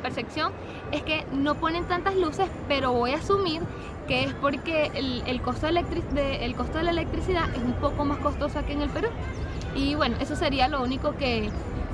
percepción 0.00 0.52
es 0.92 1.02
que 1.02 1.24
no 1.32 1.54
ponen 1.54 1.84
tantas 1.84 2.16
luces, 2.16 2.48
pero 2.68 2.92
voy 2.92 3.12
a 3.12 3.16
asumir 3.16 3.62
que 4.08 4.24
es 4.24 4.34
porque 4.34 4.90
el, 4.94 5.40
costo, 5.40 5.68
de 5.68 6.44
el 6.44 6.54
costo 6.56 6.78
de 6.78 6.84
la 6.84 6.90
electricidad 6.90 7.48
es 7.54 7.62
un 7.62 7.74
poco 7.74 8.04
más 8.04 8.18
costoso 8.18 8.64
que 8.66 8.72
en 8.72 8.82
el 8.82 8.90
Perú. 8.90 9.08
Y 9.76 9.94
bueno, 9.94 10.16
eso 10.20 10.34
sería 10.34 10.66
lo 10.66 10.82
único 10.82 11.16
que, 11.16 11.48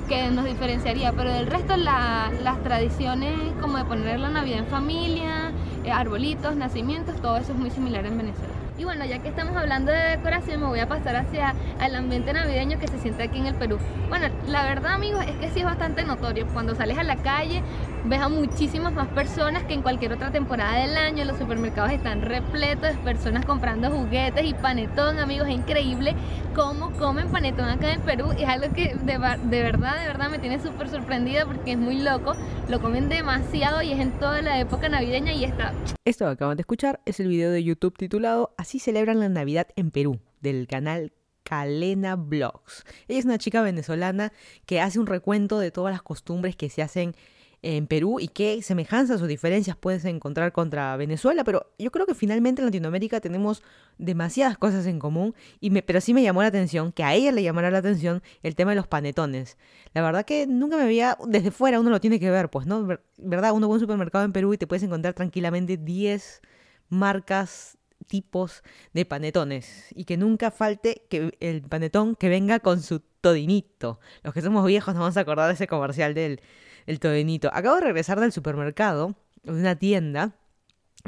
que 0.07 0.29
nos 0.29 0.45
diferenciaría, 0.45 1.11
pero 1.13 1.31
del 1.31 1.45
resto 1.47 1.77
las 1.77 2.63
tradiciones 2.63 3.33
como 3.61 3.77
de 3.77 3.85
poner 3.85 4.19
la 4.19 4.29
Navidad 4.29 4.59
en 4.59 4.67
familia, 4.67 5.51
eh, 5.83 5.91
arbolitos, 5.91 6.55
nacimientos, 6.55 7.21
todo 7.21 7.37
eso 7.37 7.51
es 7.51 7.57
muy 7.57 7.69
similar 7.69 8.05
en 8.05 8.17
Venezuela. 8.17 8.53
Y 8.77 8.83
bueno, 8.83 9.05
ya 9.05 9.19
que 9.19 9.29
estamos 9.29 9.55
hablando 9.55 9.91
de 9.91 10.17
decoración, 10.17 10.61
me 10.61 10.67
voy 10.67 10.79
a 10.79 10.87
pasar 10.87 11.15
hacia 11.15 11.55
el 11.85 11.95
ambiente 11.95 12.33
navideño 12.33 12.79
que 12.79 12.87
se 12.87 12.99
siente 12.99 13.23
aquí 13.23 13.39
en 13.39 13.47
el 13.47 13.55
Perú. 13.55 13.77
Bueno, 14.09 14.27
la 14.47 14.63
verdad 14.63 14.93
amigos 14.93 15.23
es 15.25 15.35
que 15.35 15.49
sí 15.49 15.59
es 15.59 15.65
bastante 15.65 16.03
notorio. 16.03 16.47
Cuando 16.53 16.75
sales 16.75 16.97
a 16.97 17.03
la 17.03 17.17
calle 17.17 17.61
ves 18.05 18.19
a 18.19 18.29
muchísimas 18.29 18.93
más 18.93 19.07
personas 19.09 19.63
que 19.63 19.73
en 19.73 19.81
cualquier 19.81 20.13
otra 20.13 20.31
temporada 20.31 20.79
del 20.79 20.95
año. 20.97 21.25
Los 21.25 21.37
supermercados 21.37 21.91
están 21.91 22.21
repletos 22.21 22.95
de 22.95 23.03
personas 23.03 23.45
comprando 23.45 23.91
juguetes 23.91 24.45
y 24.45 24.53
panetón, 24.53 25.19
amigos. 25.19 25.47
Es 25.47 25.55
increíble 25.55 26.15
cómo 26.55 26.91
comen 26.91 27.29
panetón 27.29 27.69
acá 27.69 27.91
en 27.91 27.99
el 27.99 28.05
Perú. 28.05 28.31
Es 28.37 28.47
algo 28.47 28.73
que 28.73 28.95
de, 28.95 29.13
de 29.13 29.63
verdad, 29.63 29.99
de 29.99 30.07
verdad 30.07 30.29
me 30.29 30.39
tiene 30.39 30.59
súper 30.59 30.89
sorprendida 30.89 31.45
porque 31.45 31.73
es 31.73 31.77
muy 31.77 31.99
loco. 31.99 32.33
Lo 32.69 32.81
comen 32.81 33.09
demasiado 33.09 33.81
y 33.81 33.91
es 33.91 33.99
en 33.99 34.11
toda 34.19 34.41
la 34.41 34.59
época 34.59 34.89
navideña 34.89 35.33
y 35.33 35.43
está... 35.43 35.73
Esto 36.05 36.25
que 36.25 36.31
acaban 36.31 36.57
de 36.57 36.61
escuchar 36.61 37.01
es 37.05 37.19
el 37.19 37.27
video 37.27 37.51
de 37.51 37.63
YouTube 37.63 37.97
titulado 37.97 38.53
Así 38.57 38.79
celebran 38.79 39.19
la 39.19 39.29
Navidad 39.29 39.67
en 39.75 39.91
Perú, 39.91 40.19
del 40.41 40.67
canal 40.67 41.11
Calena 41.47 42.17
Blogs. 42.17 42.83
Ella 43.07 43.19
es 43.19 43.25
una 43.25 43.37
chica 43.37 43.61
venezolana 43.61 44.33
que 44.65 44.81
hace 44.81 44.99
un 44.99 45.07
recuento 45.07 45.59
de 45.59 45.71
todas 45.71 45.93
las 45.93 46.01
costumbres 46.01 46.57
que 46.57 46.69
se 46.69 46.81
hacen 46.81 47.15
en 47.61 47.87
Perú 47.87 48.19
y 48.19 48.27
qué 48.27 48.61
semejanzas 48.61 49.21
o 49.21 49.27
diferencias 49.27 49.77
puedes 49.77 50.03
encontrar 50.03 50.51
contra 50.51 50.97
Venezuela, 50.97 51.45
pero 51.45 51.71
yo 51.79 51.89
creo 51.89 52.05
que 52.05 52.15
finalmente 52.15 52.61
en 52.61 52.65
Latinoamérica 52.65 53.21
tenemos 53.21 53.63
demasiadas 53.97 54.57
cosas 54.57 54.85
en 54.87 54.99
común, 54.99 55.35
y 55.61 55.69
me, 55.69 55.81
pero 55.83 56.01
sí 56.01 56.13
me 56.13 56.21
llamó 56.21 56.41
la 56.41 56.49
atención, 56.49 56.91
que 56.91 57.05
a 57.05 57.15
ella 57.15 57.31
le 57.31 57.43
llamara 57.43 57.71
la 57.71 57.77
atención 57.77 58.21
el 58.43 58.53
tema 58.53 58.71
de 58.71 58.75
los 58.75 58.87
panetones. 58.87 59.57
La 59.93 60.01
verdad 60.01 60.25
que 60.25 60.47
nunca 60.47 60.75
me 60.75 60.83
había, 60.83 61.17
desde 61.27 61.51
fuera 61.51 61.79
uno 61.79 61.89
lo 61.89 62.01
tiene 62.01 62.19
que 62.19 62.29
ver, 62.29 62.49
pues, 62.49 62.67
¿no? 62.67 62.85
¿Verdad? 63.17 63.53
Uno 63.53 63.69
va 63.69 63.73
a 63.73 63.75
un 63.75 63.79
supermercado 63.79 64.25
en 64.25 64.33
Perú 64.33 64.53
y 64.53 64.57
te 64.57 64.67
puedes 64.67 64.83
encontrar 64.83 65.13
tranquilamente 65.13 65.77
10 65.77 66.41
marcas 66.89 67.76
tipos 68.07 68.63
de 68.93 69.05
panetones 69.05 69.87
y 69.95 70.05
que 70.05 70.17
nunca 70.17 70.51
falte 70.51 71.03
que 71.09 71.35
el 71.39 71.61
panetón 71.61 72.15
que 72.15 72.29
venga 72.29 72.59
con 72.59 72.81
su 72.81 73.01
todinito. 73.21 73.99
Los 74.23 74.33
que 74.33 74.41
somos 74.41 74.65
viejos 74.65 74.93
nos 74.93 75.01
vamos 75.01 75.17
a 75.17 75.21
acordar 75.21 75.47
de 75.47 75.53
ese 75.53 75.67
comercial 75.67 76.13
del 76.13 76.41
el 76.87 76.99
todenito. 76.99 77.49
Acabo 77.53 77.75
de 77.75 77.81
regresar 77.81 78.19
del 78.19 78.31
supermercado, 78.31 79.15
de 79.43 79.51
una 79.51 79.75
tienda, 79.75 80.35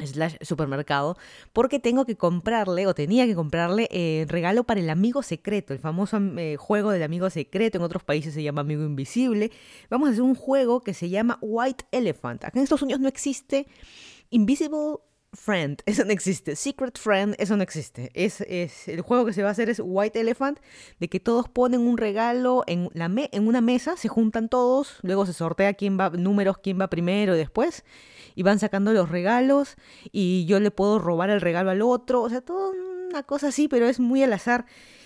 slash 0.05 0.35
supermercado, 0.41 1.17
porque 1.53 1.79
tengo 1.79 2.05
que 2.05 2.15
comprarle, 2.15 2.85
o 2.85 2.93
tenía 2.93 3.25
que 3.25 3.35
comprarle, 3.35 3.87
eh, 3.91 4.25
regalo 4.27 4.65
para 4.65 4.79
el 4.79 4.89
amigo 4.89 5.23
secreto, 5.23 5.73
el 5.73 5.79
famoso 5.79 6.19
eh, 6.37 6.57
juego 6.57 6.91
del 6.91 7.03
amigo 7.03 7.29
secreto, 7.29 7.77
en 7.77 7.83
otros 7.83 8.03
países 8.03 8.33
se 8.33 8.43
llama 8.43 8.61
amigo 8.61 8.83
invisible. 8.83 9.51
Vamos 9.89 10.09
a 10.09 10.11
hacer 10.11 10.21
un 10.21 10.35
juego 10.35 10.81
que 10.81 10.93
se 10.93 11.09
llama 11.09 11.39
White 11.41 11.85
Elephant. 11.91 12.43
Acá 12.43 12.59
en 12.59 12.63
Estados 12.63 12.83
Unidos 12.83 13.01
no 13.01 13.07
existe 13.07 13.67
Invisible 14.31 14.97
Friend, 15.33 15.81
eso 15.85 16.05
no 16.05 16.11
existe. 16.11 16.55
Secret 16.55 16.97
Friend, 16.97 17.35
eso 17.37 17.55
no 17.55 17.63
existe. 17.63 18.09
Es, 18.13 18.41
es, 18.41 18.87
el 18.87 19.01
juego 19.01 19.25
que 19.25 19.33
se 19.33 19.43
va 19.43 19.49
a 19.49 19.51
hacer 19.51 19.69
es 19.69 19.81
White 19.83 20.19
Elephant, 20.19 20.59
de 20.99 21.07
que 21.07 21.19
todos 21.19 21.47
ponen 21.47 21.81
un 21.81 21.97
regalo 21.97 22.63
en, 22.67 22.89
la 22.93 23.09
en 23.31 23.47
una 23.47 23.61
mesa, 23.61 23.97
se 23.97 24.07
juntan 24.07 24.49
todos, 24.49 24.99
luego 25.01 25.25
se 25.25 25.33
sortea 25.33 25.73
quién 25.73 25.99
va, 25.99 26.09
números, 26.09 26.57
quién 26.57 26.79
va 26.79 26.89
primero 26.89 27.35
y 27.35 27.37
después, 27.37 27.83
y 28.35 28.43
van 28.43 28.59
sacando 28.59 28.93
los 28.93 29.09
regalos, 29.09 29.75
y 30.11 30.45
yo 30.45 30.59
le 30.59 30.71
puedo 30.71 30.99
robar 30.99 31.29
el 31.29 31.41
regalo 31.41 31.69
al 31.69 31.81
otro, 31.81 32.21
o 32.21 32.29
sea, 32.29 32.41
todo 32.41 32.73
una 33.09 33.23
cosa 33.23 33.47
así, 33.47 33.67
pero 33.67 33.87
es 33.87 33.99
muy 33.99 34.23
al 34.23 34.33
azar. 34.33 34.65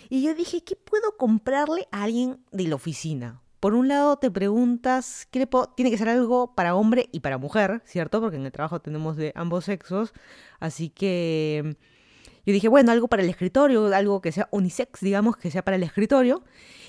Y 0.09 0.23
yo 0.23 0.35
dije, 0.35 0.63
¿qué 0.63 0.75
puedo 0.75 1.17
comprarle 1.17 1.87
a 1.91 2.03
alguien 2.03 2.43
de 2.51 2.67
la 2.67 2.75
oficina? 2.75 3.42
Por 3.63 3.75
un 3.75 3.87
lado 3.87 4.17
te 4.17 4.29
preguntas, 4.29 5.25
¿qué 5.31 5.47
tiene 5.77 5.89
que 5.89 5.97
ser 5.97 6.09
algo 6.09 6.53
para 6.53 6.75
hombre 6.75 7.07
y 7.13 7.21
para 7.21 7.37
mujer, 7.37 7.81
¿cierto? 7.85 8.19
Porque 8.19 8.35
en 8.35 8.45
el 8.45 8.51
trabajo 8.51 8.81
tenemos 8.81 9.15
de 9.15 9.31
ambos 9.35 9.63
sexos. 9.63 10.11
Así 10.59 10.89
que 10.89 11.77
yo 12.45 12.51
dije, 12.51 12.67
bueno, 12.67 12.91
algo 12.91 13.07
para 13.07 13.23
el 13.23 13.29
escritorio, 13.29 13.85
algo 13.95 14.19
que 14.19 14.33
sea 14.33 14.49
unisex, 14.51 14.99
digamos, 14.99 15.37
que 15.37 15.49
sea 15.49 15.63
para 15.63 15.77
el 15.77 15.83
escritorio. 15.83 16.43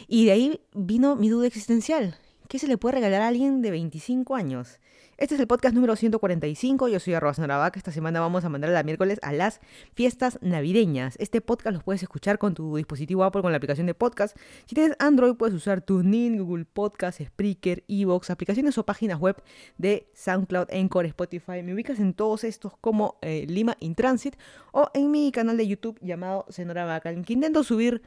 Y 0.08 0.24
de 0.24 0.32
ahí 0.32 0.60
vino 0.74 1.14
mi 1.14 1.28
duda 1.28 1.46
existencial. 1.46 2.18
¿Qué 2.48 2.58
se 2.58 2.66
le 2.66 2.76
puede 2.76 2.96
regalar 2.96 3.22
a 3.22 3.28
alguien 3.28 3.62
de 3.62 3.70
25 3.70 4.34
años? 4.34 4.80
Este 5.16 5.36
es 5.36 5.40
el 5.40 5.46
podcast 5.46 5.76
número 5.76 5.94
145. 5.94 6.88
Yo 6.88 6.98
soy 6.98 7.14
Arroba 7.14 7.34
Vaca. 7.46 7.78
Esta 7.78 7.92
semana 7.92 8.18
vamos 8.18 8.44
a 8.44 8.48
mandar 8.48 8.70
la 8.70 8.82
miércoles 8.82 9.20
a 9.22 9.32
las 9.32 9.60
fiestas 9.94 10.40
navideñas. 10.42 11.14
Este 11.20 11.40
podcast 11.40 11.72
los 11.72 11.84
puedes 11.84 12.02
escuchar 12.02 12.36
con 12.36 12.54
tu 12.54 12.76
dispositivo 12.76 13.22
Apple 13.22 13.42
con 13.42 13.52
la 13.52 13.58
aplicación 13.58 13.86
de 13.86 13.94
podcast. 13.94 14.36
Si 14.66 14.74
tienes 14.74 14.96
Android, 14.98 15.36
puedes 15.36 15.54
usar 15.54 15.82
TuneIn, 15.82 16.42
Google 16.42 16.64
Podcast, 16.64 17.20
Spreaker, 17.22 17.84
Evox, 17.86 18.28
aplicaciones 18.30 18.76
o 18.76 18.84
páginas 18.84 19.20
web 19.20 19.40
de 19.78 20.10
SoundCloud, 20.14 20.66
Encore, 20.70 21.06
Spotify. 21.06 21.62
Me 21.62 21.74
ubicas 21.74 22.00
en 22.00 22.12
todos 22.12 22.42
estos 22.42 22.76
como 22.78 23.16
eh, 23.22 23.46
Lima 23.48 23.76
in 23.78 23.94
Transit 23.94 24.34
o 24.72 24.90
en 24.94 25.12
mi 25.12 25.30
canal 25.30 25.56
de 25.56 25.68
YouTube 25.68 25.96
llamado 26.00 26.44
Senora 26.48 26.86
Vaca, 26.86 27.12
en 27.12 27.22
que 27.22 27.34
intento 27.34 27.62
subir 27.62 28.02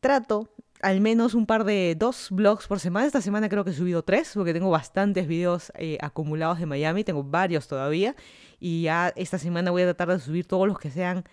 trato 0.00 0.50
al 0.82 1.00
menos 1.00 1.34
un 1.34 1.46
par 1.46 1.64
de 1.64 1.94
dos 1.96 2.28
vlogs 2.30 2.66
por 2.66 2.80
semana. 2.80 3.06
Esta 3.06 3.20
semana 3.20 3.48
creo 3.48 3.64
que 3.64 3.70
he 3.70 3.74
subido 3.74 4.02
tres, 4.02 4.32
porque 4.34 4.52
tengo 4.52 4.68
bastantes 4.68 5.26
videos 5.28 5.72
eh, 5.76 5.96
acumulados 6.00 6.58
de 6.58 6.66
Miami, 6.66 7.04
tengo 7.04 7.22
varios 7.22 7.68
todavía. 7.68 8.14
Y 8.60 8.82
ya 8.82 9.12
esta 9.16 9.38
semana 9.38 9.70
voy 9.70 9.82
a 9.82 9.86
tratar 9.86 10.08
de 10.08 10.18
subir 10.18 10.44
todos 10.44 10.66
los 10.66 10.78
que 10.78 10.90
sean 10.90 11.24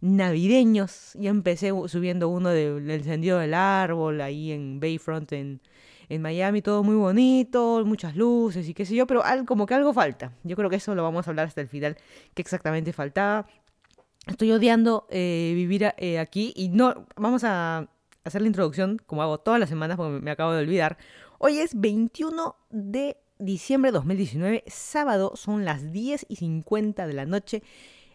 navideños. 0.00 1.12
Ya 1.14 1.30
empecé 1.30 1.72
subiendo 1.86 2.28
uno 2.28 2.50
del 2.50 2.88
encendido 2.90 3.38
del 3.38 3.54
árbol 3.54 4.20
ahí 4.20 4.52
en 4.52 4.78
Bayfront, 4.80 5.32
en, 5.32 5.60
en 6.08 6.22
Miami, 6.22 6.62
todo 6.62 6.82
muy 6.84 6.96
bonito, 6.96 7.82
muchas 7.84 8.16
luces 8.16 8.68
y 8.68 8.74
qué 8.74 8.84
sé 8.84 8.94
yo, 8.94 9.06
pero 9.06 9.22
como 9.46 9.66
que 9.66 9.74
algo 9.74 9.92
falta. 9.92 10.32
Yo 10.44 10.56
creo 10.56 10.70
que 10.70 10.76
eso 10.76 10.94
lo 10.94 11.02
vamos 11.02 11.26
a 11.26 11.30
hablar 11.30 11.48
hasta 11.48 11.60
el 11.60 11.68
final, 11.68 11.96
qué 12.34 12.42
exactamente 12.42 12.92
faltaba. 12.92 13.46
Estoy 14.26 14.52
odiando 14.52 15.06
eh, 15.10 15.52
vivir 15.56 15.92
eh, 15.96 16.20
aquí 16.20 16.52
y 16.54 16.68
no, 16.68 17.06
vamos 17.16 17.42
a 17.44 17.88
hacer 18.24 18.42
la 18.42 18.48
introducción, 18.48 19.00
como 19.06 19.22
hago 19.22 19.38
todas 19.38 19.60
las 19.60 19.68
semanas 19.68 19.96
porque 19.96 20.20
me 20.20 20.30
acabo 20.30 20.52
de 20.52 20.62
olvidar. 20.62 20.98
Hoy 21.38 21.58
es 21.58 21.78
21 21.78 22.56
de 22.70 23.16
diciembre 23.38 23.90
de 23.90 23.96
2019, 23.96 24.64
sábado, 24.66 25.32
son 25.34 25.64
las 25.64 25.92
10 25.92 26.26
y 26.28 26.36
50 26.36 27.06
de 27.06 27.12
la 27.12 27.26
noche 27.26 27.62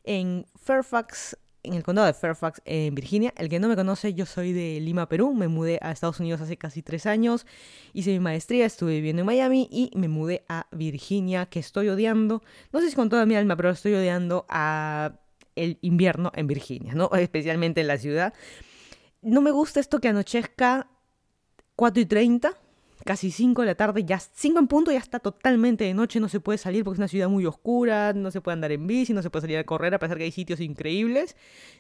en 0.04 0.46
Fairfax, 0.56 1.38
en 1.64 1.74
el 1.74 1.84
condado 1.84 2.08
de 2.08 2.14
Fairfax, 2.14 2.62
en 2.64 2.96
Virginia. 2.96 3.34
El 3.36 3.50
que 3.50 3.60
no 3.60 3.68
me 3.68 3.76
conoce, 3.76 4.14
yo 4.14 4.26
soy 4.26 4.54
de 4.54 4.80
Lima, 4.80 5.10
Perú. 5.10 5.34
Me 5.34 5.50
mudé 5.50 5.80
a 5.82 5.92
Estados 5.92 6.20
Unidos 6.22 6.40
hace 6.40 6.58
casi 6.58 6.82
tres 6.82 7.06
años. 7.06 7.46
Hice 7.94 8.12
mi 8.12 8.20
maestría, 8.20 8.66
estuve 8.66 8.94
viviendo 8.94 9.22
en 9.22 9.26
Miami 9.26 9.68
y 9.70 9.92
me 9.96 10.08
mudé 10.08 10.46
a 10.48 10.68
Virginia, 10.72 11.48
que 11.48 11.60
estoy 11.60 11.90
odiando. 11.90 12.42
No 12.72 12.80
sé 12.80 12.90
si 12.90 12.96
con 12.96 13.10
toda 13.10 13.26
mi 13.26 13.36
alma, 13.36 13.58
pero 13.58 13.70
estoy 13.70 13.94
odiando 13.96 14.46
a 14.48 15.20
el 15.58 15.78
invierno 15.82 16.32
en 16.36 16.48
Virginia, 16.48 16.94
¿no? 16.94 17.10
Especialmente 17.18 17.82
en 17.82 17.88
la 17.88 17.98
ciudad 17.98 18.34
no 19.28 19.42
me 19.42 19.52
gusta 19.52 19.80
esto 19.80 20.00
que 20.00 20.08
anochezca 20.08 20.88
4 21.76 22.02
y 22.02 22.06
30, 22.06 22.58
casi 23.04 23.30
5 23.30 23.62
de 23.62 23.68
la 23.68 23.76
tarde, 23.76 24.04
ya 24.04 24.20
5 24.20 24.58
en 24.58 24.68
punto, 24.68 24.92
ya 24.92 25.00
está 25.00 25.20
totalmente 25.20 25.84
de 25.84 25.94
noche, 25.94 26.20
no 26.20 26.30
se 26.30 26.40
puede 26.40 26.58
salir 26.58 26.84
porque 26.84 26.96
es 26.96 27.00
una 27.00 27.08
ciudad 27.08 27.28
muy 27.28 27.46
oscura, 27.46 28.14
no 28.14 28.32
se 28.32 28.42
puede 28.42 28.54
andar 28.54 28.72
en 28.72 28.88
bici, 28.88 29.14
no 29.14 29.22
se 29.22 29.30
puede 29.30 29.42
salir 29.42 29.58
a 29.58 29.66
correr 29.66 29.94
a 29.94 30.00
pesar 30.00 30.18
que 30.18 30.24
hay 30.24 30.32
sitios 30.32 30.60
increíbles. 30.62 31.36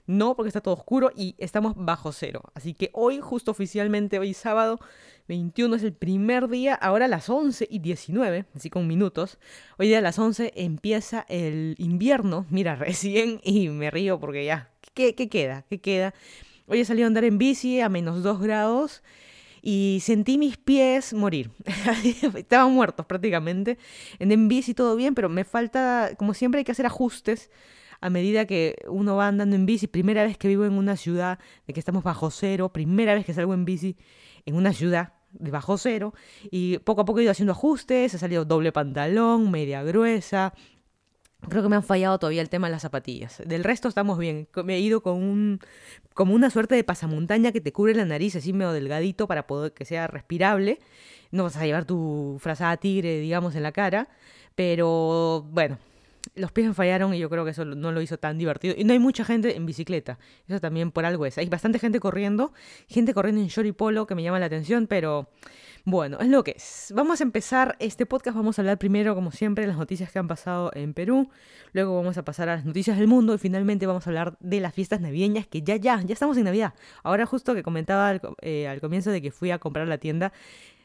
No, 0.06 0.36
porque 0.36 0.50
está 0.50 0.62
todo 0.62 0.74
oscuro 0.74 1.12
y 1.16 1.36
estamos 1.38 1.74
bajo 1.76 2.12
cero. 2.12 2.44
Así 2.54 2.74
que 2.74 2.90
hoy, 2.94 3.20
justo 3.22 3.52
oficialmente, 3.52 4.20
hoy 4.20 4.34
sábado 4.34 4.80
21 5.28 5.76
es 5.76 5.84
el 5.84 5.94
primer 5.94 6.50
día, 6.50 6.76
ahora 6.76 7.06
a 7.06 7.10
las 7.10 7.30
11 7.30 7.68
y 7.70 7.80
19, 7.80 8.46
así 8.56 8.70
con 8.70 8.88
minutos. 8.88 9.40
Hoy 9.78 9.88
día 9.88 10.00
a 10.00 10.02
las 10.02 10.20
11 10.20 10.54
empieza 10.56 11.26
el 11.30 11.76
invierno, 11.78 12.46
mira, 12.50 12.76
recién, 12.78 13.40
y 13.44 13.70
me 13.70 13.90
río 13.90 14.20
porque 14.20 14.46
ya, 14.46 14.70
¿qué, 14.94 15.16
qué 15.16 15.30
queda? 15.30 15.66
¿Qué 15.70 15.80
queda? 15.80 16.14
Hoy 16.70 16.82
he 16.82 16.86
salido 16.86 17.06
a 17.06 17.08
andar 17.08 17.24
en 17.24 17.38
bici 17.38 17.80
a 17.80 17.88
menos 17.88 18.24
2 18.24 18.42
grados 18.42 19.02
y 19.62 20.00
sentí 20.02 20.38
mis 20.38 20.58
pies 20.58 21.14
morir. 21.14 21.50
Estaban 22.36 22.74
muertos 22.74 23.06
prácticamente. 23.06 23.78
En 24.20 24.50
bici 24.50 24.74
todo 24.74 24.98
bien, 24.98 25.16
pero 25.16 25.30
me 25.30 25.46
falta, 25.46 26.12
como 26.18 26.34
siempre 26.34 26.60
hay 26.60 26.66
que 26.66 26.74
hacer 26.74 26.86
ajustes 26.86 27.52
a 28.02 28.10
medida 28.10 28.46
que 28.46 28.76
uno 28.90 29.16
va 29.16 29.30
andando 29.30 29.56
en 29.56 29.66
bici. 29.66 29.88
Primera 29.88 30.26
vez 30.26 30.38
que 30.38 30.50
vivo 30.50 30.66
en 30.66 30.74
una 30.74 30.98
ciudad 30.98 31.40
de 31.68 31.74
que 31.74 31.80
estamos 31.80 32.04
bajo 32.04 32.32
cero, 32.32 32.74
primera 32.74 33.14
vez 33.14 33.26
que 33.26 33.34
salgo 33.34 33.54
en 33.54 33.64
bici 33.64 33.96
en 34.46 34.56
una 34.56 34.74
ciudad 34.74 35.14
de 35.32 35.52
bajo 35.52 35.78
cero 35.78 36.14
y 36.52 36.80
poco 36.80 37.02
a 37.02 37.06
poco 37.06 37.20
he 37.20 37.24
ido 37.24 37.32
haciendo 37.32 37.54
ajustes, 37.54 38.14
he 38.14 38.18
salido 38.18 38.44
doble 38.44 38.74
pantalón, 38.74 39.52
media 39.52 39.84
gruesa, 39.84 40.54
Creo 41.50 41.64
que 41.64 41.70
me 41.70 41.76
han 41.76 41.84
fallado 41.84 42.18
todavía 42.18 42.42
el 42.42 42.50
tema 42.50 42.68
de 42.68 42.72
las 42.72 42.82
zapatillas. 42.82 43.42
Del 43.46 43.64
resto 43.64 43.88
estamos 43.88 44.18
bien. 44.18 44.48
Me 44.66 44.76
he 44.76 44.80
ido 44.80 45.02
con 45.02 45.16
un 45.16 45.60
como 46.14 46.34
una 46.34 46.50
suerte 46.50 46.76
de 46.76 46.84
pasamontaña 46.84 47.52
que 47.52 47.62
te 47.62 47.72
cubre 47.72 47.94
la 47.94 48.06
nariz 48.06 48.36
así 48.36 48.54
medio 48.54 48.72
delgadito 48.72 49.28
para 49.28 49.46
poder 49.46 49.72
que 49.72 49.86
sea 49.86 50.08
respirable. 50.08 50.80
No 51.32 51.44
vas 51.44 51.56
a 51.58 51.66
llevar 51.66 51.86
tu 51.86 52.38
frazada 52.40 52.76
tigre, 52.78 53.20
digamos, 53.20 53.56
en 53.56 53.64
la 53.64 53.72
cara, 53.72 54.10
Pero 54.56 55.46
bueno, 55.52 55.78
los 56.36 56.52
pies 56.52 56.68
me 56.68 56.74
fallaron 56.74 57.14
y 57.14 57.20
yo 57.20 57.30
creo 57.30 57.46
que 57.46 57.52
eso 57.52 57.66
no 57.66 57.92
lo 57.92 58.02
hizo 58.02 58.18
tan 58.18 58.38
divertido. 58.38 58.76
Y 58.78 58.84
no 58.84 58.94
hay 58.94 59.00
mucha 59.00 59.24
gente 59.24 59.56
en 59.56 59.66
bicicleta. 59.66 60.18
Eso 60.48 60.60
también 60.60 60.92
por 60.92 61.06
algo 61.06 61.26
es. 61.26 61.38
Hay 61.38 61.48
bastante 61.48 61.80
gente 61.80 62.00
corriendo, 62.00 62.54
gente 62.88 63.14
corriendo 63.14 63.42
en 63.42 63.48
short 63.48 63.68
y 63.68 63.72
polo 63.72 64.08
que 64.08 64.16
me 64.16 64.24
llama 64.24 64.40
la 64.40 64.48
atención, 64.48 64.88
pero 64.88 65.30
bueno, 65.90 66.18
es 66.20 66.28
lo 66.28 66.44
que 66.44 66.52
es. 66.52 66.92
Vamos 66.94 67.22
a 67.22 67.24
empezar 67.24 67.78
este 67.80 68.06
podcast. 68.06 68.36
Vamos 68.36 68.60
a 68.60 68.62
hablar 68.62 68.78
primero, 68.78 69.16
como 69.16 69.32
siempre, 69.32 69.64
de 69.64 69.70
las 69.70 69.78
noticias 69.78 70.12
que 70.12 70.20
han 70.20 70.28
pasado 70.28 70.70
en 70.74 70.94
Perú. 70.94 71.30
Luego 71.72 71.96
vamos 71.96 72.18
a 72.18 72.26
pasar 72.26 72.50
a 72.50 72.58
las 72.58 72.66
noticias 72.66 72.98
del 72.98 73.08
mundo 73.08 73.34
y 73.34 73.38
finalmente 73.38 73.88
vamos 73.88 74.06
a 74.06 74.10
hablar 74.10 74.36
de 74.42 74.60
las 74.60 74.74
fiestas 74.74 75.00
navideñas, 75.00 75.48
que 75.48 75.62
ya, 75.62 75.78
ya, 75.78 76.02
ya 76.02 76.12
estamos 76.12 76.36
en 76.36 76.44
Navidad. 76.44 76.74
Ahora 77.04 77.26
justo 77.26 77.56
que 77.56 77.64
comentaba 77.64 78.10
al, 78.10 78.22
eh, 78.42 78.78
comienzo 78.82 79.12
de 79.12 79.22
que 79.22 79.32
fui 79.32 79.50
a 79.50 79.60
comprar 79.60 79.88
la 79.88 79.98
tienda, 79.98 80.34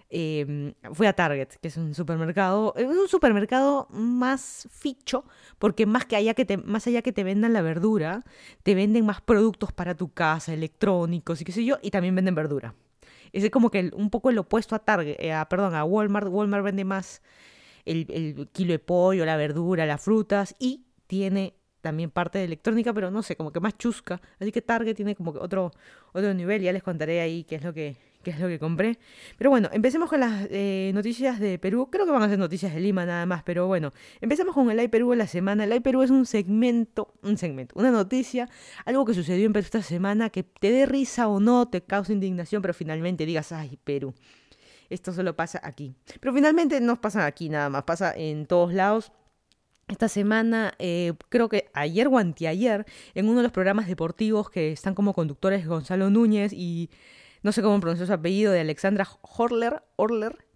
eh, 0.09 0.73
fui 0.93 1.09
a 1.09 1.15
Target, 1.15 1.49
que 1.61 1.67
es 1.67 1.77
un 1.77 1.97
supermercado, 1.97 2.73
es 2.77 2.87
un 2.87 3.09
supermercado 3.09 3.89
más 3.91 4.69
ficho, 4.71 5.25
porque 5.59 5.85
más, 5.85 6.07
que 6.07 6.15
allá 6.15 6.35
que 6.35 6.45
te, 6.45 6.59
más 6.59 6.87
allá 6.87 7.03
que 7.03 7.13
te 7.13 7.25
vendan 7.25 7.55
la 7.55 7.63
verdura, 7.63 8.23
te 8.63 8.77
venden 8.77 9.05
más 9.05 9.21
productos 9.21 9.73
para 9.73 9.97
tu 9.97 10.13
casa, 10.13 10.55
electrónicos 10.55 11.41
y 11.41 11.45
qué 11.45 11.51
sé 11.51 11.65
yo, 11.65 11.79
y 11.83 11.91
también 11.91 12.15
venden 12.15 12.37
verdura. 12.37 12.77
Es 13.32 13.49
como 13.50 13.70
que 13.70 13.90
un 13.94 14.11
poco 14.11 14.31
el 14.31 14.38
opuesto 14.38 14.75
a 14.75 14.81
Target, 14.81 15.17
eh, 15.19 15.34
perdón, 15.49 15.75
a 15.75 15.84
Walmart. 15.84 16.29
Walmart 16.29 16.64
vende 16.64 16.84
más 16.84 17.23
el, 17.84 18.06
el 18.11 18.49
kilo 18.52 18.73
de 18.73 18.79
pollo, 18.79 19.25
la 19.25 19.37
verdura, 19.37 19.87
las 19.87 20.02
frutas 20.02 20.55
y 20.58 20.84
tiene 21.06 21.55
también 21.82 22.11
parte 22.11 22.38
de 22.38 22.44
electrónica, 22.44 22.94
pero 22.94 23.11
no 23.11 23.23
sé, 23.23 23.37
como 23.37 23.52
que 23.52 23.61
más 23.61 23.76
chusca. 23.76 24.20
Así 24.40 24.50
que 24.50 24.62
Target 24.62 24.94
tiene 24.94 25.14
como 25.14 25.32
que 25.32 25.40
otro, 25.40 25.73
otro 26.12 26.32
nivel, 26.32 26.62
ya 26.62 26.73
les 26.73 26.82
contaré 26.82 27.20
ahí 27.20 27.44
qué 27.44 27.56
es 27.56 27.64
lo 27.64 27.75
que, 27.75 27.96
que 28.23 28.31
es 28.31 28.40
lo 28.40 28.49
que 28.49 28.58
compré. 28.58 28.99
Pero 29.37 29.50
bueno, 29.50 29.69
empecemos 29.73 30.08
con 30.08 30.20
las 30.20 30.46
eh, 30.50 30.93
noticias 30.94 31.38
de 31.40 31.58
Perú. 31.58 31.88
Creo 31.90 32.06
que 32.06 32.12
van 32.12 32.23
a 32.23 32.29
ser 32.29 32.38
noticias 32.38 32.73
de 32.73 32.81
Lima 32.81 33.05
nada 33.05 33.26
más, 33.26 33.43
pero 33.43 33.67
bueno, 33.67 33.93
empezamos 34.20 34.55
con 34.55 34.70
el 34.70 34.79
Ay 34.79 34.88
Perú 34.88 35.11
de 35.11 35.17
la 35.17 35.26
semana. 35.26 35.64
El 35.64 35.73
Ay 35.73 35.81
Perú 35.81 36.02
es 36.02 36.11
un 36.11 36.25
segmento, 36.25 37.12
un 37.23 37.37
segmento, 37.37 37.75
una 37.79 37.90
noticia, 37.90 38.49
algo 38.84 39.05
que 39.05 39.12
sucedió 39.12 39.44
en 39.44 39.52
Perú 39.52 39.64
esta 39.64 39.82
semana 39.82 40.31
que 40.31 40.44
te 40.44 40.70
dé 40.70 40.87
risa 40.87 41.29
o 41.29 41.40
no, 41.40 41.69
te 41.69 41.82
causa 41.82 42.12
indignación, 42.12 42.62
pero 42.62 42.73
finalmente 42.73 43.26
digas, 43.26 43.52
ay, 43.52 43.79
Perú. 43.84 44.14
Esto 44.88 45.12
solo 45.12 45.34
pasa 45.34 45.58
aquí. 45.62 45.94
Pero 46.20 46.34
finalmente 46.34 46.79
no 46.81 47.00
pasa 47.00 47.25
aquí 47.25 47.49
nada 47.49 47.70
más, 47.70 47.84
pasa 47.84 48.12
en 48.14 48.46
todos 48.46 48.73
lados. 48.75 49.11
Esta 49.88 50.08
semana, 50.08 50.75
eh, 50.79 51.12
creo 51.29 51.49
que 51.49 51.70
ayer 51.75 52.08
o 52.08 52.19
anteayer, 52.19 52.87
en 53.14 53.29
uno 53.29 53.38
de 53.38 53.43
los 53.43 53.52
programas 53.52 53.87
deportivos 53.87 54.49
que 54.49 54.73
están 54.73 54.94
como 54.94 55.12
conductores 55.12 55.67
Gonzalo 55.67 56.08
Núñez 56.08 56.52
y 56.52 56.90
no 57.43 57.52
sé 57.52 57.62
cómo 57.62 57.79
pronunciar 57.81 58.06
su 58.06 58.12
apellido, 58.12 58.52
de 58.52 58.61
Alexandra 58.61 59.06
Horler, 59.20 59.82
Horler, 59.96 60.46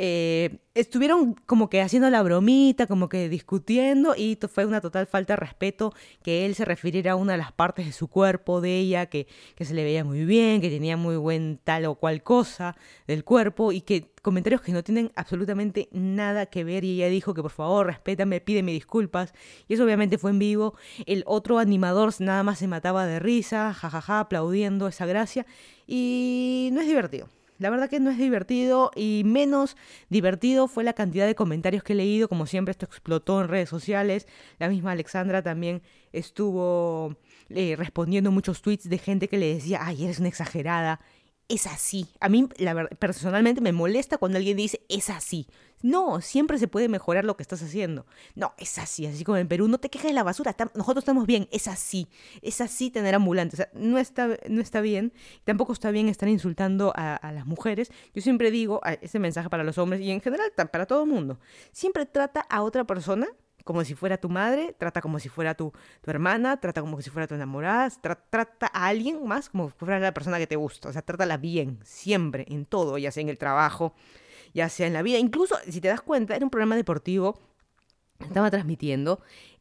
eh, 0.00 0.60
estuvieron 0.74 1.34
como 1.34 1.68
que 1.68 1.82
haciendo 1.82 2.08
la 2.08 2.22
bromita, 2.22 2.86
como 2.86 3.08
que 3.08 3.28
discutiendo 3.28 4.14
y 4.16 4.38
fue 4.48 4.64
una 4.64 4.80
total 4.80 5.08
falta 5.08 5.32
de 5.32 5.38
respeto 5.38 5.92
que 6.22 6.46
él 6.46 6.54
se 6.54 6.64
refiriera 6.64 7.12
a 7.12 7.16
una 7.16 7.32
de 7.32 7.38
las 7.38 7.50
partes 7.50 7.84
de 7.84 7.90
su 7.90 8.06
cuerpo, 8.06 8.60
de 8.60 8.78
ella, 8.78 9.06
que, 9.06 9.26
que 9.56 9.64
se 9.64 9.74
le 9.74 9.82
veía 9.82 10.04
muy 10.04 10.24
bien, 10.24 10.60
que 10.60 10.70
tenía 10.70 10.96
muy 10.96 11.16
buen 11.16 11.58
tal 11.64 11.86
o 11.86 11.96
cual 11.96 12.22
cosa 12.22 12.76
del 13.08 13.24
cuerpo 13.24 13.72
y 13.72 13.80
que 13.80 14.12
comentarios 14.22 14.60
que 14.60 14.70
no 14.70 14.84
tienen 14.84 15.10
absolutamente 15.16 15.88
nada 15.90 16.46
que 16.46 16.62
ver 16.62 16.84
y 16.84 16.94
ella 16.94 17.08
dijo 17.08 17.34
que 17.34 17.42
por 17.42 17.50
favor 17.50 17.86
respétame, 17.86 18.40
pídeme 18.40 18.70
disculpas 18.70 19.34
y 19.66 19.74
eso 19.74 19.82
obviamente 19.82 20.16
fue 20.16 20.30
en 20.30 20.38
vivo. 20.38 20.74
El 21.06 21.24
otro 21.26 21.58
animador 21.58 22.14
nada 22.20 22.44
más 22.44 22.60
se 22.60 22.68
mataba 22.68 23.04
de 23.04 23.18
risa, 23.18 23.74
jajaja, 23.74 24.20
aplaudiendo 24.20 24.86
esa 24.86 25.06
gracia 25.06 25.44
y 25.88 26.70
no 26.72 26.82
es 26.82 26.86
divertido. 26.86 27.28
La 27.58 27.70
verdad 27.70 27.90
que 27.90 28.00
no 28.00 28.10
es 28.10 28.18
divertido 28.18 28.90
y 28.94 29.22
menos 29.24 29.76
divertido 30.08 30.68
fue 30.68 30.84
la 30.84 30.92
cantidad 30.92 31.26
de 31.26 31.34
comentarios 31.34 31.82
que 31.82 31.92
he 31.92 31.96
leído. 31.96 32.28
Como 32.28 32.46
siempre, 32.46 32.72
esto 32.72 32.86
explotó 32.86 33.40
en 33.40 33.48
redes 33.48 33.68
sociales. 33.68 34.26
La 34.58 34.68
misma 34.68 34.92
Alexandra 34.92 35.42
también 35.42 35.82
estuvo 36.12 37.16
eh, 37.48 37.74
respondiendo 37.76 38.30
muchos 38.30 38.62
tweets 38.62 38.88
de 38.88 38.98
gente 38.98 39.28
que 39.28 39.38
le 39.38 39.54
decía, 39.54 39.80
ay, 39.82 40.04
eres 40.04 40.20
una 40.20 40.28
exagerada, 40.28 41.00
es 41.48 41.66
así. 41.66 42.06
A 42.20 42.28
mí 42.28 42.48
la 42.58 42.86
personalmente 42.86 43.60
me 43.60 43.72
molesta 43.72 44.18
cuando 44.18 44.38
alguien 44.38 44.56
dice 44.56 44.80
es 44.88 45.10
así. 45.10 45.46
No, 45.82 46.20
siempre 46.20 46.58
se 46.58 46.68
puede 46.68 46.88
mejorar 46.88 47.24
lo 47.24 47.36
que 47.36 47.42
estás 47.42 47.62
haciendo. 47.62 48.06
No, 48.34 48.54
es 48.58 48.78
así, 48.78 49.06
así 49.06 49.24
como 49.24 49.38
en 49.38 49.48
Perú, 49.48 49.68
no 49.68 49.78
te 49.78 49.90
quejes 49.90 50.08
de 50.08 50.14
la 50.14 50.22
basura, 50.22 50.54
nosotros 50.74 51.02
estamos 51.02 51.26
bien, 51.26 51.48
es 51.52 51.68
así. 51.68 52.08
Es 52.42 52.60
así 52.60 52.90
tener 52.90 53.14
ambulantes. 53.14 53.60
O 53.60 53.62
sea, 53.62 53.70
no 53.74 53.98
está, 53.98 54.28
no 54.48 54.60
está 54.60 54.80
bien, 54.80 55.12
tampoco 55.44 55.72
está 55.72 55.90
bien 55.90 56.08
estar 56.08 56.28
insultando 56.28 56.92
a, 56.96 57.18
las 57.32 57.46
mujeres. 57.46 57.90
Yo 58.14 58.22
siempre 58.22 58.50
digo, 58.50 58.80
ese 59.00 59.18
mensaje 59.18 59.48
para 59.50 59.64
los 59.64 59.78
hombres 59.78 60.00
y 60.00 60.10
en 60.10 60.20
general 60.20 60.50
para 60.70 60.86
todo 60.86 61.04
el 61.04 61.08
mundo, 61.08 61.38
siempre 61.72 62.06
trata 62.06 62.40
a 62.40 62.62
otra 62.62 62.84
persona 62.84 63.26
como 63.68 63.84
si 63.84 63.94
fuera 63.94 64.16
tu 64.16 64.30
madre, 64.30 64.74
trata 64.78 65.02
como 65.02 65.18
si 65.18 65.28
fuera 65.28 65.54
tu, 65.54 65.74
tu 66.00 66.10
hermana, 66.10 66.58
trata 66.58 66.80
como 66.80 67.02
si 67.02 67.10
fuera 67.10 67.26
tu 67.26 67.34
enamorada, 67.34 67.90
trata 68.30 68.70
a 68.72 68.86
alguien 68.86 69.26
más 69.26 69.50
como 69.50 69.68
si 69.68 69.76
fuera 69.76 70.00
la 70.00 70.14
persona 70.14 70.38
que 70.38 70.46
te 70.46 70.56
gusta, 70.56 70.88
o 70.88 70.92
sea, 70.94 71.02
trátala 71.02 71.36
bien, 71.36 71.78
siempre, 71.84 72.46
en 72.48 72.64
todo, 72.64 72.96
ya 72.96 73.12
sea 73.12 73.20
en 73.20 73.28
el 73.28 73.36
trabajo, 73.36 73.92
ya 74.54 74.68
sea 74.68 74.86
en 74.86 74.92
la 74.92 75.02
vida, 75.02 75.18
incluso 75.18 75.56
si 75.68 75.80
te 75.80 75.88
das 75.88 76.00
cuenta, 76.00 76.36
era 76.36 76.44
un 76.44 76.50
programa 76.50 76.76
deportivo, 76.76 77.40
estaba 78.20 78.50
transmitiendo 78.50 79.20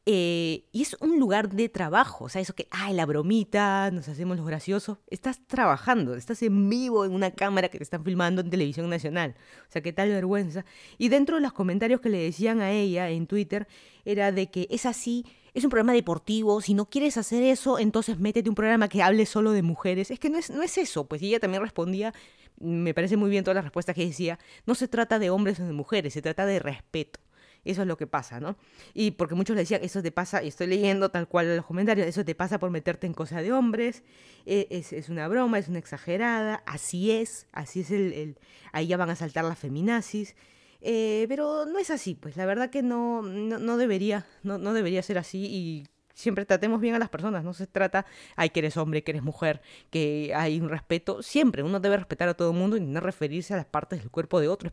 eh, 0.10 0.64
y 0.72 0.84
es 0.84 0.96
un 1.02 1.20
lugar 1.20 1.50
de 1.50 1.68
trabajo, 1.68 2.24
o 2.24 2.30
sea, 2.30 2.42
eso 2.42 2.56
que, 2.56 2.70
ay, 2.72 2.94
la 2.94 3.06
bromita, 3.06 3.92
nos 3.92 4.08
hacemos 4.08 4.38
los 4.38 4.48
graciosos. 4.48 5.00
Estás 5.08 5.46
trabajando, 5.46 6.16
estás 6.16 6.42
en 6.44 6.70
vivo 6.70 7.04
en 7.04 7.12
una 7.12 7.32
cámara 7.32 7.68
que 7.68 7.78
te 7.78 7.84
están 7.84 8.06
filmando 8.06 8.40
en 8.40 8.50
televisión 8.50 8.90
nacional. 8.90 9.36
O 9.68 9.72
sea, 9.72 9.82
qué 9.82 9.92
tal 9.92 10.08
vergüenza. 10.08 10.64
Y 10.98 11.10
dentro 11.10 11.36
de 11.36 11.42
los 11.42 11.52
comentarios 11.52 12.00
que 12.00 12.08
le 12.08 12.20
decían 12.20 12.62
a 12.62 12.72
ella 12.72 13.10
en 13.10 13.28
Twitter, 13.28 13.68
era 14.06 14.32
de 14.32 14.50
que 14.50 14.66
es 14.70 14.86
así, 14.86 15.26
es 15.54 15.66
un 15.66 15.70
programa 15.72 15.92
deportivo, 15.92 16.62
si 16.62 16.74
no 16.74 16.86
quieres 16.86 17.18
hacer 17.18 17.44
eso, 17.44 17.78
entonces 17.78 18.18
métete 18.18 18.48
un 18.48 18.56
programa 18.56 18.88
que 18.88 19.04
hable 19.04 19.26
solo 19.26 19.52
de 19.52 19.62
mujeres. 19.62 20.10
Es 20.10 20.20
que 20.20 20.30
no 20.30 20.38
es, 20.38 20.50
no 20.50 20.64
es 20.64 20.78
eso, 20.78 21.06
pues 21.06 21.22
ella 21.22 21.42
también 21.42 21.62
respondía, 21.62 22.14
me 22.60 22.94
parece 22.94 23.18
muy 23.18 23.30
bien 23.30 23.44
todas 23.44 23.56
las 23.56 23.66
respuestas 23.66 23.96
que 23.96 24.06
decía, 24.06 24.40
no 24.66 24.76
se 24.76 24.88
trata 24.88 25.20
de 25.20 25.30
hombres 25.30 25.60
o 25.60 25.66
de 25.66 25.74
mujeres, 25.74 26.14
se 26.14 26.22
trata 26.22 26.46
de 26.46 26.60
respeto. 26.60 27.20
Eso 27.66 27.82
es 27.82 27.88
lo 27.88 27.98
que 27.98 28.08
pasa, 28.08 28.40
¿no? 28.40 28.56
Y 28.94 29.12
porque 29.12 29.36
muchos 29.36 29.56
le 29.56 29.64
decían, 29.64 29.84
eso 29.84 30.02
te 30.02 30.12
pasa, 30.12 30.42
y 30.42 30.48
estoy 30.48 30.68
leyendo 30.68 31.10
tal 31.10 31.28
cual 31.28 31.58
los 31.58 31.66
comentarios, 31.66 32.08
eso 32.08 32.24
te 32.24 32.34
pasa 32.34 32.60
por 32.60 32.70
meterte 32.70 33.08
en 33.08 33.14
cosas 33.14 33.44
de 33.44 33.52
hombres, 33.52 34.04
e, 34.46 34.68
es, 34.70 34.94
es, 34.94 35.10
una 35.10 35.28
broma, 35.28 35.60
es 35.60 35.68
una 35.68 35.80
exagerada, 35.80 36.64
así 36.66 37.12
es, 37.12 37.48
así 37.52 37.82
es 37.82 37.92
el, 37.92 38.14
el 38.14 38.40
ahí 38.72 38.88
ya 38.88 38.98
van 38.98 39.10
a 39.10 39.16
saltar 39.16 39.44
las 39.44 39.60
feminazis. 39.60 40.36
Eh, 40.80 41.26
pero 41.28 41.66
no 41.66 41.80
es 41.80 41.90
así, 41.90 42.16
pues 42.16 42.38
la 42.38 42.46
verdad 42.46 42.70
que 42.70 42.84
no, 42.84 43.22
no, 43.24 43.58
no 43.58 43.78
debería, 43.78 44.26
no, 44.44 44.58
no 44.58 44.74
debería 44.74 45.02
ser 45.02 45.18
así 45.18 45.46
y 45.46 45.88
siempre 46.18 46.46
tratemos 46.46 46.82
bien 46.82 46.96
a 46.96 47.00
las 47.00 47.10
personas, 47.10 47.44
no 47.44 47.54
se 47.54 47.68
trata, 47.68 48.08
ay, 48.36 48.50
que 48.50 48.60
eres 48.60 48.76
hombre, 48.76 49.04
que 49.04 49.12
eres 49.12 49.22
mujer, 49.22 49.62
que 49.92 50.34
hay 50.36 50.60
un 50.60 50.68
respeto, 50.68 51.22
siempre 51.22 51.62
uno 51.62 51.80
debe 51.80 51.96
respetar 51.96 52.28
a 52.28 52.34
todo 52.34 52.52
el 52.52 52.58
mundo 52.58 52.76
y 52.76 52.82
no 52.82 53.00
referirse 53.00 53.54
a 53.54 53.58
las 53.58 53.68
partes 53.68 54.00
del 54.00 54.10
cuerpo 54.10 54.40
de 54.40 54.48
otro. 54.48 54.72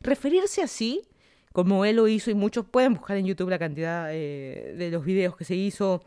Referirse 0.00 0.62
así 0.62 1.02
como 1.54 1.86
él 1.86 1.96
lo 1.96 2.08
hizo 2.08 2.30
y 2.30 2.34
muchos 2.34 2.66
pueden 2.66 2.92
buscar 2.92 3.16
en 3.16 3.24
YouTube 3.24 3.48
la 3.48 3.58
cantidad 3.58 4.08
eh, 4.12 4.74
de 4.76 4.90
los 4.90 5.02
videos 5.02 5.34
que 5.34 5.46
se 5.46 5.54
hizo 5.54 6.04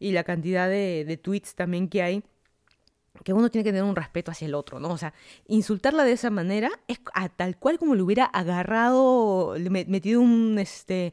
y 0.00 0.10
la 0.10 0.24
cantidad 0.24 0.68
de, 0.68 1.04
de, 1.06 1.16
tweets 1.16 1.54
también 1.54 1.88
que 1.88 2.02
hay 2.02 2.24
que 3.22 3.32
uno 3.32 3.52
tiene 3.52 3.62
que 3.62 3.70
tener 3.70 3.84
un 3.84 3.94
respeto 3.94 4.32
hacia 4.32 4.46
el 4.46 4.54
otro, 4.54 4.80
¿no? 4.80 4.88
O 4.88 4.98
sea, 4.98 5.14
insultarla 5.46 6.02
de 6.02 6.12
esa 6.12 6.30
manera 6.30 6.70
es 6.88 6.98
a, 7.14 7.28
tal 7.28 7.56
cual 7.56 7.78
como 7.78 7.94
le 7.94 8.02
hubiera 8.02 8.24
agarrado, 8.24 9.54
le 9.56 9.70
metido 9.70 10.20
un, 10.20 10.58
este, 10.58 11.12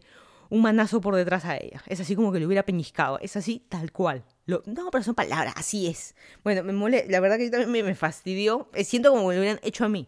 un 0.49 0.61
manazo 0.61 0.99
por 0.99 1.15
detrás 1.15 1.45
a 1.45 1.57
ella. 1.57 1.81
Es 1.87 1.99
así 1.99 2.15
como 2.15 2.31
que 2.31 2.39
le 2.39 2.45
hubiera 2.45 2.63
peñiscado. 2.63 3.19
Es 3.19 3.35
así 3.35 3.65
tal 3.69 3.91
cual. 3.91 4.23
No, 4.47 4.61
pero 4.91 5.03
son 5.03 5.13
palabras, 5.13 5.53
así 5.55 5.87
es. 5.87 6.15
Bueno, 6.43 6.63
me 6.63 6.73
mole, 6.73 7.05
la 7.07 7.19
verdad 7.19 7.37
que 7.37 7.49
también 7.49 7.85
me, 7.85 7.95
fastidió. 7.95 8.69
Siento 8.83 9.11
como 9.11 9.29
que 9.29 9.35
lo 9.35 9.41
hubieran 9.41 9.59
hecho 9.61 9.85
a 9.85 9.89
mí. 9.89 10.07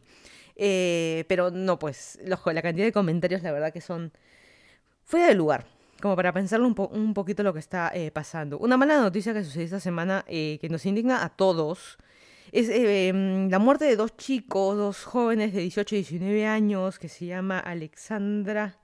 Eh, 0.55 1.25
pero 1.27 1.51
no, 1.51 1.77
pues 1.77 2.19
la 2.23 2.61
cantidad 2.61 2.85
de 2.85 2.91
comentarios, 2.91 3.43
la 3.43 3.51
verdad 3.51 3.71
que 3.71 3.81
son 3.81 4.11
fuera 5.03 5.27
de 5.27 5.35
lugar, 5.35 5.65
como 6.01 6.15
para 6.15 6.33
pensarlo 6.33 6.67
un, 6.67 6.75
po 6.75 6.87
un 6.87 7.13
poquito 7.13 7.43
lo 7.43 7.53
que 7.53 7.59
está 7.59 7.91
eh, 7.93 8.11
pasando. 8.11 8.57
Una 8.57 8.77
mala 8.77 8.99
noticia 8.99 9.33
que 9.33 9.43
sucedió 9.43 9.65
esta 9.65 9.79
semana 9.79 10.25
eh, 10.27 10.57
que 10.59 10.69
nos 10.69 10.85
indigna 10.85 11.23
a 11.23 11.29
todos 11.29 11.97
es 12.51 12.67
em, 12.69 13.49
la 13.49 13.59
muerte 13.59 13.85
de 13.85 13.95
dos 13.95 14.17
chicos, 14.17 14.75
dos 14.75 15.03
jóvenes 15.03 15.53
de 15.53 15.61
18 15.61 15.95
y 15.95 15.97
19 15.99 16.45
años, 16.47 16.99
que 16.99 17.07
se 17.07 17.25
llama 17.25 17.59
Alexandra 17.59 18.80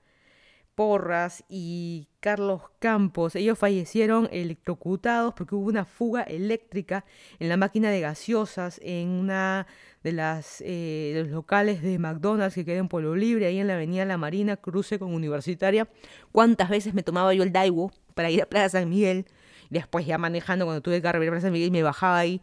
Porras 0.78 1.42
y 1.48 2.06
Carlos 2.20 2.62
Campos. 2.78 3.34
Ellos 3.34 3.58
fallecieron 3.58 4.28
electrocutados 4.30 5.34
porque 5.34 5.56
hubo 5.56 5.66
una 5.66 5.84
fuga 5.84 6.22
eléctrica 6.22 7.04
en 7.40 7.48
la 7.48 7.56
máquina 7.56 7.90
de 7.90 7.98
gaseosas 8.00 8.78
en 8.84 9.08
una 9.08 9.66
de, 10.04 10.12
las, 10.12 10.62
eh, 10.64 11.14
los 11.16 11.32
locales 11.32 11.82
de 11.82 11.98
McDonald's 11.98 12.54
que 12.54 12.64
queda 12.64 12.78
en 12.78 12.86
Pueblo 12.86 13.16
Libre, 13.16 13.46
ahí 13.46 13.58
en 13.58 13.66
la 13.66 13.74
Avenida 13.74 14.04
La 14.04 14.18
Marina, 14.18 14.56
cruce 14.56 15.00
con 15.00 15.12
Universitaria. 15.12 15.88
¿Cuántas 16.30 16.68
veces 16.68 16.94
me 16.94 17.02
tomaba 17.02 17.34
yo 17.34 17.42
el 17.42 17.50
Daiwo 17.50 17.90
para 18.14 18.30
ir 18.30 18.40
a 18.40 18.46
Plaza 18.46 18.78
San 18.78 18.88
Miguel? 18.88 19.26
Después 19.70 20.06
ya 20.06 20.16
manejando 20.16 20.64
cuando 20.64 20.80
tuve 20.80 21.02
que 21.02 21.08
a 21.08 21.12
Plaza 21.12 21.40
San 21.40 21.52
Miguel 21.52 21.72
me 21.72 21.82
bajaba 21.82 22.18
ahí 22.18 22.40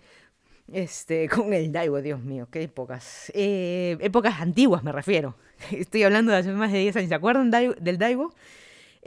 Este, 0.72 1.30
con 1.30 1.54
el 1.54 1.72
Daigo, 1.72 2.02
Dios 2.02 2.22
mío, 2.22 2.48
qué 2.52 2.64
épocas. 2.64 3.32
Eh, 3.36 3.98
épocas 4.02 4.40
antiguas 4.40 4.84
me 4.84 4.92
refiero. 4.92 5.36
Estoy 5.72 6.04
hablando 6.04 6.32
de 6.32 6.40
hace 6.40 6.52
más 6.52 6.72
de 6.72 6.80
10 6.80 6.96
años. 6.98 7.10
¿Se 7.10 7.16
acuerdan 7.16 7.52
del 7.52 7.98
Daigo? 7.98 8.34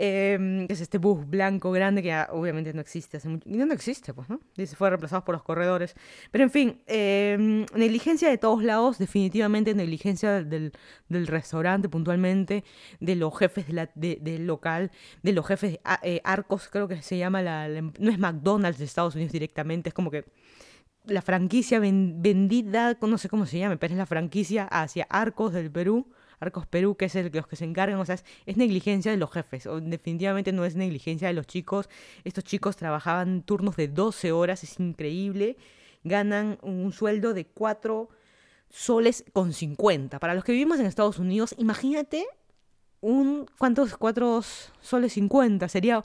Eh, 0.00 0.66
es 0.68 0.80
este 0.80 0.98
bus 0.98 1.28
blanco 1.28 1.72
grande 1.72 2.04
que 2.04 2.14
obviamente 2.30 2.72
no 2.72 2.80
existe 2.80 3.16
hace 3.16 3.28
mucho. 3.28 3.48
No, 3.48 3.74
existe, 3.74 4.14
pues, 4.14 4.28
¿no? 4.28 4.40
Y 4.56 4.64
se 4.66 4.76
fue 4.76 4.90
reemplazado 4.90 5.24
por 5.24 5.34
los 5.34 5.42
corredores. 5.42 5.96
Pero 6.30 6.44
en 6.44 6.50
fin, 6.50 6.80
eh, 6.86 7.66
negligencia 7.74 8.28
de 8.28 8.38
todos 8.38 8.62
lados, 8.62 8.98
definitivamente 8.98 9.74
negligencia 9.74 10.44
del, 10.44 10.72
del 11.08 11.26
restaurante 11.26 11.88
puntualmente, 11.88 12.62
de 13.00 13.16
los 13.16 13.36
jefes 13.36 13.66
de 13.66 13.72
la, 13.72 13.90
del 13.96 14.46
local, 14.46 14.92
de 15.24 15.32
los 15.32 15.44
jefes 15.44 15.72
de 15.72 15.80
eh, 16.04 16.20
Arcos, 16.22 16.68
creo 16.70 16.86
que 16.86 17.02
se 17.02 17.18
llama 17.18 17.42
la, 17.42 17.68
No 17.68 18.10
es 18.10 18.20
McDonald's 18.20 18.78
de 18.78 18.84
Estados 18.84 19.16
Unidos 19.16 19.32
directamente, 19.32 19.88
es 19.88 19.94
como 19.94 20.12
que 20.12 20.24
la 21.08 21.22
franquicia 21.22 21.80
vendida, 21.80 22.96
no 23.00 23.18
sé 23.18 23.28
cómo 23.28 23.46
se 23.46 23.58
llama, 23.58 23.76
pero 23.76 23.94
es 23.94 23.98
la 23.98 24.06
franquicia 24.06 24.64
hacia 24.64 25.06
Arcos 25.10 25.52
del 25.52 25.70
Perú 25.70 26.06
Arcos 26.40 26.66
Perú, 26.66 26.96
que 26.96 27.06
es 27.06 27.14
el, 27.16 27.30
los 27.32 27.46
que 27.46 27.56
se 27.56 27.64
encargan, 27.64 27.98
o 27.98 28.04
sea, 28.04 28.16
es, 28.46 28.56
negligencia 28.56 29.10
de 29.10 29.16
los 29.16 29.30
jefes, 29.30 29.66
o 29.66 29.80
definitivamente 29.80 30.52
no 30.52 30.64
es 30.64 30.76
negligencia 30.76 31.28
de 31.28 31.34
los 31.34 31.46
chicos. 31.46 31.88
Estos 32.24 32.44
chicos 32.44 32.76
trabajaban 32.76 33.42
turnos 33.42 33.76
de 33.76 33.88
12 33.88 34.32
horas, 34.32 34.62
es 34.62 34.78
increíble, 34.78 35.56
ganan 36.04 36.58
un 36.62 36.92
sueldo 36.92 37.34
de 37.34 37.46
4 37.46 38.08
soles 38.70 39.24
con 39.32 39.52
50. 39.52 40.18
Para 40.18 40.34
los 40.34 40.44
que 40.44 40.52
vivimos 40.52 40.78
en 40.78 40.86
Estados 40.86 41.18
Unidos, 41.18 41.54
imagínate 41.58 42.26
un, 43.00 43.46
¿cuántos? 43.58 43.96
4 43.96 44.42
soles 44.80 45.12
50, 45.14 45.68
sería 45.68 46.04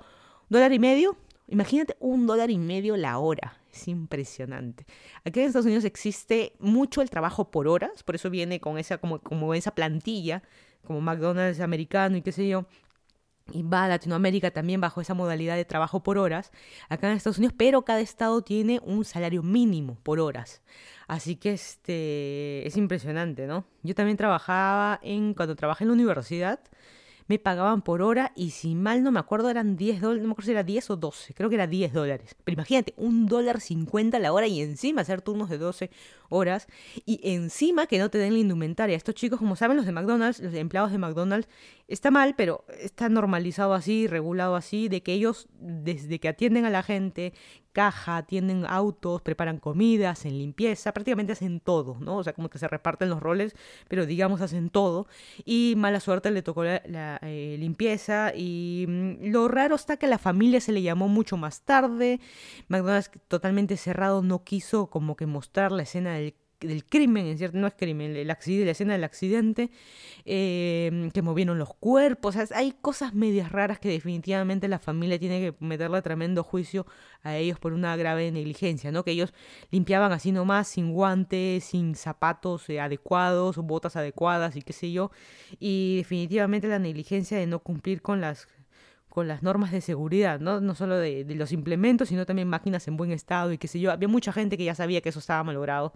dólar 0.49 0.73
y 0.73 0.79
medio. 0.79 1.17
Imagínate 1.47 1.95
un 1.99 2.25
dólar 2.25 2.49
y 2.49 2.57
medio 2.57 2.95
la 2.97 3.17
hora. 3.17 3.57
Es 3.71 3.87
impresionante. 3.87 4.85
Aquí 5.25 5.39
en 5.39 5.47
Estados 5.47 5.65
Unidos 5.65 5.83
existe 5.83 6.53
mucho 6.59 7.01
el 7.01 7.09
trabajo 7.09 7.51
por 7.51 7.67
horas, 7.67 8.03
por 8.03 8.15
eso 8.15 8.29
viene 8.29 8.59
con 8.59 8.77
esa, 8.77 8.97
como, 8.99 9.19
como 9.19 9.53
esa 9.53 9.73
plantilla, 9.73 10.43
como 10.85 11.01
McDonald's 11.01 11.59
americano 11.59 12.17
y 12.17 12.21
qué 12.21 12.31
sé 12.31 12.47
yo. 12.47 12.65
Y 13.51 13.61
va 13.63 13.85
a 13.85 13.87
Latinoamérica 13.89 14.51
también 14.51 14.79
bajo 14.79 15.01
esa 15.01 15.13
modalidad 15.13 15.57
de 15.57 15.65
trabajo 15.65 16.01
por 16.01 16.17
horas, 16.17 16.51
acá 16.87 17.09
en 17.09 17.17
Estados 17.17 17.39
Unidos, 17.39 17.55
pero 17.57 17.83
cada 17.83 17.99
estado 17.99 18.41
tiene 18.41 18.79
un 18.85 19.03
salario 19.03 19.43
mínimo 19.43 19.97
por 20.01 20.19
horas. 20.19 20.61
Así 21.07 21.35
que 21.35 21.51
este 21.51 22.65
es 22.65 22.77
impresionante, 22.77 23.45
¿no? 23.45 23.65
Yo 23.81 23.95
también 23.95 24.15
trabajaba 24.15 24.99
en, 25.03 25.33
cuando 25.33 25.55
trabajé 25.57 25.83
en 25.83 25.89
la 25.89 25.93
universidad, 25.93 26.61
me 27.27 27.39
pagaban 27.39 27.81
por 27.81 28.01
hora 28.01 28.31
y 28.35 28.51
si 28.51 28.75
mal 28.75 29.03
no 29.03 29.11
me 29.11 29.19
acuerdo 29.19 29.49
eran 29.49 29.75
10 29.75 30.01
dólares, 30.01 30.21
no 30.21 30.27
me 30.27 30.31
acuerdo 30.33 30.47
si 30.47 30.51
era 30.51 30.63
10 30.63 30.89
o 30.91 30.95
12, 30.97 31.33
creo 31.33 31.49
que 31.49 31.55
era 31.55 31.67
10 31.67 31.93
dólares. 31.93 32.35
Pero 32.43 32.53
imagínate, 32.53 32.93
un 32.97 33.25
dólar 33.25 33.61
50 33.61 34.19
la 34.19 34.33
hora 34.33 34.47
y 34.47 34.61
encima 34.61 35.01
hacer 35.01 35.21
turnos 35.21 35.49
de 35.49 35.57
12 35.57 35.89
horas 36.29 36.67
y 37.05 37.19
encima 37.23 37.87
que 37.87 37.99
no 37.99 38.09
te 38.09 38.17
den 38.17 38.33
la 38.33 38.39
indumentaria. 38.39 38.95
Estos 38.95 39.15
chicos, 39.15 39.39
como 39.39 39.55
saben, 39.55 39.77
los 39.77 39.85
de 39.85 39.91
McDonald's, 39.91 40.39
los 40.39 40.53
empleados 40.53 40.91
de 40.91 40.97
McDonald's, 40.97 41.47
está 41.87 42.11
mal, 42.11 42.35
pero 42.35 42.65
está 42.79 43.09
normalizado 43.09 43.73
así, 43.73 44.07
regulado 44.07 44.55
así, 44.55 44.89
de 44.89 45.03
que 45.03 45.13
ellos, 45.13 45.47
desde 45.59 46.19
que 46.19 46.27
atienden 46.27 46.65
a 46.65 46.69
la 46.69 46.83
gente, 46.83 47.33
caja, 47.73 48.17
atienden 48.17 48.65
autos, 48.65 49.21
preparan 49.21 49.57
comidas, 49.57 50.19
hacen 50.19 50.37
limpieza, 50.37 50.93
prácticamente 50.93 51.33
hacen 51.33 51.59
todo, 51.59 51.97
¿no? 51.99 52.17
O 52.17 52.23
sea, 52.23 52.33
como 52.33 52.49
que 52.49 52.59
se 52.59 52.67
reparten 52.67 53.09
los 53.09 53.21
roles, 53.21 53.55
pero 53.89 54.05
digamos 54.05 54.41
hacen 54.41 54.69
todo. 54.69 55.07
Y 55.43 55.73
mala 55.75 55.99
suerte 55.99 56.31
le 56.31 56.41
tocó 56.43 56.63
la, 56.63 57.19
eh, 57.23 57.57
limpieza 57.59 58.33
y 58.35 58.85
mm, 58.87 59.31
lo 59.31 59.47
raro 59.47 59.75
está 59.75 59.97
que 59.97 60.05
a 60.05 60.09
la 60.09 60.19
familia 60.19 60.61
se 60.61 60.71
le 60.71 60.81
llamó 60.81 61.07
mucho 61.07 61.35
más 61.35 61.61
tarde. 61.61 62.21
McDonald's 62.69 63.11
totalmente 63.27 63.75
cerrado 63.77 64.21
no 64.21 64.43
quiso 64.43 64.87
como 64.87 65.15
que 65.15 65.25
mostrar 65.25 65.71
la 65.71 65.83
escena 65.83 66.13
del 66.13 66.35
del 66.67 66.85
crimen, 66.85 67.25
en 67.27 67.37
cierto, 67.37 67.57
no 67.57 67.67
es 67.67 67.73
crimen, 67.73 68.15
el 68.15 68.29
accidente, 68.31 68.65
la 68.65 68.71
escena 68.71 68.93
del 68.93 69.03
accidente, 69.03 69.69
em, 70.25 71.11
que 71.11 71.21
movieron 71.21 71.57
los 71.57 71.73
cuerpos, 71.75 72.35
hay 72.51 72.73
cosas 72.81 73.13
medias 73.13 73.51
raras 73.51 73.79
que 73.79 73.89
definitivamente 73.89 74.67
la 74.67 74.79
familia 74.79 75.19
tiene 75.19 75.39
que 75.39 75.55
meterle 75.59 76.01
tremendo 76.01 76.43
juicio 76.43 76.85
a 77.23 77.35
ellos 77.37 77.59
por 77.59 77.73
una 77.73 77.95
grave 77.95 78.31
negligencia, 78.31 78.91
¿no? 78.91 79.03
Que 79.03 79.11
ellos 79.11 79.33
limpiaban 79.71 80.11
así 80.11 80.31
nomás, 80.31 80.67
sin 80.67 80.91
guantes, 80.93 81.63
sin 81.63 81.95
zapatos 81.95 82.69
eh, 82.69 82.79
adecuados, 82.79 83.57
botas 83.57 83.95
adecuadas 83.95 84.55
y 84.55 84.61
qué 84.61 84.73
sé 84.73 84.91
yo, 84.91 85.11
y 85.59 85.97
definitivamente 85.97 86.67
la 86.67 86.79
negligencia 86.79 87.37
de 87.37 87.47
no 87.47 87.59
cumplir 87.59 88.01
con 88.01 88.21
las 88.21 88.47
con 89.13 89.27
las 89.27 89.43
normas 89.43 89.71
de 89.71 89.79
seguridad, 89.79 90.39
no, 90.39 90.59
no 90.59 90.73
solo 90.73 90.97
de, 90.97 91.23
los 91.35 91.51
implementos, 91.51 92.09
sino 92.09 92.25
también 92.25 92.47
máquinas 92.47 92.87
en 92.87 92.97
buen 92.97 93.11
estado 93.11 93.53
y 93.53 93.59
qué 93.59 93.67
sé 93.67 93.79
yo. 93.79 93.91
Había 93.91 94.07
mucha 94.07 94.33
gente 94.33 94.57
que 94.57 94.63
ya 94.63 94.73
sabía 94.73 95.01
que 95.01 95.09
eso 95.09 95.19
estaba 95.19 95.43
malogrado. 95.43 95.93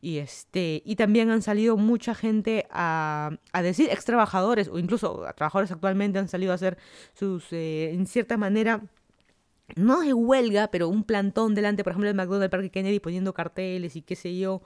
Y, 0.00 0.16
este, 0.16 0.82
y 0.86 0.96
también 0.96 1.28
han 1.28 1.42
salido 1.42 1.76
mucha 1.76 2.14
gente 2.14 2.66
a, 2.70 3.32
a 3.52 3.60
decir, 3.60 3.90
ex 3.90 4.06
trabajadores 4.06 4.68
o 4.68 4.78
incluso 4.78 5.26
trabajadores 5.36 5.72
actualmente 5.72 6.18
han 6.18 6.28
salido 6.28 6.52
a 6.52 6.54
hacer 6.54 6.78
sus, 7.12 7.52
eh, 7.52 7.90
en 7.92 8.06
cierta 8.06 8.38
manera, 8.38 8.80
no 9.76 10.02
es 10.02 10.14
huelga, 10.14 10.68
pero 10.68 10.88
un 10.88 11.04
plantón 11.04 11.54
delante, 11.54 11.84
por 11.84 11.90
ejemplo, 11.90 12.08
del 12.08 12.16
McDonald's 12.16 12.50
Parque 12.50 12.70
Kennedy 12.70 12.98
poniendo 12.98 13.34
carteles 13.34 13.94
y 13.94 14.00
qué 14.00 14.16
sé 14.16 14.38
yo 14.38 14.62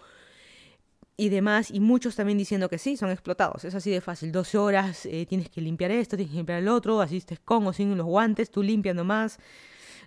y 1.21 1.31
demás, 1.31 1.73
y 1.73 1.81
muchos 1.81 2.15
también 2.15 2.39
diciendo 2.39 2.71
que 2.71 2.79
sí, 2.79 2.97
son 2.97 3.11
explotados. 3.11 3.65
Es 3.65 3.75
así 3.75 3.91
de 3.91 4.01
fácil. 4.01 4.31
12 4.31 4.57
horas 4.57 5.05
eh, 5.05 5.27
tienes 5.27 5.51
que 5.51 5.61
limpiar 5.61 5.91
esto, 5.91 6.17
tienes 6.17 6.31
que 6.31 6.37
limpiar 6.37 6.61
el 6.61 6.69
otro, 6.69 7.01
asistes 7.01 7.41
con 7.41 7.67
o 7.67 7.73
sin 7.73 7.97
los 7.97 8.07
guantes, 8.07 8.53
tú 8.53 8.63
limpiando 8.63 9.03
más. 9.03 9.41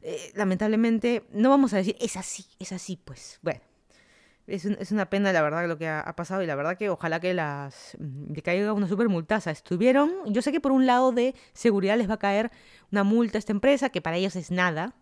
Eh, 0.01 0.31
lamentablemente, 0.35 1.23
no 1.33 1.49
vamos 1.49 1.73
a 1.73 1.77
decir, 1.77 1.97
es 1.99 2.15
así, 2.15 2.45
es 2.59 2.71
así, 2.71 2.95
pues. 2.95 3.39
Bueno, 3.41 3.59
es, 4.47 4.63
es 4.63 4.93
una 4.93 5.09
pena 5.09 5.33
la 5.33 5.41
verdad 5.41 5.67
lo 5.67 5.77
que 5.77 5.89
ha, 5.89 6.15
pasado 6.15 6.43
y 6.43 6.47
la 6.47 6.55
verdad 6.55 6.77
que 6.77 6.89
ojalá 6.89 7.19
que 7.19 7.33
las 7.33 7.97
mm, 7.99 8.31
que 8.31 8.41
caiga 8.41 8.71
una 8.71 8.87
super 8.87 9.09
multaza. 9.09 9.51
Estuvieron, 9.51 10.11
yo 10.27 10.41
sé 10.41 10.53
que 10.53 10.61
por 10.61 10.71
un 10.71 10.85
lado 10.85 11.11
de 11.11 11.35
seguridad 11.51 11.97
les 11.97 12.09
va 12.09 12.13
a 12.13 12.19
caer 12.19 12.51
una 12.89 13.03
multa 13.03 13.37
a 13.37 13.39
esta 13.39 13.51
empresa, 13.51 13.89
que 13.89 14.01
para 14.01 14.15
ellos 14.15 14.37
es 14.37 14.49
nada, 14.49 14.95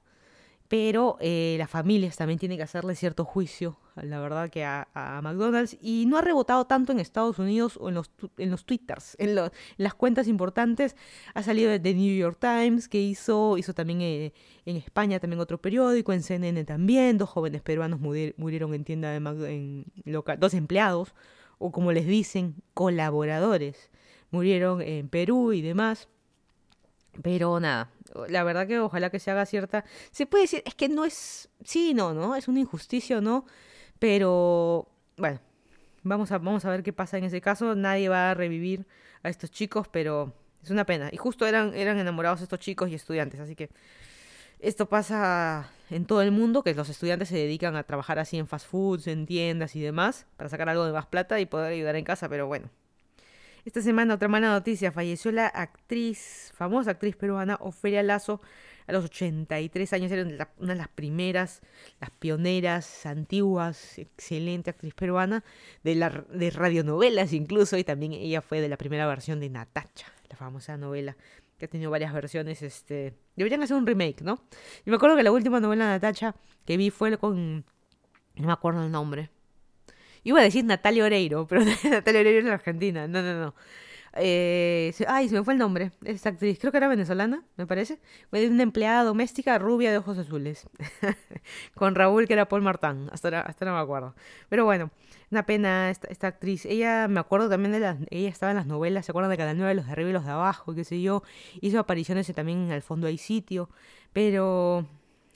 pero 0.70 1.18
eh, 1.20 1.56
las 1.60 1.70
familias 1.70 2.16
también 2.16 2.40
tienen 2.40 2.58
que 2.58 2.64
hacerle 2.64 2.96
cierto 2.96 3.26
juicio, 3.26 3.78
la 4.04 4.20
verdad, 4.20 4.50
que 4.50 4.64
a, 4.64 4.88
McDonald's. 5.24 5.78
Y 5.82 6.06
no 6.08 6.18
ha 6.18 6.22
rebotado 6.22 6.66
tanto 6.66 6.92
en 6.92 7.00
Estados 7.00 7.40
Unidos 7.40 7.78
o 7.80 7.90
en 7.90 7.96
los, 7.96 8.12
en 8.38 8.52
los 8.52 8.66
twitters, 8.66 9.16
en, 9.20 9.36
las 9.78 9.94
cuentas 9.94 10.28
importantes. 10.28 10.96
Ha 11.34 11.44
salido 11.44 11.72
de 11.72 11.80
The 11.80 11.94
New 11.94 12.16
York 12.16 12.38
Times, 12.40 12.88
que 12.88 13.02
hizo, 13.02 13.58
hizo 13.58 13.74
también 13.74 14.02
eh, 14.02 14.34
en 14.66 14.78
España 14.78 15.20
también 15.20 15.40
otro 15.40 15.60
periódico, 15.60 16.14
en 16.14 16.24
CNN 16.24 16.64
también. 16.66 17.18
Dos 17.18 17.30
jóvenes 17.30 17.62
peruanos 17.62 18.00
murieron 18.00 18.74
en 18.74 18.84
tienda 18.84 19.12
de 19.12 19.18
en 19.18 19.86
local, 20.06 20.40
dos 20.40 20.54
empleados, 20.54 21.14
o 21.58 21.72
como 21.72 21.92
les 21.92 22.08
dicen, 22.08 22.56
colaboradores, 22.74 23.90
murieron 24.32 24.82
en 24.82 25.10
Perú 25.10 25.54
y 25.54 25.62
demás. 25.62 26.08
Pero 27.22 27.60
nada, 27.60 27.90
la 28.28 28.44
verdad 28.44 28.68
que 28.68 28.80
ojalá 28.80 29.10
que 29.10 29.20
se 29.20 29.32
haga 29.32 29.46
cierta... 29.46 29.86
Se 30.12 30.26
puede 30.26 30.44
decir, 30.44 30.64
es 30.66 30.76
que 30.76 30.90
no 30.90 31.06
es... 31.06 31.50
Sí, 31.64 31.94
no, 31.94 32.14
¿no? 32.14 32.36
Es 32.36 32.48
una 32.48 32.60
injusticia 32.60 33.22
no, 33.22 33.46
pero 34.00 34.88
bueno, 35.18 35.40
vamos 36.04 36.32
a, 36.32 36.38
vamos 36.38 36.66
a 36.66 36.70
ver 36.70 36.84
qué 36.84 36.94
pasa 36.94 37.18
en 37.18 37.26
ese 37.26 37.42
caso. 37.42 37.76
Nadie 37.76 38.10
va 38.10 38.32
a 38.32 38.34
revivir 38.34 38.88
a 39.24 39.30
estos 39.30 39.52
chicos, 39.52 39.88
pero 39.88 40.34
es 40.64 40.72
una 40.72 40.86
pena. 40.86 41.10
Y 41.12 41.18
justo 41.18 41.46
eran, 41.46 41.74
eran 41.74 42.00
enamorados 42.00 42.42
estos 42.42 42.60
chicos 42.60 42.90
y 42.90 42.96
estudiantes, 42.96 43.40
así 43.40 43.56
que 43.56 43.70
esto 44.60 44.88
pasa 44.88 45.72
en 45.90 46.06
todo 46.06 46.22
el 46.22 46.32
mundo, 46.32 46.64
que 46.64 46.74
los 46.74 46.90
estudiantes 46.90 47.30
se 47.30 47.38
dedican 47.38 47.76
a 47.76 47.84
trabajar 47.84 48.20
así 48.20 48.38
en 48.38 48.48
fast 48.48 48.68
foods, 48.68 49.08
en 49.08 49.26
tiendas 49.26 49.76
y 49.76 49.82
demás, 49.82 50.26
para 50.36 50.50
sacar 50.50 50.68
algo 50.68 50.86
de 50.86 50.92
más 50.92 51.06
plata 51.06 51.40
y 51.40 51.46
poder 51.46 51.72
ayudar 51.72 51.96
en 51.96 52.04
casa, 52.04 52.28
pero 52.28 52.48
bueno, 52.48 52.70
esta 53.66 53.82
semana 53.82 54.16
otra 54.16 54.28
mala 54.28 54.50
noticia, 54.50 54.92
falleció 54.92 55.32
la 55.32 55.48
actriz, 55.48 56.52
famosa 56.56 56.92
actriz 56.92 57.16
peruana 57.16 57.58
Ofelia 57.62 58.04
Lazo 58.04 58.42
a 58.90 58.92
los 58.92 59.06
83 59.06 59.94
años, 59.94 60.12
era 60.12 60.50
una 60.58 60.74
de 60.74 60.78
las 60.78 60.88
primeras, 60.88 61.62
las 62.02 62.10
pioneras, 62.12 63.06
antiguas, 63.06 63.98
excelente 63.98 64.72
actriz 64.72 64.94
peruana, 64.94 65.44
de, 65.84 65.96
la, 65.96 66.10
de 66.10 66.50
radionovelas 66.50 67.34
incluso, 67.34 67.78
y 67.78 67.84
también 67.84 68.14
ella 68.14 68.42
fue 68.42 68.62
de 68.62 68.70
la 68.70 68.78
primera 68.78 69.08
versión 69.08 69.40
de 69.40 69.50
Natacha, 69.50 70.08
la 70.30 70.36
famosa 70.36 70.78
novela 70.78 71.16
que 71.58 71.66
ha 71.66 71.68
tenido 71.68 71.92
varias 71.92 72.14
versiones, 72.14 72.62
este, 72.62 73.14
deberían 73.36 73.62
hacer 73.62 73.76
un 73.76 73.86
remake, 73.86 74.22
¿no? 74.22 74.42
Y 74.86 74.90
me 74.90 74.96
acuerdo 74.96 75.18
que 75.18 75.24
la 75.24 75.32
última 75.32 75.60
novela 75.60 75.86
de 75.86 75.92
Natacha 75.92 76.36
que 76.66 76.78
vi 76.78 76.90
fue 76.90 77.18
con, 77.18 77.66
no 78.36 78.48
me 78.48 78.54
acuerdo 78.54 78.84
el 78.84 78.92
nombre, 78.92 79.30
Iba 80.24 80.40
a 80.40 80.44
decir 80.44 80.66
Natalia 80.66 81.06
Oreiro, 81.06 81.48
pero 81.48 81.62
Natalia 81.90 82.22
Oreiro 82.22 82.40
es 82.40 82.46
la 82.46 82.54
Argentina. 82.54 83.08
No, 83.08 83.22
no, 83.22 83.40
no. 83.40 83.56
Eh, 84.16 84.94
ay, 85.08 85.30
se 85.30 85.36
me 85.36 85.44
fue 85.44 85.54
el 85.54 85.60
nombre. 85.60 85.92
Esta 86.04 86.30
actriz, 86.30 86.60
creo 86.60 86.72
que 86.72 86.78
era 86.78 86.88
venezolana, 86.88 87.44
me 87.58 87.68
parece. 87.68 88.00
Una 88.32 88.64
empleada 88.64 89.04
doméstica 89.04 89.58
rubia 89.60 89.92
de 89.92 89.98
ojos 89.98 90.18
azules. 90.18 90.68
Con 91.76 91.96
Raúl, 91.96 92.28
que 92.28 92.34
era 92.34 92.48
Paul 92.48 92.62
Martán. 92.62 93.10
Hasta 93.12 93.42
hasta 93.42 93.66
no 93.66 93.74
me 93.74 93.80
acuerdo. 93.80 94.16
Pero 94.50 94.66
bueno, 94.66 94.92
una 95.32 95.46
pena 95.46 95.90
esta, 95.90 96.08
esta, 96.08 96.28
actriz. 96.28 96.66
Ella, 96.66 97.08
me 97.08 97.20
acuerdo 97.20 97.50
también 97.50 97.72
de 97.72 97.80
las. 97.80 97.98
Ella 98.10 98.30
estaba 98.30 98.52
en 98.52 98.58
las 98.58 98.66
novelas, 98.66 99.06
¿se 99.06 99.12
acuerdan 99.12 99.32
de 99.32 99.38
Canal 99.38 99.58
9, 99.58 99.76
los 99.76 99.86
de 99.86 99.92
arriba 99.92 100.10
y 100.10 100.14
los 100.14 100.26
de 100.26 100.32
abajo? 100.32 100.74
qué 100.74 100.84
sé 100.84 101.02
yo. 101.02 101.24
Hizo 101.62 101.80
apariciones 101.80 102.32
también 102.34 102.66
en 102.66 102.72
El 102.72 102.82
fondo 102.82 103.08
hay 103.08 103.18
sitio. 103.18 103.70
Pero 104.14 104.88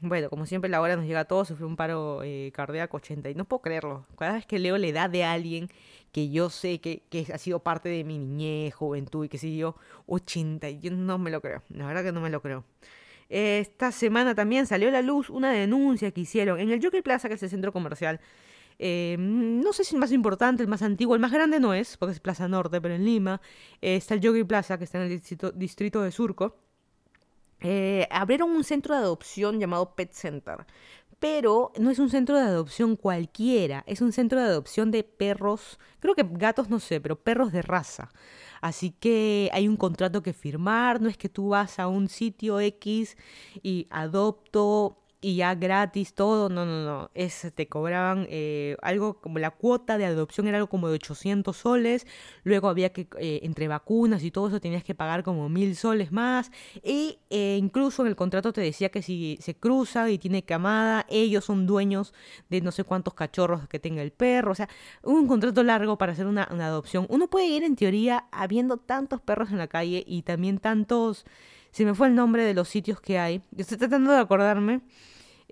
Bueno, 0.05 0.29
como 0.29 0.45
siempre 0.45 0.69
la 0.69 0.81
hora 0.81 0.97
nos 0.97 1.05
llega 1.05 1.21
a 1.21 1.25
todos, 1.25 1.47
sufrió 1.47 1.65
un 1.65 1.77
paro 1.77 2.23
eh, 2.23 2.51
cardíaco 2.53 2.97
80 2.97 3.29
y 3.29 3.35
no 3.35 3.45
puedo 3.45 3.61
creerlo. 3.61 4.05
Cada 4.17 4.33
vez 4.33 4.45
que 4.45 4.59
leo 4.59 4.77
la 4.77 4.87
edad 4.87 5.09
de 5.09 5.23
alguien 5.23 5.69
que 6.11 6.29
yo 6.29 6.49
sé 6.49 6.81
que, 6.81 7.03
que 7.09 7.25
ha 7.33 7.37
sido 7.37 7.59
parte 7.59 7.87
de 7.87 8.03
mi 8.03 8.17
niñez, 8.19 8.73
juventud 8.73 9.23
y 9.23 9.29
que 9.29 9.37
yo, 9.55 9.77
80, 10.07 10.71
yo 10.71 10.91
no 10.91 11.17
me 11.17 11.31
lo 11.31 11.39
creo, 11.39 11.63
la 11.69 11.87
verdad 11.87 12.03
que 12.03 12.11
no 12.11 12.19
me 12.19 12.29
lo 12.29 12.41
creo. 12.41 12.65
Esta 13.29 13.93
semana 13.93 14.35
también 14.35 14.67
salió 14.67 14.89
a 14.89 14.91
la 14.91 15.01
luz 15.01 15.29
una 15.29 15.53
denuncia 15.53 16.11
que 16.11 16.19
hicieron 16.19 16.59
en 16.59 16.69
el 16.69 16.83
Jockey 16.83 17.01
Plaza, 17.01 17.29
que 17.29 17.35
es 17.35 17.43
el 17.43 17.49
centro 17.49 17.71
comercial. 17.71 18.19
Eh, 18.79 19.15
no 19.17 19.71
sé 19.71 19.85
si 19.85 19.95
el 19.95 20.01
más 20.01 20.11
importante, 20.11 20.63
el 20.63 20.69
más 20.69 20.81
antiguo, 20.81 21.15
el 21.15 21.21
más 21.21 21.31
grande 21.31 21.61
no 21.61 21.73
es, 21.73 21.95
porque 21.95 22.11
es 22.11 22.19
Plaza 22.19 22.49
Norte, 22.49 22.81
pero 22.81 22.93
en 22.93 23.05
Lima 23.05 23.39
está 23.79 24.15
el 24.15 24.21
Jockey 24.21 24.43
Plaza, 24.43 24.77
que 24.77 24.83
está 24.83 24.97
en 24.97 25.05
el 25.05 25.09
distrito, 25.11 25.53
distrito 25.53 26.01
de 26.01 26.11
Surco. 26.11 26.57
Eh, 27.63 28.07
abrieron 28.11 28.51
un 28.51 28.63
centro 28.63 28.95
de 28.95 29.01
adopción 29.01 29.59
llamado 29.59 29.95
Pet 29.95 30.11
Center. 30.11 30.65
Pero 31.19 31.71
no 31.79 31.89
es 31.89 31.99
un 31.99 32.09
centro 32.09 32.35
de 32.37 32.43
adopción 32.43 32.97
cualquiera, 32.97 33.83
es 33.87 34.01
un 34.01 34.11
centro 34.11 34.41
de 34.41 34.47
adopción 34.47 34.91
de 34.91 35.05
perros, 35.05 35.79
creo 35.99 36.15
que 36.15 36.27
gatos 36.29 36.69
no 36.69 36.81
sé, 36.81 36.99
pero 36.99 37.15
perros 37.17 37.53
de 37.53 37.61
raza. 37.61 38.09
Así 38.59 38.91
que 38.91 39.49
hay 39.53 39.69
un 39.69 39.77
contrato 39.77 40.21
que 40.21 40.33
firmar, 40.33 41.01
no 41.01 41.07
es 41.07 41.17
que 41.17 41.29
tú 41.29 41.49
vas 41.49 41.79
a 41.79 41.87
un 41.87 42.09
sitio 42.09 42.59
X 42.59 43.15
y 43.61 43.87
adopto 43.89 45.02
y 45.23 45.37
ya 45.37 45.55
gratis 45.55 46.13
todo, 46.13 46.49
no, 46.49 46.65
no, 46.65 46.83
no, 46.83 47.11
es, 47.13 47.49
te 47.55 47.67
cobraban 47.69 48.27
eh, 48.29 48.75
algo 48.81 49.21
como 49.21 49.39
la 49.39 49.51
cuota 49.51 49.97
de 49.97 50.05
adopción 50.05 50.47
era 50.47 50.57
algo 50.57 50.67
como 50.67 50.89
de 50.89 50.95
800 50.95 51.55
soles, 51.55 52.05
luego 52.43 52.67
había 52.67 52.91
que, 52.91 53.07
eh, 53.17 53.39
entre 53.43 53.69
vacunas 53.69 54.21
y 54.23 54.31
todo 54.31 54.49
eso 54.49 54.59
tenías 54.59 54.83
que 54.83 54.93
pagar 54.93 55.23
como 55.23 55.47
mil 55.47 55.77
soles 55.77 56.11
más, 56.11 56.51
eh, 56.83 57.17
incluso 57.57 58.01
en 58.01 58.09
el 58.09 58.17
contrato 58.17 58.51
te 58.51 58.59
decía 58.59 58.89
que 58.89 59.01
si 59.01 59.37
se 59.41 59.55
cruza 59.55 60.09
y 60.09 60.17
tiene 60.17 60.43
camada, 60.43 61.05
ellos 61.07 61.45
son 61.45 61.65
dueños 61.65 62.13
de 62.49 62.59
no 62.59 62.73
sé 62.73 62.83
cuántos 62.83 63.13
cachorros 63.13 63.65
que 63.69 63.79
tenga 63.79 64.01
el 64.01 64.11
perro, 64.11 64.51
o 64.51 64.55
sea, 64.55 64.67
un 65.03 65.27
contrato 65.27 65.63
largo 65.63 65.97
para 65.97 66.11
hacer 66.11 66.25
una, 66.27 66.49
una 66.51 66.67
adopción. 66.67 67.07
Uno 67.09 67.29
puede 67.29 67.47
ir 67.47 67.63
en 67.63 67.77
teoría 67.77 68.25
habiendo 68.33 68.75
tantos 68.75 69.21
perros 69.21 69.51
en 69.51 69.57
la 69.57 69.67
calle 69.67 70.03
y 70.05 70.23
también 70.23 70.57
tantos... 70.57 71.25
Se 71.71 71.85
me 71.85 71.95
fue 71.95 72.07
el 72.07 72.13
nombre 72.13 72.43
de 72.43 72.53
los 72.53 72.69
sitios 72.69 73.01
que 73.01 73.17
hay. 73.17 73.41
Estoy 73.57 73.77
tratando 73.79 74.11
de 74.11 74.19
acordarme. 74.19 74.81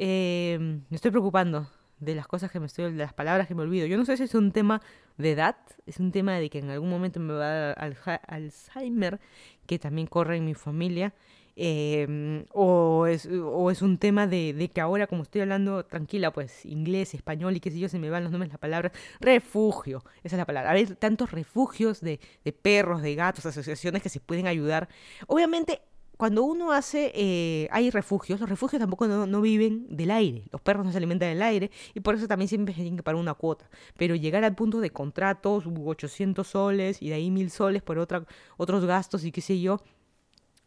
Eh, 0.03 0.57
me 0.89 0.95
estoy 0.95 1.11
preocupando 1.11 1.69
de 1.99 2.15
las 2.15 2.25
cosas 2.25 2.49
que 2.49 2.59
me 2.59 2.65
estoy, 2.65 2.91
de 2.91 2.97
las 2.97 3.13
palabras 3.13 3.47
que 3.47 3.53
me 3.53 3.61
olvido. 3.61 3.85
Yo 3.85 3.97
no 3.97 4.05
sé 4.05 4.17
si 4.17 4.23
es 4.23 4.33
un 4.33 4.51
tema 4.51 4.81
de 5.19 5.33
edad, 5.33 5.57
es 5.85 5.99
un 5.99 6.11
tema 6.11 6.39
de 6.39 6.49
que 6.49 6.57
en 6.57 6.71
algún 6.71 6.89
momento 6.89 7.19
me 7.19 7.33
va 7.33 7.45
a 7.45 7.75
dar 7.75 8.19
Alzheimer, 8.25 9.19
que 9.67 9.77
también 9.77 10.07
corre 10.07 10.37
en 10.37 10.45
mi 10.45 10.55
familia, 10.55 11.13
eh, 11.55 12.43
o, 12.51 13.05
es, 13.05 13.27
o 13.27 13.69
es 13.69 13.83
un 13.83 13.99
tema 13.99 14.25
de, 14.25 14.53
de, 14.53 14.69
que 14.69 14.81
ahora 14.81 15.05
como 15.05 15.21
estoy 15.21 15.41
hablando 15.41 15.85
tranquila, 15.85 16.33
pues 16.33 16.65
inglés, 16.65 17.13
español 17.13 17.55
y 17.55 17.59
qué 17.59 17.69
sé 17.69 17.77
yo, 17.77 17.87
se 17.87 17.99
me 17.99 18.09
van 18.09 18.23
los 18.23 18.31
nombres, 18.31 18.51
las 18.51 18.59
palabras, 18.59 18.93
refugio, 19.19 20.03
esa 20.23 20.35
es 20.35 20.39
la 20.39 20.45
palabra. 20.47 20.71
Hay 20.71 20.87
tantos 20.87 21.29
refugios 21.29 22.01
de, 22.01 22.19
de 22.43 22.53
perros, 22.53 23.03
de 23.03 23.13
gatos, 23.13 23.45
asociaciones 23.45 24.01
que 24.01 24.09
se 24.09 24.19
pueden 24.19 24.47
ayudar. 24.47 24.89
Obviamente 25.27 25.79
cuando 26.21 26.43
uno 26.43 26.71
hace, 26.71 27.11
eh, 27.15 27.67
hay 27.71 27.89
refugios, 27.89 28.39
los 28.39 28.47
refugios 28.47 28.79
tampoco 28.79 29.07
no, 29.07 29.41
viven 29.41 29.87
del 29.89 30.11
aire, 30.11 30.43
los 30.51 30.61
perros 30.61 30.85
no 30.85 30.91
se 30.91 30.99
alimentan 30.99 31.29
del 31.29 31.41
aire 31.41 31.71
y 31.95 32.01
por 32.01 32.13
eso 32.13 32.27
también 32.27 32.47
siempre 32.47 32.75
tienen 32.75 32.95
que 32.95 33.01
pagar 33.01 33.19
una 33.19 33.33
cuota. 33.33 33.67
Pero 33.97 34.13
llegar 34.13 34.43
al 34.43 34.53
punto 34.53 34.81
de 34.81 34.91
contratos, 34.91 35.63
800 35.65 36.47
soles 36.47 37.01
y 37.01 37.09
de 37.09 37.15
ahí 37.15 37.31
1000 37.31 37.49
soles 37.49 37.81
por 37.81 37.97
otra, 37.97 38.23
otros 38.57 38.85
gastos 38.85 39.25
y 39.25 39.31
qué 39.31 39.41
sé 39.41 39.59
yo, 39.59 39.81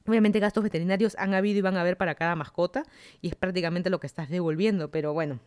Obviamente 0.07 0.39
gastos 0.39 0.63
veterinarios 0.63 1.17
han 1.19 1.33
habido 1.33 1.59
y 1.59 1.63
van 1.63 1.79
a 1.79 1.81
haber 1.81 1.97
para 1.97 2.15
cada 2.15 2.37
mascota 2.37 2.83
y 3.23 3.29
es 3.29 3.37
prácticamente 3.37 3.89
lo 3.89 4.01
que 4.01 4.07
estás 4.07 4.29
devolviendo, 4.29 4.91
pero 4.91 5.15
bueno, 5.15 5.41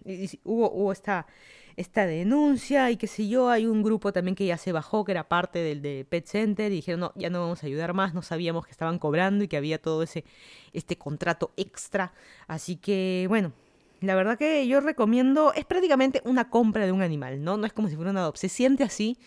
hubo, 0.43 0.71
hubo 0.71 0.91
esta, 0.91 1.27
esta 1.75 2.07
denuncia 2.07 2.89
y 2.89 2.97
qué 2.97 3.05
sé 3.05 3.27
yo, 3.27 3.51
hay 3.51 3.67
un 3.67 3.83
grupo 3.83 4.11
también 4.11 4.33
que 4.33 4.47
ya 4.47 4.57
se 4.57 4.71
bajó, 4.71 5.05
que 5.05 5.11
era 5.11 5.29
parte 5.29 5.59
del 5.59 5.83
de 5.83 6.07
Pet 6.09 6.25
Center 6.25 6.71
y 6.71 6.77
dijeron, 6.77 7.01
no, 7.01 7.13
ya 7.15 7.29
no 7.29 7.39
vamos 7.41 7.61
a 7.61 7.67
ayudar 7.67 7.93
más, 7.93 8.15
no 8.15 8.23
sabíamos 8.23 8.65
que 8.65 8.71
estaban 8.71 8.97
cobrando 8.97 9.43
y 9.43 9.47
que 9.47 9.57
había 9.57 9.79
todo 9.79 10.01
ese 10.01 10.25
este 10.73 10.97
contrato 10.97 11.51
extra, 11.55 12.13
así 12.47 12.77
que 12.77 13.27
bueno, 13.29 13.53
la 14.01 14.15
verdad 14.15 14.39
que 14.39 14.67
yo 14.67 14.81
recomiendo, 14.81 15.53
es 15.53 15.65
prácticamente 15.65 16.23
una 16.25 16.49
compra 16.49 16.87
de 16.87 16.91
un 16.91 17.03
animal, 17.03 17.43
¿no? 17.43 17.57
No 17.57 17.67
es 17.67 17.73
como 17.73 17.89
si 17.89 17.95
fuera 17.95 18.09
una 18.09 18.21
adopción, 18.21 18.49
se 18.49 18.55
siente 18.55 18.83
así, 18.83 19.19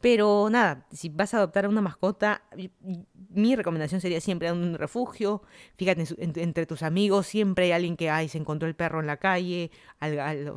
pero 0.00 0.48
nada, 0.50 0.86
si 0.92 1.08
vas 1.08 1.34
a 1.34 1.38
adoptar 1.38 1.64
a 1.64 1.68
una 1.68 1.80
mascota, 1.80 2.42
mi 3.30 3.56
recomendación 3.56 4.00
sería 4.00 4.20
siempre 4.20 4.50
un 4.52 4.74
refugio. 4.74 5.42
Fíjate, 5.76 6.04
entre 6.18 6.66
tus 6.66 6.82
amigos 6.82 7.26
siempre 7.26 7.66
hay 7.66 7.72
alguien 7.72 7.96
que 7.96 8.10
ay, 8.10 8.28
se 8.28 8.38
encontró 8.38 8.68
el 8.68 8.74
perro 8.74 9.00
en 9.00 9.06
la 9.06 9.16
calle, 9.16 9.70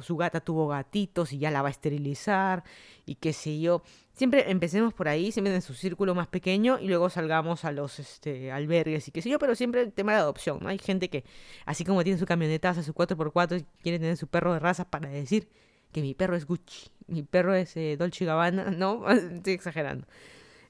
su 0.02 0.18
gata 0.18 0.42
tuvo 0.42 0.68
gatitos 0.68 1.34
y 1.34 1.40
ya 1.40 1.52
la 1.52 1.62
va 1.62 1.70
a 1.70 1.72
esterilizar 1.72 2.64
y 3.06 3.16
qué 3.16 3.34
sé 3.34 3.60
yo. 3.60 3.82
Siempre 4.14 4.52
empecemos 4.52 4.94
por 4.94 5.08
ahí, 5.08 5.32
siempre 5.32 5.56
en 5.56 5.62
su 5.62 5.74
círculo 5.74 6.14
más 6.14 6.28
pequeño 6.28 6.78
y 6.80 6.88
luego 6.88 7.10
salgamos 7.10 7.64
a 7.64 7.72
los 7.72 8.00
este, 8.00 8.52
albergues 8.52 9.08
y 9.08 9.12
qué 9.12 9.22
sé 9.22 9.30
yo, 9.30 9.40
pero 9.40 9.56
siempre 9.56 9.82
el 9.82 9.94
tema 9.94 10.12
de 10.12 10.20
adopción, 10.20 10.60
¿no? 10.62 10.68
Hay 10.68 10.78
gente 10.78 11.10
que, 11.10 11.24
así 11.66 11.86
como 11.86 12.04
tiene 12.04 12.20
su 12.20 12.26
camioneta, 12.26 12.74
su 12.84 12.94
4x4, 12.94 13.66
quiere 13.82 13.98
tener 13.98 14.18
su 14.18 14.28
perro 14.28 14.54
de 14.54 14.60
raza 14.60 14.90
para 14.90 15.08
decir 15.08 15.48
que 15.92 16.02
mi 16.02 16.14
perro 16.14 16.36
es 16.36 16.46
Gucci, 16.46 16.90
mi 17.08 17.24
perro 17.24 17.54
es 17.54 17.76
eh, 17.78 17.96
Dolce 17.98 18.26
Gabbana, 18.26 18.72
no, 18.72 19.10
estoy 19.10 19.54
exagerando. 19.54 20.08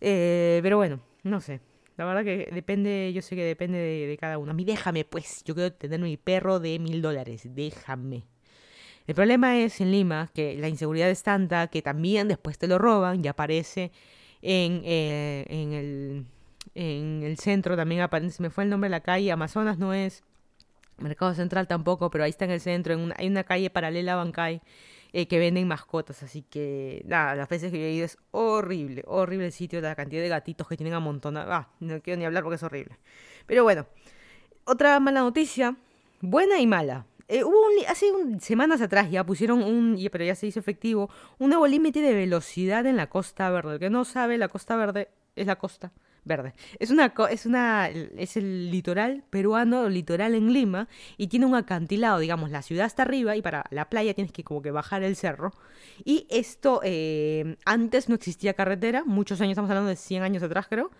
Eh, 0.01 0.59
pero 0.63 0.77
bueno, 0.77 0.99
no 1.23 1.41
sé. 1.41 1.59
La 1.97 2.05
verdad 2.05 2.23
que 2.23 2.49
depende, 2.53 3.11
yo 3.13 3.21
sé 3.21 3.35
que 3.35 3.43
depende 3.43 3.77
de, 3.77 4.17
cada 4.17 4.37
uno. 4.37 4.51
A 4.51 4.53
mí 4.53 4.63
déjame, 4.63 5.03
pues, 5.03 5.43
yo 5.43 5.53
quiero 5.53 5.73
tener 5.73 5.99
mi 5.99 6.15
perro 6.15 6.61
de 6.61 6.79
mil 6.79 7.01
dólares, 7.01 7.41
déjame. 7.53 8.23
El 9.05 9.15
problema 9.15 9.57
es 9.57 9.81
en 9.81 9.91
Lima 9.91 10.31
que 10.33 10.55
la 10.57 10.69
inseguridad 10.69 11.09
es 11.09 11.23
tanta 11.23 11.67
que 11.67 11.81
también 11.81 12.29
después 12.29 12.57
te 12.57 12.67
lo 12.67 12.77
roban 12.77 13.25
y 13.25 13.27
aparece 13.27 13.91
en, 14.41 14.81
eh, 14.85 15.45
en, 15.49 15.73
el, 15.73 16.25
en 16.75 17.23
el 17.23 17.37
centro, 17.37 17.75
también 17.75 18.01
aparece, 18.01 18.37
se 18.37 18.43
me 18.43 18.49
fue 18.49 18.63
el 18.63 18.69
nombre 18.69 18.87
de 18.87 18.91
la 18.91 19.01
calle, 19.01 19.31
Amazonas 19.31 19.77
no 19.77 19.93
es, 19.93 20.23
Mercado 20.99 21.33
Central 21.33 21.67
tampoco, 21.67 22.09
pero 22.09 22.23
ahí 22.23 22.29
está 22.29 22.45
en 22.45 22.51
el 22.51 22.61
centro, 22.61 22.93
en 22.93 23.13
hay 23.17 23.27
una 23.27 23.43
calle 23.43 23.69
paralela 23.69 24.13
a 24.13 24.17
Bancay 24.17 24.61
eh, 25.13 25.27
que 25.27 25.39
venden 25.39 25.67
mascotas. 25.67 26.23
Así 26.23 26.43
que, 26.43 27.03
nada, 27.05 27.35
las 27.35 27.49
veces 27.49 27.71
que 27.71 27.79
yo 27.79 27.85
he 27.85 27.91
ido 27.91 28.05
es 28.05 28.17
horrible, 28.31 29.03
horrible 29.07 29.47
el 29.47 29.51
sitio, 29.51 29.81
la 29.81 29.95
cantidad 29.95 30.21
de 30.21 30.29
gatitos 30.29 30.67
que 30.67 30.77
tienen 30.77 30.93
amontonados. 30.93 31.51
Ah, 31.51 31.69
no 31.79 32.01
quiero 32.01 32.19
ni 32.19 32.25
hablar 32.25 32.43
porque 32.43 32.55
es 32.55 32.63
horrible. 32.63 32.97
Pero 33.45 33.63
bueno, 33.63 33.87
otra 34.65 34.99
mala 34.99 35.21
noticia, 35.21 35.75
buena 36.21 36.59
y 36.59 36.67
mala. 36.67 37.05
Eh, 37.27 37.43
hubo 37.43 37.67
un, 37.67 37.73
hace 37.87 38.07
semanas 38.39 38.81
atrás 38.81 39.11
ya 39.11 39.23
pusieron 39.23 39.61
un, 39.61 39.99
pero 40.11 40.23
ya 40.25 40.35
se 40.35 40.47
hizo 40.47 40.59
efectivo, 40.59 41.09
un 41.37 41.49
nuevo 41.49 41.67
límite 41.67 42.01
de 42.01 42.13
velocidad 42.13 42.85
en 42.85 42.97
la 42.97 43.07
Costa 43.07 43.49
Verde. 43.51 43.73
El 43.73 43.79
que 43.79 43.89
no 43.89 44.05
sabe, 44.05 44.37
la 44.37 44.47
Costa 44.47 44.75
Verde 44.75 45.09
es 45.35 45.47
la 45.47 45.57
costa 45.57 45.91
verde. 46.29 46.53
Es 46.79 46.91
una 46.91 47.13
es 47.29 47.45
una 47.45 47.89
es 47.89 48.37
el 48.37 48.71
litoral 48.71 49.23
peruano, 49.29 49.87
el 49.87 49.93
litoral 49.93 50.33
en 50.35 50.53
Lima 50.53 50.87
y 51.17 51.27
tiene 51.27 51.45
un 51.45 51.55
acantilado, 51.55 52.19
digamos, 52.19 52.51
la 52.51 52.61
ciudad 52.61 52.85
está 52.85 53.03
arriba 53.03 53.35
y 53.35 53.41
para 53.41 53.65
la 53.71 53.89
playa 53.89 54.13
tienes 54.13 54.31
que 54.31 54.45
como 54.45 54.61
que 54.61 54.71
bajar 54.71 55.03
el 55.03 55.17
cerro. 55.17 55.51
Y 56.05 56.25
esto 56.29 56.79
eh, 56.83 57.57
antes 57.65 58.07
no 58.07 58.15
existía 58.15 58.53
carretera, 58.53 59.03
muchos 59.05 59.41
años, 59.41 59.51
estamos 59.51 59.69
hablando 59.69 59.89
de 59.89 59.97
100 59.97 60.23
años 60.23 60.43
atrás 60.43 60.67
creo, 60.69 60.91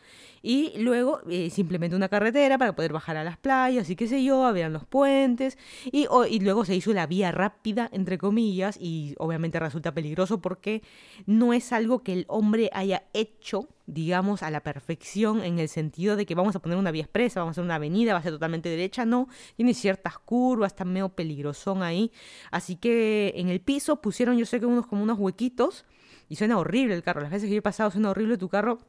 y 0.41 0.73
luego 0.77 1.21
eh, 1.29 1.49
simplemente 1.49 1.95
una 1.95 2.09
carretera 2.09 2.57
para 2.57 2.75
poder 2.75 2.91
bajar 2.91 3.17
a 3.17 3.23
las 3.23 3.37
playas 3.37 3.89
y 3.89 3.95
qué 3.95 4.07
sé 4.07 4.23
yo, 4.23 4.45
habían 4.45 4.73
los 4.73 4.85
puentes 4.85 5.57
y, 5.85 6.07
y 6.29 6.39
luego 6.39 6.65
se 6.65 6.75
hizo 6.75 6.91
la 6.93 7.07
vía 7.07 7.31
rápida, 7.31 7.89
entre 7.91 8.17
comillas, 8.17 8.77
y 8.79 9.15
obviamente 9.19 9.59
resulta 9.59 9.93
peligroso 9.93 10.41
porque 10.41 10.81
no 11.25 11.53
es 11.53 11.71
algo 11.71 12.03
que 12.03 12.13
el 12.13 12.25
hombre 12.27 12.69
haya 12.73 13.03
hecho 13.13 13.67
digamos, 13.93 14.43
a 14.43 14.51
la 14.51 14.61
perfección 14.61 15.43
en 15.43 15.59
el 15.59 15.69
sentido 15.69 16.15
de 16.15 16.25
que 16.25 16.35
vamos 16.35 16.55
a 16.55 16.59
poner 16.59 16.77
una 16.77 16.91
vía 16.91 17.03
expresa, 17.03 17.39
vamos 17.39 17.51
a 17.51 17.53
hacer 17.53 17.63
una 17.63 17.75
avenida, 17.75 18.13
va 18.13 18.19
a 18.19 18.23
ser 18.23 18.31
totalmente 18.31 18.69
derecha, 18.69 19.05
no, 19.05 19.27
tiene 19.55 19.73
ciertas 19.73 20.17
curvas, 20.19 20.73
está 20.73 20.85
medio 20.85 21.09
peligrosón 21.09 21.83
ahí, 21.83 22.11
así 22.51 22.75
que 22.75 23.33
en 23.35 23.49
el 23.49 23.61
piso 23.61 24.01
pusieron, 24.01 24.37
yo 24.37 24.45
sé 24.45 24.59
que 24.59 24.65
unos 24.65 24.87
como 24.87 25.03
unos 25.03 25.17
huequitos, 25.19 25.85
y 26.27 26.35
suena 26.35 26.57
horrible 26.57 26.93
el 26.93 27.03
carro, 27.03 27.21
las 27.21 27.31
veces 27.31 27.47
que 27.47 27.55
yo 27.55 27.59
he 27.59 27.63
pasado 27.63 27.91
suena 27.91 28.11
horrible 28.11 28.37
tu 28.37 28.49
carro, 28.49 28.79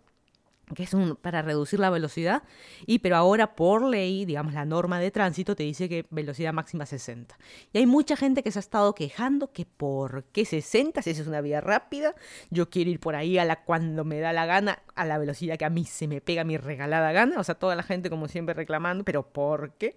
que 0.75 0.83
es 0.85 0.95
un, 0.95 1.17
para 1.17 1.43
reducir 1.43 1.81
la 1.81 1.91
velocidad, 1.91 2.43
y 2.87 3.01
pero 3.01 3.17
ahora 3.17 3.55
por 3.55 3.85
ley, 3.85 4.25
digamos, 4.25 4.55
la 4.55 4.65
norma 4.65 5.01
de 5.01 5.11
tránsito 5.11 5.57
te 5.57 5.63
dice 5.63 5.89
que 5.89 6.07
velocidad 6.11 6.53
máxima 6.53 6.87
60. 6.87 7.37
Y 7.73 7.79
hay 7.79 7.87
mucha 7.87 8.17
gente 8.17 8.43
que 8.43 8.51
se 8.51 8.59
ha 8.59 8.61
estado 8.61 8.95
quejando 8.95 9.53
que 9.53 9.67
por 9.67 10.25
qué 10.33 10.45
60, 10.45 11.03
si 11.03 11.11
esa 11.11 11.23
es 11.23 11.29
una 11.29 11.41
vía 11.41 11.61
rápida, 11.61 12.15
yo 12.51 12.71
quiero 12.71 12.91
ir 12.91 13.01
por 13.01 13.15
ahí 13.15 13.39
a 13.39 13.45
la 13.45 13.65
cuando 13.65 14.05
me 14.05 14.21
da 14.21 14.33
la 14.33 14.47
gana, 14.47 14.83
a 14.95 15.05
la 15.05 15.19
velocidad 15.19 15.57
que 15.57 15.65
a 15.65 15.71
mí 15.71 15.85
se 15.85 16.09
me 16.09 16.21
pega 16.21 16.45
mi 16.45 16.57
regalada 16.57 17.13
gana, 17.13 17.39
o 17.41 17.45
sea, 17.45 17.55
toda 17.55 17.77
la 17.77 17.83
gente 17.83 18.11
como 18.11 18.29
siempre 18.29 18.55
reclamando, 18.55 19.05
pero 19.05 19.23
¿por 19.23 19.73
qué? 19.75 19.95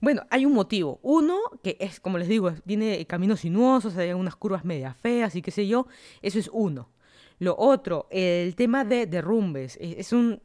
Bueno, 0.00 0.22
hay 0.30 0.46
un 0.46 0.52
motivo. 0.52 1.00
Uno, 1.02 1.38
que 1.62 1.76
es, 1.80 1.98
como 1.98 2.18
les 2.18 2.28
digo, 2.28 2.52
tiene 2.66 3.04
caminos 3.06 3.40
sinuosos, 3.40 3.96
hay 3.96 4.12
unas 4.12 4.36
curvas 4.36 4.64
media 4.64 4.94
feas 4.94 5.34
y 5.34 5.42
qué 5.42 5.50
sé 5.50 5.66
yo, 5.66 5.86
eso 6.22 6.38
es 6.38 6.48
uno. 6.52 6.88
Lo 7.38 7.56
otro, 7.56 8.06
el 8.10 8.54
tema 8.56 8.84
de 8.84 9.06
derrumbes. 9.06 9.78
Es 9.80 10.12
un 10.12 10.40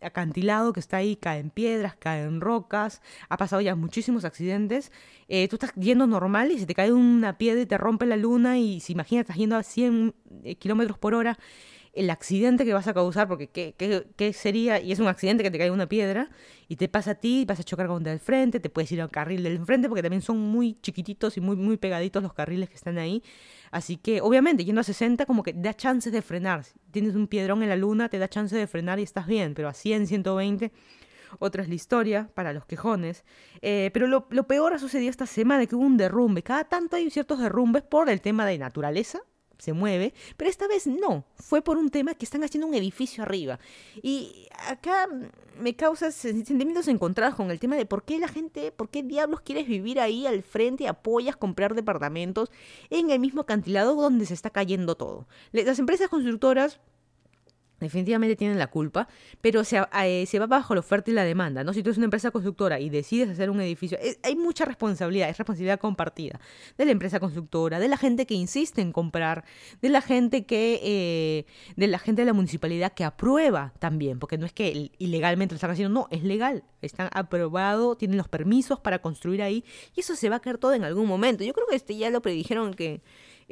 acantilado 0.00 0.72
que 0.72 0.80
está 0.80 0.98
ahí, 0.98 1.16
caen 1.16 1.50
piedras, 1.50 1.94
caen 1.96 2.40
rocas, 2.40 3.02
ha 3.28 3.36
pasado 3.36 3.62
ya 3.62 3.74
muchísimos 3.74 4.24
accidentes. 4.24 4.92
Eh, 5.28 5.48
tú 5.48 5.56
estás 5.56 5.74
yendo 5.74 6.06
normal 6.06 6.50
y 6.50 6.58
se 6.58 6.66
te 6.66 6.74
cae 6.74 6.92
una 6.92 7.38
piedra 7.38 7.62
y 7.62 7.66
te 7.66 7.78
rompe 7.78 8.06
la 8.06 8.16
luna 8.16 8.58
y 8.58 8.80
si 8.80 8.92
imaginas 8.92 9.22
estás 9.22 9.36
yendo 9.36 9.56
a 9.56 9.62
100 9.62 10.14
eh, 10.44 10.56
kilómetros 10.56 10.98
por 10.98 11.14
hora 11.14 11.38
el 11.92 12.08
accidente 12.08 12.64
que 12.64 12.72
vas 12.72 12.86
a 12.86 12.94
causar, 12.94 13.28
porque 13.28 13.48
¿qué, 13.48 13.74
qué, 14.16 14.32
sería? 14.32 14.80
Y 14.80 14.92
es 14.92 14.98
un 14.98 15.08
accidente 15.08 15.42
que 15.42 15.50
te 15.50 15.58
cae 15.58 15.70
una 15.70 15.88
piedra 15.88 16.30
y 16.68 16.76
te 16.76 16.88
pasa 16.88 17.12
a 17.12 17.14
ti, 17.16 17.44
vas 17.46 17.60
a 17.60 17.64
chocar 17.64 17.86
contra 17.86 18.12
el 18.12 18.20
frente, 18.20 18.60
te 18.60 18.70
puedes 18.70 18.90
ir 18.92 19.02
al 19.02 19.10
carril 19.10 19.42
del 19.42 19.64
frente, 19.64 19.88
porque 19.88 20.02
también 20.02 20.22
son 20.22 20.38
muy 20.38 20.78
chiquititos 20.80 21.36
y 21.36 21.40
muy, 21.40 21.56
muy 21.56 21.76
pegaditos 21.76 22.22
los 22.22 22.32
carriles 22.32 22.70
que 22.70 22.76
están 22.76 22.96
ahí. 22.96 23.22
Así 23.70 23.98
que, 23.98 24.22
obviamente, 24.22 24.64
yendo 24.64 24.80
a 24.80 24.84
60, 24.84 25.26
como 25.26 25.42
que 25.42 25.52
da 25.52 25.74
chances 25.74 26.12
de 26.12 26.22
frenar. 26.22 26.64
tienes 26.90 27.14
un 27.14 27.26
piedrón 27.26 27.62
en 27.62 27.68
la 27.68 27.76
luna, 27.76 28.08
te 28.08 28.18
da 28.18 28.28
chance 28.28 28.56
de 28.56 28.66
frenar 28.66 28.98
y 28.98 29.02
estás 29.02 29.26
bien, 29.26 29.54
pero 29.54 29.68
a 29.68 29.74
100, 29.74 30.06
120 30.06 30.72
otra 31.38 31.62
es 31.62 31.68
la 31.68 31.74
historia 31.74 32.30
para 32.34 32.52
los 32.52 32.66
quejones. 32.66 33.24
Eh, 33.62 33.90
pero 33.92 34.06
lo, 34.06 34.26
lo, 34.30 34.46
peor 34.46 34.74
ha 34.74 34.78
sucedido 34.78 35.10
esta 35.10 35.26
semana, 35.26 35.66
que 35.66 35.74
hubo 35.74 35.84
un 35.84 35.96
derrumbe. 35.96 36.42
Cada 36.42 36.64
tanto 36.64 36.96
hay 36.96 37.10
ciertos 37.10 37.38
derrumbes 37.38 37.82
por 37.82 38.10
el 38.10 38.20
tema 38.20 38.46
de 38.46 38.58
naturaleza, 38.58 39.22
se 39.62 39.72
mueve, 39.72 40.12
pero 40.36 40.50
esta 40.50 40.66
vez 40.66 40.88
no, 40.88 41.24
fue 41.36 41.62
por 41.62 41.78
un 41.78 41.90
tema 41.90 42.14
que 42.14 42.24
están 42.24 42.42
haciendo 42.42 42.66
un 42.66 42.74
edificio 42.74 43.22
arriba. 43.22 43.60
Y 44.02 44.48
acá 44.66 45.08
me 45.56 45.76
causa 45.76 46.10
sentimientos 46.10 46.88
encontrados 46.88 47.36
con 47.36 47.48
el 47.52 47.60
tema 47.60 47.76
de 47.76 47.86
por 47.86 48.02
qué 48.02 48.18
la 48.18 48.26
gente, 48.26 48.72
por 48.72 48.88
qué 48.88 49.04
diablos 49.04 49.40
quieres 49.42 49.68
vivir 49.68 50.00
ahí 50.00 50.26
al 50.26 50.42
frente 50.42 50.82
y 50.82 50.86
apoyas 50.88 51.36
comprar 51.36 51.76
departamentos 51.76 52.50
en 52.90 53.10
el 53.10 53.20
mismo 53.20 53.42
acantilado 53.42 53.94
donde 53.94 54.26
se 54.26 54.34
está 54.34 54.50
cayendo 54.50 54.96
todo. 54.96 55.28
Las 55.52 55.78
empresas 55.78 56.08
constructoras 56.08 56.80
definitivamente 57.86 58.36
tienen 58.36 58.58
la 58.58 58.68
culpa, 58.68 59.08
pero 59.40 59.64
se, 59.64 59.82
eh, 60.02 60.26
se, 60.26 60.38
va 60.38 60.46
bajo 60.46 60.74
la 60.74 60.80
oferta 60.80 61.10
y 61.10 61.14
la 61.14 61.24
demanda, 61.24 61.64
¿no? 61.64 61.72
Si 61.72 61.82
tú 61.82 61.90
eres 61.90 61.98
una 61.98 62.06
empresa 62.06 62.30
constructora 62.30 62.80
y 62.80 62.90
decides 62.90 63.30
hacer 63.30 63.50
un 63.50 63.60
edificio, 63.60 63.98
hay 64.22 64.36
mucha 64.36 64.64
responsabilidad, 64.64 65.28
es 65.28 65.38
responsabilidad 65.38 65.78
compartida 65.78 66.40
de 66.78 66.84
la 66.84 66.90
empresa 66.90 67.20
constructora, 67.20 67.78
de 67.78 67.88
la 67.88 67.96
gente 67.96 68.26
que 68.26 68.34
insiste 68.34 68.80
en 68.80 68.92
comprar, 68.92 69.44
de 69.80 69.88
la 69.88 70.00
gente 70.00 70.46
que, 70.46 70.80
eh, 70.82 71.46
de 71.76 71.86
la 71.86 71.98
gente 71.98 72.22
de 72.22 72.26
la 72.26 72.32
municipalidad 72.32 72.92
que 72.92 73.04
aprueba 73.04 73.72
también, 73.78 74.18
porque 74.18 74.38
no 74.38 74.46
es 74.46 74.52
que 74.52 74.90
ilegalmente 74.98 75.54
lo 75.54 75.56
están 75.56 75.70
haciendo, 75.70 75.92
no, 75.92 76.08
es 76.10 76.22
legal, 76.22 76.64
están 76.80 77.08
aprobado, 77.12 77.96
tienen 77.96 78.16
los 78.16 78.28
permisos 78.28 78.80
para 78.80 79.00
construir 79.00 79.42
ahí 79.42 79.64
y 79.94 80.00
eso 80.00 80.16
se 80.16 80.28
va 80.28 80.36
a 80.36 80.40
caer 80.40 80.58
todo 80.58 80.74
en 80.74 80.84
algún 80.84 81.06
momento. 81.06 81.44
Yo 81.44 81.52
creo 81.52 81.66
que 81.66 81.76
este 81.76 81.96
ya 81.96 82.10
lo 82.10 82.22
predijeron 82.22 82.74
que 82.74 83.02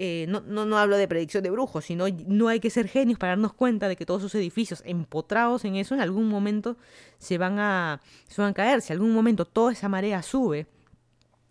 eh, 0.03 0.25
no, 0.31 0.41
no, 0.41 0.65
no, 0.65 0.79
hablo 0.79 0.97
de 0.97 1.07
predicción 1.07 1.43
de 1.43 1.51
brujos, 1.51 1.85
sino 1.85 2.07
no 2.27 2.49
hay 2.49 2.59
que 2.59 2.71
ser 2.71 2.89
genios 2.89 3.19
para 3.19 3.33
darnos 3.33 3.53
cuenta 3.53 3.87
de 3.87 3.97
que 3.97 4.07
todos 4.07 4.23
esos 4.23 4.35
edificios 4.37 4.83
empotrados 4.87 5.67
en 5.67 5.77
eso 5.77 5.95
en 5.95 6.01
algún 6.01 6.27
momento 6.27 6.79
se 7.19 7.37
van 7.37 7.59
a, 7.59 8.01
se 8.27 8.41
van 8.41 8.53
a 8.53 8.55
caer. 8.55 8.81
Si 8.81 8.95
algún 8.95 9.13
momento 9.13 9.45
toda 9.45 9.73
esa 9.73 9.91
marea 9.91 10.23
sube 10.23 10.67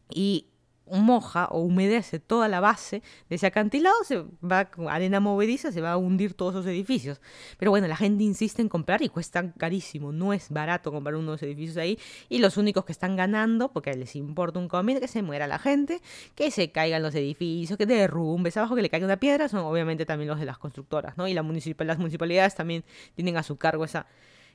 y 0.09 0.47
moja 0.91 1.45
o 1.51 1.61
humedece 1.61 2.19
toda 2.19 2.47
la 2.47 2.59
base 2.59 3.01
de 3.29 3.35
ese 3.35 3.47
acantilado, 3.47 4.03
se 4.03 4.23
va 4.43 4.69
arena 4.89 5.19
movediza, 5.19 5.71
se 5.71 5.81
va 5.81 5.91
a 5.91 5.97
hundir 5.97 6.33
todos 6.33 6.55
esos 6.55 6.65
edificios. 6.67 7.21
Pero 7.57 7.71
bueno, 7.71 7.87
la 7.87 7.95
gente 7.95 8.23
insiste 8.23 8.61
en 8.61 8.69
comprar 8.69 9.01
y 9.01 9.09
cuesta 9.09 9.51
carísimo, 9.53 10.11
no 10.11 10.33
es 10.33 10.49
barato 10.49 10.91
comprar 10.91 11.15
unos 11.15 11.41
edificios 11.43 11.77
ahí 11.77 11.99
y 12.29 12.39
los 12.39 12.57
únicos 12.57 12.85
que 12.85 12.91
están 12.91 13.15
ganando, 13.15 13.71
porque 13.71 13.93
les 13.95 14.15
importa 14.15 14.59
un 14.59 14.67
comino, 14.67 14.99
que 14.99 15.07
se 15.07 15.21
muera 15.21 15.47
la 15.47 15.59
gente, 15.59 16.01
que 16.35 16.51
se 16.51 16.71
caigan 16.71 17.01
los 17.01 17.15
edificios, 17.15 17.77
que 17.77 17.85
derrumbes 17.85 18.57
abajo, 18.57 18.75
que 18.75 18.81
le 18.81 18.89
caiga 18.89 19.05
una 19.05 19.17
piedra, 19.17 19.49
son 19.49 19.59
obviamente 19.61 20.05
también 20.05 20.29
los 20.29 20.39
de 20.39 20.45
las 20.45 20.57
constructoras, 20.57 21.17
¿no? 21.17 21.27
Y 21.27 21.33
la 21.33 21.43
las 21.43 21.97
municipalidades 21.97 22.55
también 22.55 22.83
tienen 23.15 23.37
a 23.37 23.43
su 23.43 23.57
cargo 23.57 23.83
esa 23.83 24.05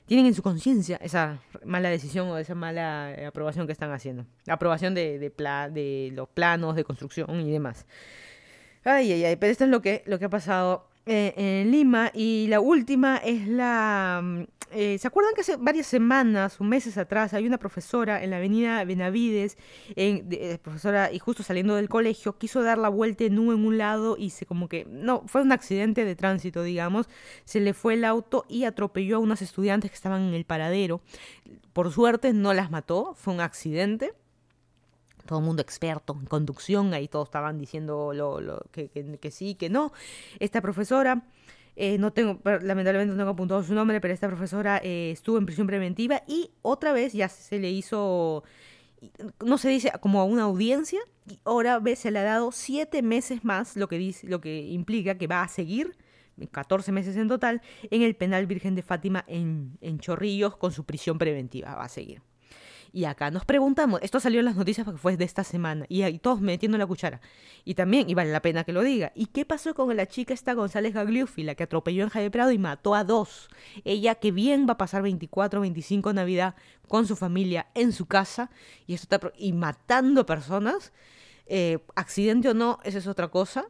tienen 0.05 0.27
en 0.27 0.33
su 0.33 0.43
conciencia 0.43 0.97
esa 1.01 1.39
mala 1.63 1.89
decisión 1.89 2.27
o 2.29 2.37
esa 2.37 2.55
mala 2.55 3.13
eh, 3.15 3.25
aprobación 3.25 3.65
que 3.65 3.73
están 3.73 3.91
haciendo. 3.91 4.25
aprobación 4.47 4.93
de, 4.93 5.19
de, 5.19 5.29
de 5.29 6.11
los 6.13 6.29
planos 6.29 6.75
de 6.75 6.83
construcción 6.83 7.39
y 7.41 7.51
demás. 7.51 7.85
Ay, 8.83 9.11
ay, 9.11 9.25
ay, 9.25 9.35
pero 9.35 9.51
esto 9.51 9.63
es 9.63 9.69
lo 9.69 9.81
que, 9.81 10.03
lo 10.05 10.19
que 10.19 10.25
ha 10.25 10.29
pasado 10.29 10.87
eh, 11.05 11.33
en 11.35 11.71
Lima. 11.71 12.11
Y 12.13 12.47
la 12.47 12.59
última 12.59 13.17
es 13.17 13.47
la 13.47 14.21
mm, 14.23 14.43
eh, 14.77 14.97
¿Se 14.97 15.07
acuerdan 15.07 15.33
que 15.35 15.41
hace 15.41 15.55
varias 15.57 15.87
semanas 15.87 16.59
o 16.59 16.65
meses 16.65 16.97
atrás 16.97 17.33
hay 17.33 17.45
una 17.45 17.57
profesora 17.57 18.21
en 18.23 18.31
la 18.31 18.37
avenida 18.37 18.83
Benavides, 18.83 19.57
en, 19.95 20.27
eh, 20.31 20.57
profesora, 20.61 21.13
y 21.13 21.19
justo 21.19 21.43
saliendo 21.43 21.75
del 21.75 21.87
colegio, 21.87 22.37
quiso 22.37 22.61
dar 22.61 22.77
la 22.77 22.89
vuelta 22.89 23.23
en 23.23 23.39
U 23.39 23.53
en 23.53 23.65
un 23.65 23.77
lado 23.77 24.17
y 24.17 24.31
se 24.31 24.45
como 24.45 24.67
que, 24.67 24.85
no, 24.89 25.23
fue 25.27 25.43
un 25.43 25.53
accidente 25.53 26.03
de 26.03 26.15
tránsito, 26.15 26.61
digamos, 26.61 27.07
se 27.45 27.61
le 27.61 27.73
fue 27.73 27.93
el 27.93 28.03
auto 28.03 28.45
y 28.49 28.65
atropelló 28.65 29.15
a 29.15 29.19
unos 29.19 29.41
estudiantes 29.41 29.91
que 29.91 29.95
estaban 29.95 30.23
en 30.23 30.33
el 30.33 30.43
paradero. 30.45 31.01
Por 31.71 31.91
suerte 31.91 32.33
no 32.33 32.53
las 32.53 32.69
mató, 32.71 33.13
fue 33.15 33.33
un 33.33 33.41
accidente 33.41 34.13
todo 35.25 35.39
el 35.39 35.45
mundo 35.45 35.61
experto 35.61 36.17
en 36.19 36.25
conducción, 36.25 36.93
ahí 36.93 37.07
todos 37.07 37.27
estaban 37.27 37.57
diciendo 37.57 38.13
lo, 38.13 38.39
lo, 38.39 38.61
que, 38.71 38.89
que, 38.89 39.17
que, 39.17 39.31
sí, 39.31 39.55
que 39.55 39.69
no. 39.69 39.91
Esta 40.39 40.61
profesora 40.61 41.23
eh, 41.75 41.97
no 41.97 42.13
tengo, 42.13 42.39
lamentablemente 42.43 43.11
no 43.11 43.17
tengo 43.17 43.31
apuntado 43.31 43.63
su 43.63 43.73
nombre, 43.73 43.99
pero 43.99 44.13
esta 44.13 44.27
profesora 44.27 44.79
eh, 44.83 45.11
estuvo 45.11 45.37
en 45.37 45.45
prisión 45.45 45.67
preventiva 45.67 46.23
y 46.27 46.51
otra 46.61 46.93
vez 46.93 47.13
ya 47.13 47.27
se 47.27 47.59
le 47.59 47.69
hizo, 47.69 48.43
no 49.43 49.57
se 49.57 49.69
dice 49.69 49.91
como 49.99 50.21
a 50.21 50.23
una 50.23 50.43
audiencia, 50.43 51.01
y 51.29 51.39
ahora 51.43 51.81
se 51.95 52.11
le 52.11 52.19
ha 52.19 52.23
dado 52.23 52.51
siete 52.51 53.01
meses 53.01 53.43
más, 53.43 53.75
lo 53.75 53.87
que, 53.87 53.97
dice, 53.97 54.27
lo 54.27 54.39
que 54.39 54.61
implica 54.61 55.17
que 55.17 55.27
va 55.27 55.41
a 55.41 55.47
seguir 55.47 55.97
14 56.51 56.91
meses 56.91 57.15
en 57.15 57.27
total, 57.27 57.61
en 57.89 58.01
el 58.01 58.15
penal 58.15 58.45
Virgen 58.45 58.75
de 58.75 58.83
Fátima 58.83 59.23
en, 59.27 59.77
en 59.81 59.99
Chorrillos 59.99 60.57
con 60.57 60.71
su 60.71 60.83
prisión 60.85 61.17
preventiva. 61.17 61.75
Va 61.75 61.85
a 61.85 61.89
seguir. 61.89 62.21
Y 62.95 63.03
acá 63.03 63.29
nos 63.29 63.43
preguntamos, 63.43 63.99
esto 64.03 64.21
salió 64.21 64.39
en 64.39 64.45
las 64.45 64.55
noticias 64.55 64.85
porque 64.85 65.01
fue 65.01 65.17
de 65.17 65.25
esta 65.25 65.43
semana, 65.43 65.85
y 65.89 66.03
ahí 66.03 66.17
todos 66.17 66.39
metiendo 66.39 66.77
la 66.77 66.87
cuchara. 66.87 67.19
Y 67.65 67.73
también, 67.73 68.09
y 68.09 68.13
vale 68.13 68.31
la 68.31 68.41
pena 68.41 68.63
que 68.63 68.71
lo 68.71 68.83
diga, 68.83 69.11
¿y 69.15 69.25
qué 69.25 69.43
pasó 69.43 69.75
con 69.75 69.93
la 69.93 70.07
chica 70.07 70.33
esta 70.33 70.53
González 70.53 70.93
Gagliuffi, 70.93 71.43
la 71.43 71.55
que 71.55 71.63
atropelló 71.63 72.05
en 72.05 72.09
Jaime 72.09 72.31
Prado 72.31 72.53
y 72.53 72.57
mató 72.57 72.95
a 72.95 73.03
dos? 73.03 73.49
Ella 73.83 74.15
que 74.15 74.31
bien 74.31 74.65
va 74.65 74.75
a 74.75 74.77
pasar 74.77 75.01
24, 75.01 75.59
25 75.59 76.13
Navidad 76.13 76.55
con 76.87 77.05
su 77.05 77.17
familia 77.17 77.67
en 77.73 77.91
su 77.91 78.05
casa, 78.05 78.49
y, 78.87 78.93
eso 78.93 79.03
está, 79.03 79.19
y 79.37 79.51
matando 79.51 80.25
personas, 80.25 80.93
eh, 81.47 81.79
accidente 81.95 82.47
o 82.47 82.53
no, 82.53 82.79
esa 82.85 82.99
es 82.99 83.07
otra 83.07 83.27
cosa. 83.27 83.65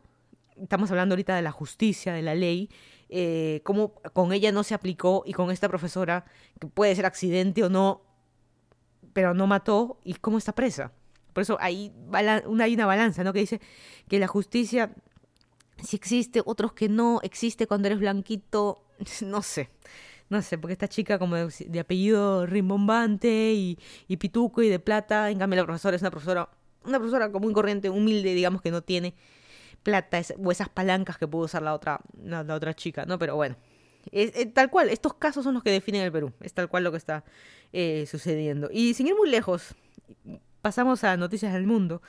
Estamos 0.56 0.92
hablando 0.92 1.14
ahorita 1.14 1.36
de 1.36 1.42
la 1.42 1.52
justicia, 1.52 2.14
de 2.14 2.22
la 2.22 2.36
ley, 2.36 2.70
eh, 3.10 3.62
cómo 3.64 3.96
con 4.14 4.34
ella 4.34 4.52
no 4.52 4.62
se 4.62 4.76
aplicó 4.76 5.24
y 5.26 5.34
con 5.34 5.50
esta 5.50 5.68
profesora, 5.68 6.26
que 6.60 6.68
puede 6.68 6.96
ser 6.96 7.08
accidente 7.08 7.64
o 7.64 7.70
no, 7.70 8.05
pero 9.16 9.34
no 9.34 9.48
mató 9.48 9.98
y 10.04 10.16
cómo 10.16 10.38
está 10.38 10.54
presa. 10.54 10.92
Por 11.32 11.42
eso 11.42 11.58
hay 11.62 11.94
una, 12.48 12.66
hay 12.66 12.74
una 12.74 12.86
balanza, 12.86 13.24
¿no? 13.24 13.32
Que 13.32 13.40
dice 13.40 13.62
que 14.10 14.20
la 14.20 14.28
justicia 14.28 14.94
si 15.82 15.96
existe, 15.96 16.42
otros 16.46 16.74
que 16.74 16.90
no, 16.90 17.22
existe 17.24 17.66
cuando 17.66 17.88
eres 17.88 18.00
blanquito, 18.00 18.84
no 19.26 19.42
sé. 19.42 19.70
No 20.28 20.42
sé, 20.42 20.58
porque 20.58 20.74
esta 20.74 20.90
chica 20.90 21.18
como 21.18 21.36
de, 21.36 21.80
apellido 21.80 22.46
rimbombante 22.46 23.54
y, 23.54 23.80
y, 24.10 24.18
pituco 24.18 24.62
y 24.64 24.70
de 24.70 24.80
plata, 24.80 25.30
en 25.30 25.40
cambio 25.40 25.62
la 25.62 25.66
profesora 25.66 25.96
es 25.96 26.02
una 26.02 26.12
profesora, 26.12 26.50
una 26.84 26.98
profesora 26.98 27.32
común 27.32 27.54
corriente, 27.54 27.90
humilde, 27.90 28.34
digamos 28.34 28.62
que 28.62 28.72
no 28.72 28.82
tiene 28.82 29.14
plata 29.82 30.20
o 30.44 30.52
esas 30.52 30.68
palancas 30.68 31.18
que 31.18 31.28
pudo 31.28 31.46
usar 31.46 31.62
la 31.62 31.74
otra, 31.74 32.02
la 32.22 32.42
otra 32.54 32.74
chica, 32.74 33.06
¿no? 33.06 33.18
Pero 33.18 33.36
bueno, 33.38 33.56
es, 34.12 34.54
tal 34.54 34.70
cual, 34.70 34.90
estos 34.90 35.16
casos 35.16 35.44
son 35.44 35.54
los 35.54 35.64
que 35.64 35.72
definen 35.72 36.02
el 36.02 36.12
Perú. 36.12 36.34
Es 36.42 36.54
tal 36.54 36.70
cual 36.70 36.84
lo 36.84 36.92
que 36.92 36.98
está 36.98 37.24
eh, 37.74 38.06
sucediendo. 38.08 38.70
Y 38.72 38.94
sin 38.94 39.08
ir 39.08 39.16
muy 39.16 39.30
lejos, 39.30 39.76
pasamos 40.62 41.04
a 41.04 41.18
noticias 41.18 41.54
del 41.54 41.68
mundo. 41.68 42.02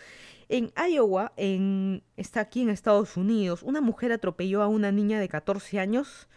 En 0.48 0.72
Iowa, 0.76 1.32
en, 1.36 2.02
está 2.16 2.40
aquí 2.40 2.62
en 2.62 2.70
Estados 2.70 3.16
Unidos, 3.16 3.62
una 3.62 3.80
mujer 3.80 4.12
atropelló 4.12 4.62
a 4.62 4.68
una 4.68 4.92
niña 4.92 5.18
de 5.18 5.28
14 5.28 5.80
años 5.80 6.28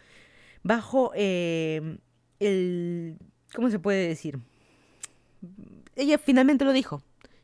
bajo 0.62 1.12
eh, 1.14 1.98
el... 2.40 3.18
¿Cómo 3.54 3.70
se 3.70 3.78
puede 3.78 4.08
decir? 4.08 4.38
Ella 5.96 6.18
finalmente 6.18 6.64
lo 6.64 6.72
dijo. 6.72 7.02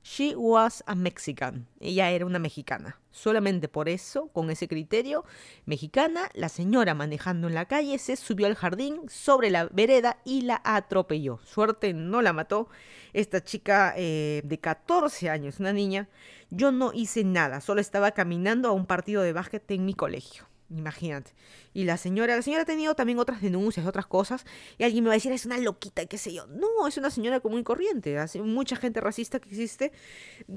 She 0.09 0.37
was 0.37 0.85
a 0.87 0.95
Mexican. 0.95 1.67
Ella 1.81 2.13
era 2.13 2.27
una 2.27 2.39
mexicana. 2.39 3.01
Solamente 3.11 3.67
por 3.67 3.89
eso, 3.89 4.29
con 4.29 4.51
ese 4.51 4.69
criterio, 4.69 5.25
mexicana, 5.65 6.31
la 6.33 6.49
señora 6.49 6.95
manejando 6.95 7.49
en 7.49 7.55
la 7.55 7.65
calle 7.65 7.99
se 7.99 8.15
subió 8.15 8.47
al 8.47 8.55
jardín 8.55 9.01
sobre 9.09 9.51
la 9.51 9.65
vereda 9.67 10.19
y 10.25 10.43
la 10.43 10.63
atropelló. 10.65 11.41
Suerte 11.45 11.93
no 11.93 12.23
la 12.23 12.33
mató. 12.33 12.69
Esta 13.15 13.43
chica 13.43 13.95
eh, 13.97 14.43
de 14.45 14.61
14 14.61 15.29
años, 15.29 15.59
una 15.59 15.73
niña, 15.73 16.09
yo 16.51 16.71
no 16.71 16.93
hice 16.95 17.25
nada, 17.25 17.61
solo 17.61 17.81
estaba 17.81 18.13
caminando 18.13 18.69
a 18.69 18.73
un 18.73 18.87
partido 18.87 19.23
de 19.23 19.33
básquet 19.33 19.69
en 19.73 19.85
mi 19.85 19.95
colegio. 19.95 20.45
Imagínate. 20.69 21.33
Y 21.73 21.85
la 21.85 21.97
señora, 21.97 22.35
la 22.35 22.43
señora 22.43 22.63
ha 22.63 22.67
tenido 22.67 22.95
también 22.95 23.19
otras 23.19 23.41
denuncias, 23.41 23.87
otras 23.87 24.07
cosas, 24.07 24.45
y 24.79 24.85
alguien 24.85 25.05
me 25.05 25.09
va 25.09 25.15
a 25.15 25.17
decir, 25.17 25.31
es 25.31 25.47
una 25.47 25.59
loquita, 25.59 26.07
qué 26.07 26.19
sé 26.19 26.35
yo. 26.35 26.47
No, 26.49 26.89
es 26.89 26.97
una 26.97 27.11
señora 27.11 27.41
común 27.41 27.61
y 27.61 27.65
corriente. 27.65 28.19
Hace 28.19 28.43
mucha 28.43 28.77
gente 28.77 29.01
racista 29.01 29.39
que 29.39 29.49
existe, 29.49 29.93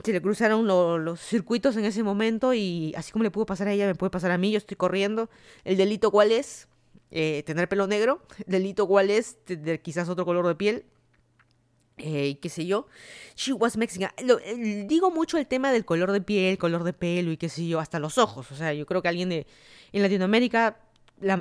se 0.04 0.12
le 0.12 0.22
cruzaron 0.22 0.66
los 0.68 1.20
circuitos 1.20 1.78
en 1.78 1.86
ese 1.86 2.02
momento 2.02 2.54
y 2.54 2.94
así 2.98 3.12
como 3.12 3.24
le 3.24 3.32
pudo 3.32 3.46
pasar 3.46 3.68
a 3.68 3.74
ella, 3.74 3.86
me 3.86 3.96
puede 3.96 4.10
pasar 4.10 4.32
a 4.32 4.38
mí, 4.38 4.52
yo 4.52 4.58
estoy 4.58 4.78
corriendo. 4.78 5.30
¿El 5.64 5.78
delito 5.78 6.10
cuál 6.12 6.32
es? 6.32 6.68
eh, 7.12 7.44
tener 7.46 7.68
pelo 7.68 7.88
negro, 7.88 8.22
delito 8.46 8.88
cuál 8.88 9.10
es, 9.10 9.44
tener 9.46 9.82
quizás 9.82 10.10
otro 10.10 10.26
color 10.26 10.48
de 10.48 10.56
piel, 10.56 10.86
eh, 11.98 12.40
qué 12.42 12.50
sé 12.50 12.66
yo. 12.66 12.88
She 13.36 13.54
was 13.54 13.78
Mexican. 13.78 14.12
digo 14.88 15.12
mucho 15.12 15.38
el 15.38 15.48
tema 15.48 15.72
del 15.72 15.86
color 15.86 16.12
de 16.12 16.22
piel, 16.22 16.58
color 16.58 16.84
de 16.84 16.94
pelo 16.94 17.32
y 17.32 17.38
qué 17.38 17.50
sé 17.50 17.68
yo, 17.68 17.80
hasta 17.80 18.00
los 18.00 18.18
ojos. 18.18 18.52
O 18.52 18.56
sea, 18.56 18.74
yo 18.74 18.86
creo 18.86 19.02
que 19.02 19.10
alguien 19.10 19.30
de 19.30 19.48
en 19.92 20.02
Latinoamérica, 20.02 20.80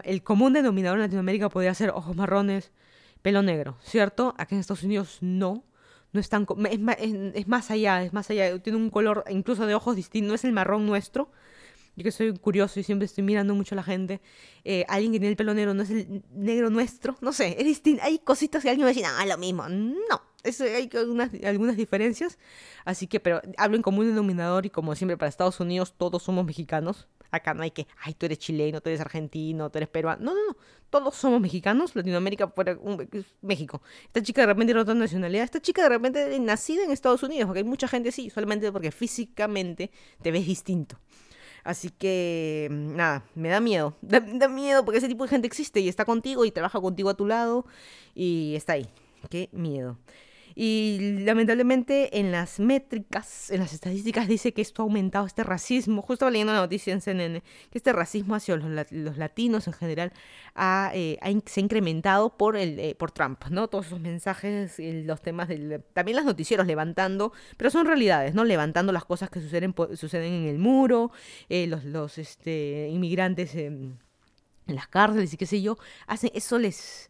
el 0.04 0.22
común 0.22 0.52
denominador 0.52 0.98
en 0.98 1.04
Latinoamérica 1.04 1.48
podría 1.48 1.74
ser 1.74 1.90
ojos 1.90 2.16
marrones, 2.16 2.72
pelo 3.22 3.42
negro, 3.42 3.76
¿cierto? 3.82 4.34
Aquí 4.38 4.54
en 4.54 4.60
Estados 4.60 4.82
Unidos 4.82 5.18
no. 5.20 5.64
No 6.10 6.20
es 6.20 6.30
tan 6.30 6.46
es, 6.70 6.80
es 7.34 7.48
más 7.48 7.70
allá, 7.70 8.02
es 8.02 8.14
más 8.14 8.30
allá, 8.30 8.58
tiene 8.60 8.78
un 8.78 8.88
color 8.88 9.24
incluso 9.28 9.66
de 9.66 9.74
ojos 9.74 9.94
distinto, 9.94 10.28
no 10.28 10.34
es 10.34 10.44
el 10.44 10.52
marrón 10.52 10.86
nuestro, 10.86 11.30
yo 11.96 12.04
que 12.04 12.12
soy 12.12 12.32
curioso 12.38 12.80
y 12.80 12.82
siempre 12.82 13.04
estoy 13.04 13.24
mirando 13.24 13.54
mucho 13.54 13.74
a 13.74 13.76
la 13.76 13.82
gente, 13.82 14.22
eh, 14.64 14.86
alguien 14.88 15.12
que 15.12 15.18
tiene 15.18 15.32
el 15.32 15.36
pelo 15.36 15.52
negro 15.52 15.74
no 15.74 15.82
es 15.82 15.90
el 15.90 16.22
negro 16.32 16.70
nuestro, 16.70 17.18
no 17.20 17.32
sé, 17.32 17.56
es 17.58 17.64
distinto. 17.66 18.02
Hay 18.04 18.20
cositas 18.20 18.62
que 18.62 18.70
alguien 18.70 18.86
va 18.86 18.90
a 18.90 18.94
decir, 18.94 19.04
ah, 19.04 19.26
lo 19.26 19.36
mismo. 19.36 19.68
No, 19.68 20.22
eso, 20.44 20.64
hay 20.64 20.88
algunas, 20.94 21.30
algunas 21.44 21.76
diferencias. 21.76 22.38
Así 22.84 23.06
que, 23.06 23.20
pero 23.20 23.40
hablo 23.56 23.76
en 23.76 23.82
común 23.82 24.06
denominador 24.06 24.66
y 24.66 24.70
como 24.70 24.94
siempre 24.94 25.16
para 25.16 25.28
Estados 25.28 25.60
Unidos 25.60 25.94
todos 25.96 26.22
somos 26.22 26.44
mexicanos. 26.44 27.08
Acá 27.30 27.52
no 27.52 27.62
hay 27.62 27.70
que, 27.70 27.86
ay, 28.02 28.14
tú 28.14 28.24
eres 28.26 28.38
chileno, 28.38 28.80
tú 28.80 28.88
eres 28.88 29.00
argentino, 29.00 29.70
tú 29.70 29.78
eres 29.78 29.88
peruano. 29.90 30.24
No, 30.24 30.34
no, 30.34 30.46
no. 30.48 30.56
Todos 30.88 31.14
somos 31.14 31.40
mexicanos. 31.40 31.94
Latinoamérica, 31.94 32.48
fuera, 32.48 32.78
México. 33.42 33.82
Esta 34.06 34.22
chica 34.22 34.40
de 34.42 34.46
repente 34.46 34.66
tiene 34.66 34.80
otra 34.80 34.94
nacionalidad. 34.94 35.44
Esta 35.44 35.60
chica 35.60 35.82
de 35.82 35.90
repente 35.90 36.38
nacida 36.40 36.84
en 36.84 36.90
Estados 36.90 37.22
Unidos. 37.22 37.46
Porque 37.46 37.58
hay 37.58 37.64
mucha 37.64 37.86
gente 37.86 38.08
así, 38.08 38.30
solamente 38.30 38.72
porque 38.72 38.90
físicamente 38.90 39.90
te 40.22 40.30
ves 40.30 40.46
distinto. 40.46 40.98
Así 41.64 41.90
que, 41.90 42.68
mm, 42.70 42.96
nada, 42.96 43.24
me 43.34 43.50
da 43.50 43.60
miedo. 43.60 43.94
Da, 44.00 44.48
miedo 44.48 44.86
porque 44.86 44.98
ese 44.98 45.08
tipo 45.08 45.24
de 45.24 45.28
gente 45.28 45.46
existe 45.46 45.80
y 45.80 45.88
está 45.88 46.06
contigo 46.06 46.46
y 46.46 46.50
trabaja 46.50 46.80
contigo 46.80 47.10
a 47.10 47.14
tu 47.14 47.26
lado 47.26 47.66
y 48.14 48.54
está 48.56 48.74
ahí. 48.74 48.88
Qué 49.28 49.50
miedo. 49.52 49.98
Y 50.60 51.20
lamentablemente 51.20 52.18
en 52.18 52.32
las 52.32 52.58
métricas, 52.58 53.48
en 53.52 53.60
las 53.60 53.72
estadísticas 53.72 54.26
dice 54.26 54.52
que 54.52 54.60
esto 54.60 54.82
ha 54.82 54.86
aumentado, 54.86 55.24
este 55.24 55.44
racismo, 55.44 56.02
justo 56.02 56.28
leyendo 56.28 56.52
la 56.52 56.58
noticia 56.58 56.92
en 56.92 57.00
CNN, 57.00 57.44
que 57.70 57.78
este 57.78 57.92
racismo 57.92 58.34
hacia 58.34 58.56
los, 58.56 59.16
latinos 59.16 59.68
en 59.68 59.72
general 59.72 60.12
eh, 60.94 61.16
se 61.46 61.60
ha 61.60 61.62
incrementado 61.62 62.36
por, 62.36 62.56
el, 62.56 62.76
eh, 62.80 62.96
por 62.96 63.12
Trump, 63.12 63.44
¿no? 63.50 63.68
Todos 63.68 63.86
esos 63.86 64.00
mensajes, 64.00 64.80
los 64.80 65.22
temas 65.22 65.46
del... 65.46 65.80
También 65.92 66.16
los 66.16 66.24
noticieros 66.24 66.66
levantando, 66.66 67.32
pero 67.56 67.70
son 67.70 67.86
realidades, 67.86 68.34
¿no? 68.34 68.42
Levantando 68.42 68.90
las 68.90 69.04
cosas 69.04 69.30
que 69.30 69.40
suceden, 69.40 69.76
suceden 69.94 70.32
en 70.32 70.48
el 70.48 70.58
muro, 70.58 71.12
eh, 71.48 71.68
los, 71.68 71.84
los 71.84 72.18
este, 72.18 72.88
inmigrantes 72.88 73.54
en 73.54 73.96
las 74.66 74.88
cárceles 74.88 75.32
y 75.32 75.36
qué 75.36 75.46
sé 75.46 75.62
yo, 75.62 75.78
hacen, 76.08 76.32
eso 76.34 76.58
les 76.58 77.08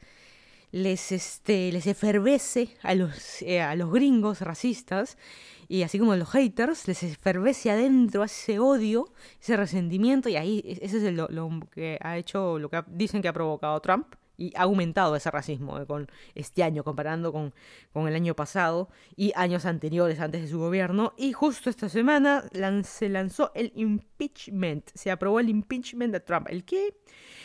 les, 0.72 1.12
este, 1.12 1.72
les 1.72 1.86
efervece 1.86 2.76
a 2.82 2.94
los, 2.94 3.42
eh, 3.42 3.60
a 3.60 3.74
los 3.74 3.90
gringos 3.90 4.40
racistas 4.40 5.16
y 5.68 5.82
así 5.82 5.98
como 5.98 6.12
a 6.12 6.16
los 6.16 6.30
haters, 6.30 6.88
les 6.88 7.02
efervece 7.02 7.70
adentro 7.70 8.24
ese 8.24 8.58
odio, 8.58 9.12
ese 9.40 9.56
resentimiento 9.56 10.28
y 10.28 10.36
ahí 10.36 10.62
e, 10.64 10.84
ese 10.84 10.98
es 11.06 11.14
lo, 11.14 11.28
lo 11.28 11.50
que 11.70 11.98
ha 12.00 12.16
hecho, 12.16 12.58
lo 12.58 12.70
que 12.70 12.82
dicen 12.88 13.22
que 13.22 13.28
ha 13.28 13.32
provocado 13.32 13.80
Trump 13.80 14.14
y 14.38 14.56
ha 14.56 14.62
aumentado 14.62 15.16
ese 15.16 15.30
racismo 15.30 15.78
eh, 15.78 15.86
con 15.86 16.10
este 16.34 16.62
año 16.62 16.84
comparando 16.84 17.32
con, 17.32 17.52
con, 17.92 18.08
el 18.08 18.14
año 18.14 18.34
pasado 18.34 18.88
y 19.16 19.32
años 19.34 19.66
anteriores 19.66 20.20
antes 20.20 20.40
de 20.40 20.48
su 20.48 20.58
gobierno 20.58 21.12
y 21.18 21.32
justo 21.32 21.68
esta 21.68 21.90
semana 21.90 22.44
se 22.84 23.08
lanzó 23.10 23.50
el 23.54 23.72
impeachment, 23.74 24.90
se 24.94 25.10
aprobó 25.10 25.40
el 25.40 25.50
impeachment 25.50 26.12
de 26.12 26.20
Trump. 26.20 26.46
¿El 26.48 26.64
qué? 26.64 26.94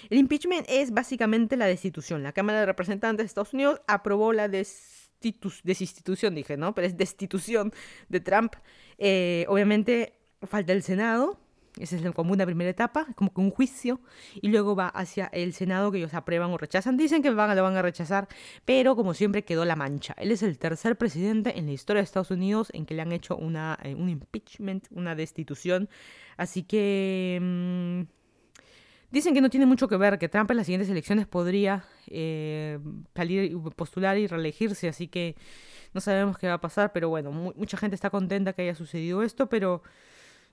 El 0.10 0.20
impeachment 0.20 0.66
es 0.70 0.92
básicamente 0.92 1.58
la 1.58 1.66
destitución. 1.66 2.24
La 2.24 2.32
Cámara 2.32 2.60
de 2.60 2.68
Representantes 2.68 3.24
de 3.24 3.28
Estados 3.28 3.54
Unidos 3.54 3.82
aprobó 3.88 4.32
la 4.32 4.48
destitución, 4.48 6.36
dije, 6.36 6.58
¿no? 6.58 6.76
Pero 6.76 6.88
es 6.88 6.96
destitución 6.96 7.74
de 8.10 8.20
Trump. 8.20 8.54
Eh, 9.00 9.46
obviamente 9.50 10.20
falta 10.44 10.74
el 10.74 10.84
Senado, 10.84 11.40
esa 11.80 11.96
es 11.96 12.12
como 12.12 12.34
una 12.34 12.46
primera 12.46 12.70
etapa, 12.70 13.08
como 13.16 13.34
que 13.34 13.42
un 13.42 13.50
juicio, 13.50 14.00
y 14.36 14.50
luego 14.50 14.76
va 14.76 14.88
hacia 14.88 15.26
el 15.28 15.54
Senado 15.54 15.92
que 15.92 15.98
ellos 15.98 16.14
aprueban 16.14 16.52
o 16.52 16.58
rechazan. 16.58 16.98
Dicen 16.98 17.22
que 17.22 17.32
van, 17.32 17.56
lo 17.56 17.64
van 17.64 17.78
a 17.78 17.82
rechazar, 17.82 18.28
pero 18.66 18.96
como 18.96 19.14
siempre 19.14 19.44
quedó 19.44 19.66
la 19.66 19.76
mancha. 19.76 20.14
Él 20.18 20.32
es 20.32 20.44
el 20.44 20.58
tercer 20.60 20.98
presidente 20.98 21.58
en 21.58 21.66
la 21.66 21.72
historia 21.72 22.02
de 22.02 22.06
Estados 22.06 22.32
Unidos 22.32 22.70
en 22.74 22.86
que 22.86 22.94
le 22.94 23.02
han 23.02 23.12
hecho 23.12 23.36
una, 23.36 23.80
eh, 23.84 23.96
un 23.96 24.10
impeachment, 24.10 24.88
una 24.92 25.16
destitución. 25.16 25.90
Así 26.38 26.64
que... 26.64 27.40
Mm, 27.42 28.02
Dicen 29.14 29.36
que 29.36 29.42
no 29.42 29.52
tiene 29.52 29.68
mucho 29.68 29.88
que 29.88 29.96
ver, 29.96 30.18
que 30.18 30.28
Trump 30.28 30.50
en 30.50 30.58
las 30.58 30.66
siguientes 30.66 30.90
elecciones 30.90 31.28
podría 31.28 31.86
eh, 32.08 32.80
salir, 33.16 33.56
postular 33.76 34.18
y 34.18 34.26
reelegirse, 34.26 34.88
así 34.88 35.08
que 35.08 35.36
no 35.94 36.02
sabemos 36.02 36.36
qué 36.40 36.48
va 36.48 36.56
a 36.56 36.62
pasar, 36.62 36.92
pero 36.94 37.10
bueno, 37.10 37.32
mucha 37.32 37.78
gente 37.78 37.94
está 37.94 38.10
contenta 38.10 38.54
que 38.54 38.64
haya 38.64 38.74
sucedido 38.74 39.22
esto, 39.22 39.50
pero 39.50 39.84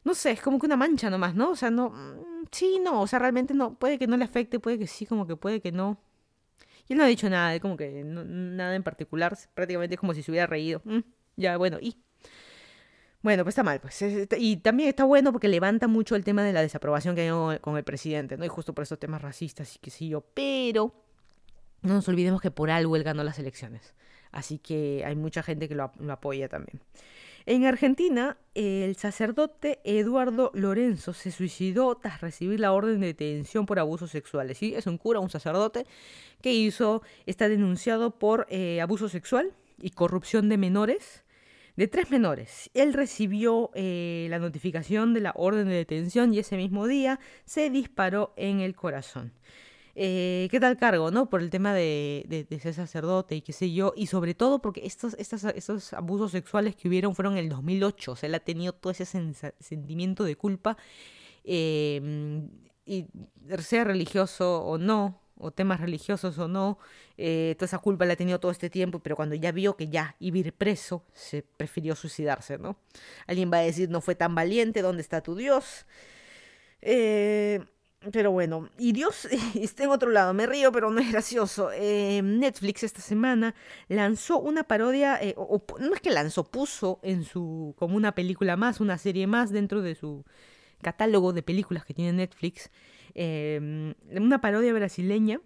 no 0.05 0.15
sé, 0.15 0.33
es 0.33 0.41
como 0.41 0.59
que 0.59 0.67
una 0.67 0.77
mancha 0.77 1.11
nomás, 1.11 1.35
¿no? 1.35 1.51
O 1.51 1.57
sea, 1.57 1.71
no, 1.71 1.91
mm, 1.91 2.47
sí, 2.51 2.81
no, 2.83 3.03
o 3.03 3.07
sea, 3.07 3.19
realmente 3.19 3.55
no, 3.55 3.75
puede 3.79 3.99
que 3.99 4.07
no 4.07 4.17
le 4.17 4.25
afecte, 4.25 4.61
puede 4.61 4.79
que 4.79 4.87
sí, 4.87 5.07
como 5.07 5.27
que 5.27 5.37
puede 5.37 5.61
que 5.61 5.73
no. 5.73 5.99
Y 6.89 6.95
él 6.95 6.99
no 6.99 7.05
ha 7.05 7.09
dicho 7.09 7.31
nada, 7.31 7.59
como 7.61 7.77
que 7.77 8.03
nada 8.05 8.75
en 8.75 8.83
particular, 8.83 9.37
prácticamente 9.55 9.95
es 9.95 10.01
como 10.01 10.15
si 10.15 10.23
se 10.23 10.31
hubiera 10.31 10.47
reído. 10.47 10.83
Mm, 10.85 11.01
ya, 11.37 11.57
bueno, 11.57 11.79
y 11.81 11.97
bueno, 13.23 13.45
pues 13.45 13.53
está 13.53 13.63
mal, 13.63 13.81
pues. 13.81 14.03
Y 14.39 14.57
también 14.59 14.89
está 14.89 15.05
bueno 15.05 15.31
porque 15.31 15.47
levanta 15.49 15.87
mucho 15.89 16.17
el 16.17 16.25
tema 16.25 16.43
de 16.43 16.55
la 16.55 16.63
desaprobación 16.63 17.15
que 17.15 17.23
hay 17.29 17.59
con 17.59 17.77
el 17.77 17.85
presidente, 17.85 18.39
¿no? 18.39 18.45
Y 18.47 18.49
justo 18.49 18.75
por 18.75 18.85
esos 18.85 18.99
temas 18.99 19.21
racistas 19.21 19.77
y 19.77 19.79
qué 19.79 19.91
sé 19.91 20.09
yo. 20.09 20.23
Pero 20.23 20.95
no 21.83 21.95
nos 21.95 22.09
olvidemos 22.09 22.41
que 22.41 22.51
por 22.51 22.71
algo 22.71 22.97
él 22.97 23.05
ganó 23.05 23.23
las 23.23 23.39
elecciones. 23.39 23.95
Así 24.33 24.59
que 24.59 25.05
hay 25.05 25.17
mucha 25.17 25.43
gente 25.43 25.69
que 25.69 25.75
lo, 25.75 25.93
apoya 26.09 26.49
también. 26.49 26.81
En 27.47 27.65
Argentina, 27.65 28.37
el 28.55 28.97
sacerdote 28.97 29.81
Eduardo 29.85 30.51
Lorenzo 30.55 31.13
se 31.13 31.31
suicidó 31.31 31.97
tras 31.97 32.21
recibir 32.21 32.61
la 32.61 32.73
orden 32.73 33.01
de 33.01 33.09
detención 33.09 33.67
por 33.67 33.79
abusos 33.79 34.11
sexuales. 34.11 34.59
¿sí? 34.59 34.75
Es 34.75 34.87
un 34.87 34.99
cura, 34.99 35.21
un 35.21 35.31
sacerdote, 35.31 35.87
que 36.43 36.53
hizo, 36.53 37.03
está 37.27 37.49
denunciado 37.49 38.19
por 38.19 38.47
eh, 38.51 38.81
abuso 38.81 39.09
sexual 39.09 39.53
y 39.81 39.91
corrupción 39.91 40.49
de 40.49 40.59
menores 40.59 41.25
de 41.77 41.89
tres 41.89 42.11
menores. 42.11 42.71
Él 42.75 42.93
recibió 42.93 43.71
eh, 43.75 44.27
la 44.29 44.39
notificación 44.39 45.15
de 45.15 45.21
la 45.21 45.33
orden 45.35 45.67
de 45.67 45.77
detención 45.77 46.35
y 46.35 46.39
ese 46.39 46.57
mismo 46.59 46.87
día 46.87 47.21
se 47.47 47.71
disparó 47.71 48.35
en 48.37 48.61
el 48.61 48.75
corazón. 48.75 49.33
Eh, 50.03 50.49
¿Qué 50.51 50.59
tal 50.61 50.79
cargo, 50.79 51.11
no? 51.11 51.29
Por 51.29 51.43
el 51.43 51.51
tema 51.51 51.75
de, 51.75 52.47
ser 52.63 52.73
sacerdote 52.73 53.37
y 53.37 53.43
qué 53.43 53.53
sé 53.53 53.71
yo, 53.71 53.93
y 53.95 54.07
sobre 54.07 54.33
todo 54.33 54.63
porque 54.63 54.87
estos, 54.87 55.15
abusos 55.93 56.33
sexuales 56.33 56.75
que 56.75 56.89
hubieron 56.89 57.15
fueron 57.15 57.35
en 57.35 57.41
el 57.41 57.49
2008, 57.51 58.13
o 58.13 58.17
sea, 58.17 58.27
él 58.27 58.35
ha 58.35 58.41
tenido 58.41 58.73
todo 58.73 58.93
ese 58.93 59.05
sentimiento 59.05 60.25
de 60.25 60.37
culpa, 60.37 60.79
eh, 61.45 62.49
y 62.87 63.09
sea 63.59 63.85
religioso 63.85 64.63
o 64.63 64.79
no, 64.79 65.21
o 65.37 65.51
temas 65.51 65.81
religiosos 65.81 66.39
o 66.39 66.49
no, 66.49 66.79
eh, 67.19 67.55
toda 67.59 67.67
esa 67.67 67.79
culpa 67.79 68.07
la 68.07 68.15
ha 68.15 68.17
tenido 68.17 68.41
todo 68.41 68.53
este 68.53 68.71
tiempo, 68.71 69.01
pero 69.01 69.17
cuando 69.17 69.35
ya 69.35 69.53
vio 69.53 69.77
que 69.77 69.89
ya 69.89 70.17
iba 70.19 70.37
a 70.37 70.41
ir 70.41 70.55
preso, 70.55 71.05
se 71.13 71.43
prefirió 71.43 71.95
suicidarse, 71.95 72.57
¿no? 72.57 72.79
Alguien 73.27 73.53
va 73.53 73.59
a 73.59 73.63
decir, 73.65 73.91
no 73.91 74.01
fue 74.01 74.15
tan 74.15 74.35
valiente, 74.35 74.81
¿dónde 74.81 75.03
está 75.03 75.21
tu 75.23 75.35
Dios? 75.35 75.85
Eh, 76.81 77.61
pero 78.13 78.31
bueno, 78.31 78.69
y 78.79 78.93
Dios 78.93 79.29
está 79.55 79.85
en 79.85 79.91
otro 79.91 80.11
lado, 80.11 80.33
me 80.35 80.47
río, 80.47 80.73
pero 80.73 80.91
no 80.91 81.01
es 81.01 81.11
gracioso. 81.11 81.71
Eh, 81.73 82.23
Netflix 82.23 82.83
esta 82.83 83.01
semana 83.01 83.55
lanzó 83.89 84.39
una 84.39 84.65
parodia, 84.65 85.21
o, 85.37 85.63
no 85.79 85.95
es 85.95 86.01
que 86.01 86.11
lanzó, 86.11 86.45
puso 86.45 87.01
en 87.03 87.25
su, 87.25 87.75
como 87.79 87.97
una 87.97 88.15
película 88.15 88.57
más, 88.57 88.81
una 88.81 88.99
serie 88.99 89.27
más 89.27 89.51
dentro 89.51 89.83
de 89.83 89.95
su 89.95 90.25
catálogo 90.83 91.33
de 91.33 91.43
películas 91.43 91.85
que 91.85 91.93
tiene 91.93 92.13
Netflix, 92.13 92.71
Em, 93.15 93.95
una 94.11 94.41
parodia 94.41 94.73
brasileña 94.73 95.41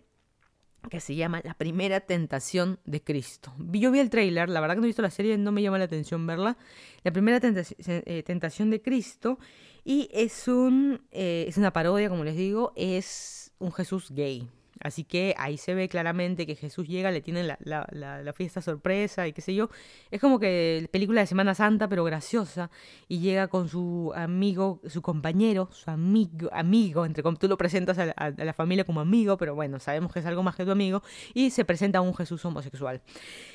que 0.91 1.01
se 1.01 1.15
llama 1.15 1.41
La 1.45 1.55
primera 1.55 2.01
tentación 2.01 2.79
de 2.85 3.03
Cristo. 3.03 3.53
Yo 3.59 3.91
vi 3.91 3.99
el 3.99 4.11
trailer, 4.11 4.49
la 4.49 4.61
verdad 4.61 4.75
que 4.75 4.81
no 4.81 4.87
he 4.87 4.89
visto 4.89 5.03
la 5.03 5.11
serie, 5.11 5.37
no 5.39 5.53
me 5.53 5.63
llama 5.63 5.79
la 5.79 5.85
atención 5.85 6.27
verla. 6.27 6.57
La 7.03 7.13
primera 7.13 7.41
eh, 7.43 8.23
tentación 8.25 8.71
de 8.71 8.83
Cristo 8.83 9.39
y 9.85 10.09
es 10.13 10.49
un 10.49 11.03
eh, 11.11 11.45
es 11.49 11.57
una 11.57 11.73
parodia, 11.73 12.09
como 12.09 12.25
les 12.25 12.37
digo, 12.37 12.73
es 12.77 13.53
un 13.59 13.73
Jesús 13.73 14.11
gay. 14.11 14.49
Así 14.85 15.03
que 15.03 15.35
ahí 15.39 15.57
se 15.57 15.75
ve 15.75 15.89
claramente 15.89 16.47
que 16.47 16.57
Jesús 16.57 16.87
llega, 16.87 17.11
le 17.11 17.23
tienen 17.23 17.49
la, 17.49 17.59
la, 17.61 17.87
la, 17.91 18.33
fiesta 18.35 18.61
sorpresa 18.61 19.27
y 19.27 19.33
qué 19.33 19.41
sé 19.41 19.55
yo. 19.55 19.71
Es 20.11 20.21
como 20.21 20.39
que 20.39 20.91
película 20.93 21.23
de 21.23 21.27
Semana 21.27 21.55
Santa, 21.55 21.89
pero 21.89 22.05
graciosa. 22.05 22.71
Y 23.09 23.21
llega 23.21 23.49
con 23.49 23.71
su 23.71 24.13
amigo, 24.15 24.83
su 24.87 25.01
compañero, 25.01 25.71
su 25.73 25.91
amigo, 25.91 26.51
amigo, 26.53 27.07
entre 27.07 27.23
tú 27.23 27.49
lo 27.49 27.57
presentas 27.57 27.99
a, 27.99 28.31
la 28.31 28.53
familia 28.53 28.85
como 28.85 29.01
amigo, 29.01 29.39
pero 29.39 29.55
bueno, 29.55 29.81
sabemos 29.81 30.13
que 30.13 30.19
es 30.19 30.27
algo 30.27 30.43
más 30.43 30.55
que 30.55 30.67
tu 30.67 30.71
amigo. 30.71 31.03
Y 31.33 31.49
se 31.49 31.65
presenta 31.65 32.03
un 32.03 32.15
Jesús 32.15 32.45
homosexual. 32.45 33.01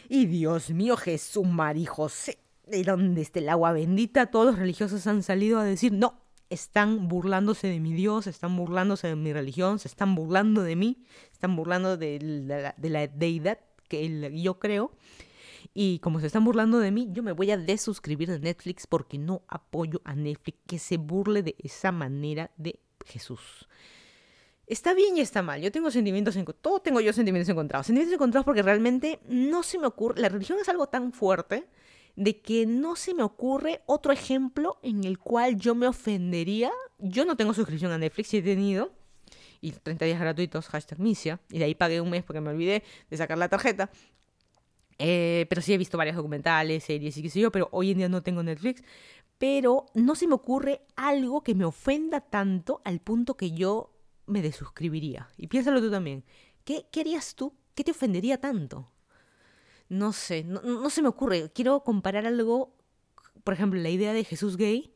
Y 0.09 0.25
Dios 0.25 0.71
mío, 0.71 0.97
Jesús, 0.97 1.45
María 1.45 1.91
José, 1.91 2.39
¿de 2.65 2.81
dónde 2.81 3.21
está 3.21 3.37
el 3.37 3.49
agua 3.49 3.71
bendita? 3.71 4.31
Todos 4.31 4.47
los 4.47 4.57
religiosos 4.57 5.05
han 5.05 5.21
salido 5.21 5.59
a 5.59 5.63
decir, 5.63 5.93
no, 5.93 6.19
están 6.49 7.07
burlándose 7.07 7.67
de 7.67 7.79
mi 7.79 7.93
Dios, 7.93 8.27
están 8.27 8.55
burlándose 8.55 9.07
de 9.07 9.15
mi 9.15 9.33
religión, 9.33 9.79
se 9.79 9.87
están 9.87 10.15
burlando 10.15 10.63
de 10.63 10.75
mí, 10.75 11.03
están 11.31 11.55
burlando 11.55 11.97
de 11.97 12.19
la, 12.21 12.75
de 12.77 12.89
la 12.89 13.07
deidad 13.07 13.59
que 13.87 14.31
yo 14.41 14.59
creo. 14.59 14.91
Y 15.73 15.99
como 15.99 16.19
se 16.19 16.27
están 16.27 16.43
burlando 16.43 16.79
de 16.79 16.91
mí, 16.91 17.09
yo 17.11 17.23
me 17.23 17.31
voy 17.31 17.51
a 17.51 17.57
desuscribir 17.57 18.29
de 18.29 18.39
Netflix 18.39 18.87
porque 18.87 19.17
no 19.17 19.43
apoyo 19.47 20.01
a 20.03 20.15
Netflix 20.15 20.57
que 20.65 20.79
se 20.79 20.97
burle 20.97 21.43
de 21.43 21.55
esa 21.59 21.91
manera 21.91 22.51
de 22.57 22.79
Jesús. 23.05 23.67
Está 24.65 24.93
bien 24.93 25.17
y 25.17 25.21
está 25.21 25.41
mal. 25.41 25.61
Yo 25.61 25.71
tengo 25.71 25.89
sentimientos 25.89 26.35
encontrados. 26.35 26.61
Todo 26.61 26.79
tengo 26.79 27.01
yo 27.01 27.11
sentimientos 27.11 27.49
encontrados. 27.49 27.87
Sentimientos 27.87 28.13
encontrados 28.13 28.45
porque 28.45 28.61
realmente 28.61 29.19
no 29.27 29.63
se 29.63 29.79
me 29.79 29.87
ocurre. 29.87 30.21
La 30.21 30.29
religión 30.29 30.59
es 30.59 30.69
algo 30.69 30.87
tan 30.87 31.11
fuerte 31.11 31.67
de 32.19 32.41
que 32.41 32.65
no 32.65 32.97
se 32.97 33.13
me 33.13 33.23
ocurre 33.23 33.81
otro 33.85 34.11
ejemplo 34.11 34.77
en 34.83 35.05
el 35.05 35.19
cual 35.19 35.57
yo 35.57 35.73
me 35.73 35.87
ofendería. 35.87 36.69
Yo 36.97 37.23
no 37.23 37.37
tengo 37.37 37.53
suscripción 37.53 37.93
a 37.93 37.97
Netflix, 37.97 38.33
y 38.33 38.37
he 38.37 38.41
tenido. 38.41 38.91
Y 39.61 39.71
30 39.71 40.03
días 40.03 40.19
gratuitos, 40.19 40.67
hashtag 40.67 40.99
Misia. 40.99 41.39
Y 41.49 41.59
de 41.59 41.63
ahí 41.63 41.75
pagué 41.75 42.01
un 42.01 42.09
mes 42.09 42.25
porque 42.25 42.41
me 42.41 42.49
olvidé 42.49 42.83
de 43.09 43.17
sacar 43.17 43.37
la 43.37 43.47
tarjeta. 43.47 43.89
Eh, 44.97 45.45
pero 45.47 45.61
sí 45.61 45.73
he 45.73 45.77
visto 45.77 45.97
varios 45.97 46.17
documentales, 46.17 46.83
series 46.83 47.15
y 47.15 47.21
qué 47.21 47.29
sé 47.29 47.39
yo, 47.39 47.53
pero 47.53 47.69
hoy 47.71 47.91
en 47.91 47.99
día 47.99 48.09
no 48.09 48.21
tengo 48.21 48.43
Netflix. 48.43 48.83
Pero 49.37 49.85
no 49.93 50.13
se 50.15 50.27
me 50.27 50.33
ocurre 50.33 50.81
algo 50.97 51.41
que 51.41 51.55
me 51.55 51.63
ofenda 51.63 52.19
tanto 52.19 52.81
al 52.83 52.99
punto 52.99 53.37
que 53.37 53.51
yo 53.51 53.93
me 54.25 54.41
desuscribiría. 54.41 55.29
Y 55.37 55.47
piénsalo 55.47 55.79
tú 55.79 55.89
también. 55.89 56.25
¿Qué, 56.65 56.85
qué 56.91 56.99
harías 56.99 57.35
tú? 57.35 57.53
¿Qué 57.75 57.85
te 57.85 57.91
ofendería 57.91 58.41
tanto? 58.41 58.91
No 59.89 60.13
sé, 60.13 60.43
no, 60.43 60.61
no 60.61 60.89
se 60.89 61.01
me 61.01 61.07
ocurre. 61.09 61.51
Quiero 61.53 61.81
comparar 61.81 62.25
algo, 62.25 62.73
por 63.43 63.53
ejemplo, 63.53 63.79
la 63.79 63.89
idea 63.89 64.13
de 64.13 64.23
Jesús 64.23 64.55
gay 64.55 64.93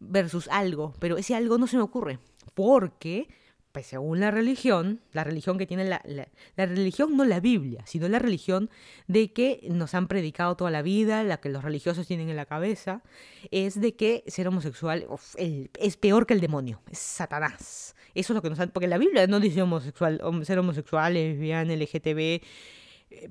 versus 0.00 0.48
algo, 0.48 0.94
pero 0.98 1.16
ese 1.16 1.34
algo 1.34 1.58
no 1.58 1.66
se 1.66 1.76
me 1.76 1.82
ocurre. 1.82 2.18
Porque 2.54 3.28
pues 3.76 3.88
según 3.88 4.20
la 4.20 4.30
religión, 4.30 5.02
la 5.12 5.22
religión 5.22 5.58
que 5.58 5.66
tiene 5.66 5.84
la, 5.84 6.00
la, 6.06 6.64
religión, 6.64 7.14
no 7.14 7.26
la 7.26 7.40
Biblia, 7.40 7.82
sino 7.84 8.08
la 8.08 8.18
religión 8.18 8.70
de 9.06 9.34
que 9.34 9.66
nos 9.68 9.94
han 9.94 10.08
predicado 10.08 10.56
toda 10.56 10.70
la 10.70 10.80
vida, 10.80 11.22
la 11.24 11.42
que 11.42 11.50
los 11.50 11.62
religiosos 11.62 12.06
tienen 12.06 12.30
en 12.30 12.36
la 12.36 12.46
cabeza, 12.46 13.02
es 13.50 13.78
de 13.78 13.94
que 13.94 14.24
ser 14.28 14.48
homosexual 14.48 15.06
es 15.36 15.96
peor 15.98 16.26
que 16.26 16.32
el 16.32 16.40
demonio, 16.40 16.80
es 16.90 17.00
Satanás. 17.00 17.94
Eso 18.14 18.32
es 18.32 18.34
lo 18.36 18.40
que 18.40 18.48
nos 18.48 18.60
han... 18.60 18.70
Porque 18.70 18.88
la 18.88 18.96
Biblia 18.96 19.26
no 19.26 19.40
dice 19.40 19.60
homosexual, 19.60 20.22
ser 20.44 20.58
homosexual, 20.58 21.12
lesbiana, 21.12 21.76
LGTB, 21.76 22.40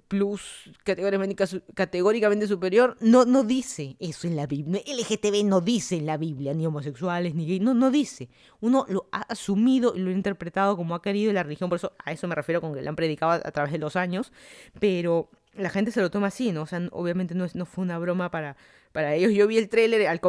plus 0.08 0.72
categóricamente, 0.84 2.48
superior, 2.48 2.96
no, 3.02 3.26
no 3.26 3.44
dice 3.44 3.98
eso 4.00 4.28
en 4.28 4.36
la 4.36 4.48
Biblia. 4.48 4.82
LGTB 4.86 5.46
no 5.46 5.62
dice 5.62 5.98
en 5.98 6.06
la 6.06 6.18
Biblia, 6.18 6.54
ni 6.54 6.66
homosexuales, 6.66 7.36
ni 7.36 7.46
gay, 7.46 7.60
no, 7.60 7.74
no 7.74 7.92
dice. 7.92 8.30
Uno 8.62 8.86
lo 8.88 9.08
ha 9.12 9.22
asumido 9.22 9.94
y 9.96 10.00
lo 10.00 10.10
ha 10.10 10.14
interpretado 10.14 10.78
como 10.78 10.96
ha 10.96 11.02
querido 11.02 11.34
la 11.34 11.44
religión, 11.44 11.70
por 11.70 11.78
eso 11.78 11.94
a 12.04 12.12
eso 12.12 12.28
me 12.28 12.36
refiero 12.36 12.62
con 12.62 12.74
que 12.74 12.82
lo 12.82 12.90
han 12.90 12.96
predicado 12.96 13.34
a, 13.34 13.52
través 13.52 13.72
de 13.72 13.78
los 13.78 13.96
años, 13.96 14.32
pero 14.80 15.30
la 15.54 15.70
gente 15.70 15.92
se 15.92 16.02
lo 16.02 16.10
toma 16.10 16.28
así, 16.28 16.52
¿no? 16.52 16.64
O 16.64 16.68
sea, 16.68 16.82
obviamente 16.92 17.36
no, 17.36 17.46
no 17.54 17.66
fue 17.66 17.84
una 17.84 17.98
broma 17.98 18.32
para, 18.32 18.58
para 18.92 19.14
ellos. 19.14 19.34
Yo 19.34 19.48
vi 19.48 19.58
el 19.58 19.70
tráiler, 19.70 20.08
al 20.08 20.22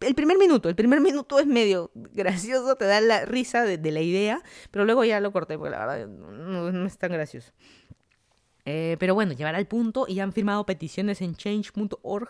el 0.00 0.14
primer 0.14 0.38
minuto, 0.38 0.68
el 0.68 0.74
primer 0.74 1.00
minuto 1.00 1.38
es 1.38 1.46
medio 1.46 1.90
gracioso, 1.94 2.76
te 2.76 2.86
da 2.86 3.00
la 3.00 3.24
risa 3.24 3.64
de, 3.64 3.90
la 3.90 4.00
idea, 4.00 4.42
pero 4.70 4.84
luego 4.84 5.04
ya 5.04 5.20
lo 5.20 5.30
corté 5.32 5.58
porque 5.58 5.70
la 5.70 5.86
verdad 5.86 6.08
no 6.08 6.86
es 6.86 6.98
tan 6.98 7.12
gracioso. 7.12 7.52
Eh, 8.64 8.96
pero 9.00 9.14
bueno, 9.14 9.32
llevará 9.32 9.58
al 9.58 9.66
punto 9.66 10.06
y 10.06 10.20
han 10.20 10.32
firmado 10.32 10.64
peticiones 10.64 11.20
en 11.20 11.34
change.org 11.34 12.28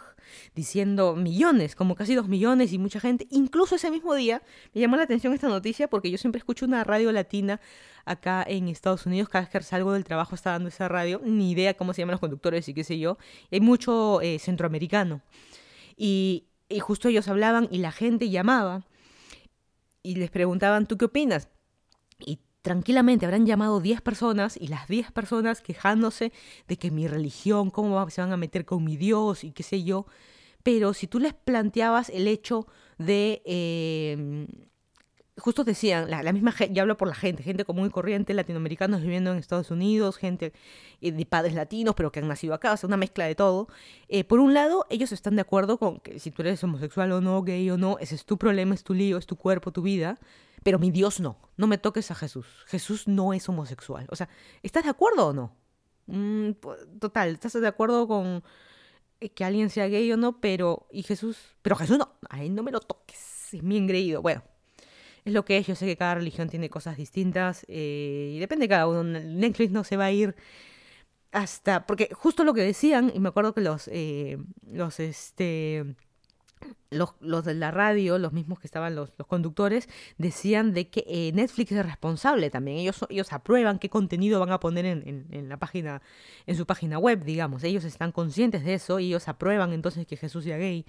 diciendo 0.55 1.15
millones, 1.15 1.77
como 1.77 1.95
casi 1.95 2.15
dos 2.15 2.29
millones 2.29 2.73
y 2.73 2.79
mucha 2.79 3.01
gente. 3.01 3.27
Incluso 3.31 3.75
ese 3.75 3.91
mismo 3.91 4.15
día 4.15 4.43
me 4.73 4.81
llamó 4.81 4.97
la 4.97 5.03
atención 5.03 5.35
esta 5.35 5.49
noticia 5.49 5.89
porque 5.89 6.11
yo 6.11 6.17
siempre 6.17 6.39
escucho 6.39 6.65
una 6.65 6.85
radio 6.85 7.13
latina 7.13 7.61
acá 8.07 8.45
en 8.47 8.69
Estados 8.69 9.05
Unidos. 9.05 9.29
Cada 9.29 9.45
vez 9.45 9.51
que 9.51 9.63
salgo 9.63 9.93
del 9.93 10.05
trabajo 10.05 10.35
está 10.35 10.53
dando 10.53 10.69
esa 10.69 10.89
radio. 10.89 11.21
Ni 11.23 11.51
idea 11.51 11.75
cómo 11.75 11.93
se 11.93 12.01
llaman 12.01 12.13
los 12.13 12.21
conductores 12.21 12.67
y 12.69 12.75
qué 12.75 12.85
sé 12.85 12.99
yo. 12.99 13.19
Hay 13.51 13.61
mucho 13.61 14.21
eh, 14.23 14.39
centroamericano. 14.39 15.21
Y, 15.97 16.47
y 16.71 16.81
justo 16.81 17.09
ellos 17.09 17.29
hablaban 17.29 17.69
y 17.71 17.79
la 17.79 17.93
gente 17.93 18.31
llamaba 18.31 18.87
y 20.03 20.17
les 20.17 20.31
preguntaban, 20.31 20.87
¿tú 20.87 20.97
qué 20.97 21.05
opinas? 21.05 21.49
Tranquilamente 22.63 23.27
habrán 23.27 23.45
llamado 23.45 23.81
10 23.81 24.01
personas 24.01 24.57
y 24.57 24.69
las 24.69 24.89
10 24.89 25.13
personas 25.13 25.61
quejándose 25.61 26.33
de 26.69 26.77
que 26.77 26.91
mi 26.91 27.09
religión, 27.09 27.71
cómo 27.71 28.09
se 28.09 28.21
van 28.21 28.33
a 28.33 28.37
meter 28.37 28.65
con 28.65 28.85
mi 28.85 28.97
Dios 28.97 29.45
y 29.45 29.53
qué 29.53 29.63
sé 29.63 29.83
yo. 29.83 30.07
Pero 30.63 30.95
si 30.95 31.09
tú 31.09 31.19
les 31.19 31.35
planteabas 31.35 32.09
el 32.09 32.29
hecho 32.29 32.67
de... 32.99 33.43
Eh, 33.45 34.47
justo 35.39 35.65
decían, 35.65 36.11
la, 36.11 36.33
misma 36.33 36.53
gente, 36.53 36.75
ya 36.75 36.83
hablo 36.83 36.97
por 36.97 37.09
la 37.09 37.15
gente, 37.15 37.43
gente 37.43 37.65
común 37.65 37.87
y 37.87 37.91
corriente, 37.91 38.35
latinoamericanos 38.35 39.01
viviendo 39.01 39.33
en 39.33 39.39
Estados 39.39 39.71
Unidos, 39.71 40.17
gente 40.17 40.53
eh, 41.01 41.13
de 41.13 41.27
padres 41.27 41.55
latinos, 41.55 41.95
pero 41.97 42.13
que 42.13 42.21
han 42.21 42.29
nacido 42.29 42.55
acá, 42.55 42.73
o 42.73 42.77
sea, 42.77 42.87
una 42.87 42.97
mezcla 42.97 43.25
de 43.25 43.35
todo. 43.35 43.69
Eh, 44.09 44.25
por 44.25 44.41
un 44.41 44.55
lado, 44.55 44.87
ellos 44.91 45.11
están 45.13 45.37
de 45.37 45.43
acuerdo 45.43 45.79
con 45.79 46.01
que 46.01 46.19
si 46.19 46.31
tú 46.31 46.43
eres 46.43 46.63
homosexual 46.63 47.13
o 47.13 47.21
no, 47.21 47.43
gay 47.43 47.69
o 47.71 47.79
no, 47.79 47.99
ese 47.99 48.15
es 48.15 48.25
tu 48.25 48.39
problema, 48.39 48.75
es 48.75 48.85
tu 48.85 48.95
lío, 48.95 49.19
es 49.19 49.27
tu 49.27 49.37
cuerpo, 49.37 49.73
tu 49.73 49.83
vida. 49.83 50.19
Pero 50.63 50.79
mi 50.79 50.91
Dios 50.91 51.21
no, 51.21 51.39
no 51.57 51.67
me 51.67 51.79
toques 51.79 52.11
a 52.11 52.15
Jesús. 52.15 52.47
Jesús 52.67 53.09
no 53.09 53.33
es 53.33 53.49
homosexual. 53.49 54.07
O 54.11 54.17
sea, 54.17 54.29
¿estás 54.63 54.85
de 54.85 54.91
acuerdo 54.91 55.29
o 55.29 55.33
no? 55.33 55.57
Mm, 56.07 56.53
total, 57.01 57.31
¿estás 57.31 57.53
de 57.55 57.67
acuerdo 57.67 58.07
con 58.09 58.43
eh, 59.21 59.31
que 59.31 59.45
alguien 59.45 59.71
sea 59.71 59.89
gay 59.89 60.11
o 60.13 60.17
no? 60.17 60.41
Pero, 60.41 60.87
y 60.91 61.03
Jesús, 61.03 61.39
pero 61.63 61.77
Jesús 61.77 61.99
no, 61.99 62.15
ahí 62.29 62.51
no 62.51 62.63
me 62.63 62.71
lo 62.73 62.81
toques, 62.81 63.55
es 63.55 63.63
mi 63.63 63.77
engreído. 63.77 64.23
Bueno, 64.23 64.43
es 65.25 65.33
lo 65.33 65.45
que 65.45 65.59
es, 65.59 65.67
yo 65.67 65.75
sé 65.75 65.87
que 65.87 65.97
cada 65.97 66.17
religión 66.17 66.49
tiene 66.49 66.71
cosas 66.71 66.97
distintas 66.97 67.65
eh, 67.69 68.33
y 68.37 68.39
depende 68.39 68.65
de 68.65 68.69
cada 68.69 68.89
uno. 68.89 69.05
Netflix 69.05 69.71
no 69.73 69.85
se 69.85 69.97
va 69.97 70.07
a 70.07 70.13
ir 70.13 70.35
hasta, 71.33 71.87
porque 71.87 72.11
justo 72.13 72.45
lo 72.45 72.55
que 72.55 72.63
decían, 72.63 73.11
y 73.15 73.21
me 73.21 73.31
acuerdo 73.31 73.55
que 73.55 73.63
los, 73.63 73.89
eh, 73.89 74.39
los, 74.67 75.01
este, 75.01 75.97
los, 76.91 77.15
los, 77.21 77.45
de 77.45 77.55
la 77.55 77.71
radio, 77.71 78.19
los 78.19 78.33
mismos 78.33 78.59
que 78.61 78.67
estaban 78.67 78.95
los, 78.95 79.13
los 79.17 79.27
conductores, 79.27 79.89
decían 80.19 80.75
de 80.75 80.89
que 80.89 81.05
eh, 81.07 81.33
Netflix 81.33 81.73
es 81.73 81.85
responsable 81.85 82.51
también. 82.51 82.79
Ellos, 82.79 83.05
ellos 83.09 83.33
aprueban 83.33 83.79
qué 83.79 83.89
contenido 83.89 84.41
van 84.41 84.51
a 84.51 84.61
poner 84.61 84.85
en, 84.87 85.27
en, 85.31 85.49
la 85.49 85.57
página, 85.57 86.03
en 86.47 86.57
su 86.57 86.67
página 86.67 86.99
web, 86.99 87.25
digamos. 87.25 87.65
Ellos 87.65 87.85
están 87.85 88.13
conscientes 88.13 88.65
de 88.65 88.75
eso 88.75 88.99
y 88.99 89.07
ellos 89.07 89.29
aprueban 89.29 89.73
entonces 89.73 90.07
que 90.07 90.17
Jesús 90.17 90.45
sea 90.45 90.59
gay. 90.59 90.85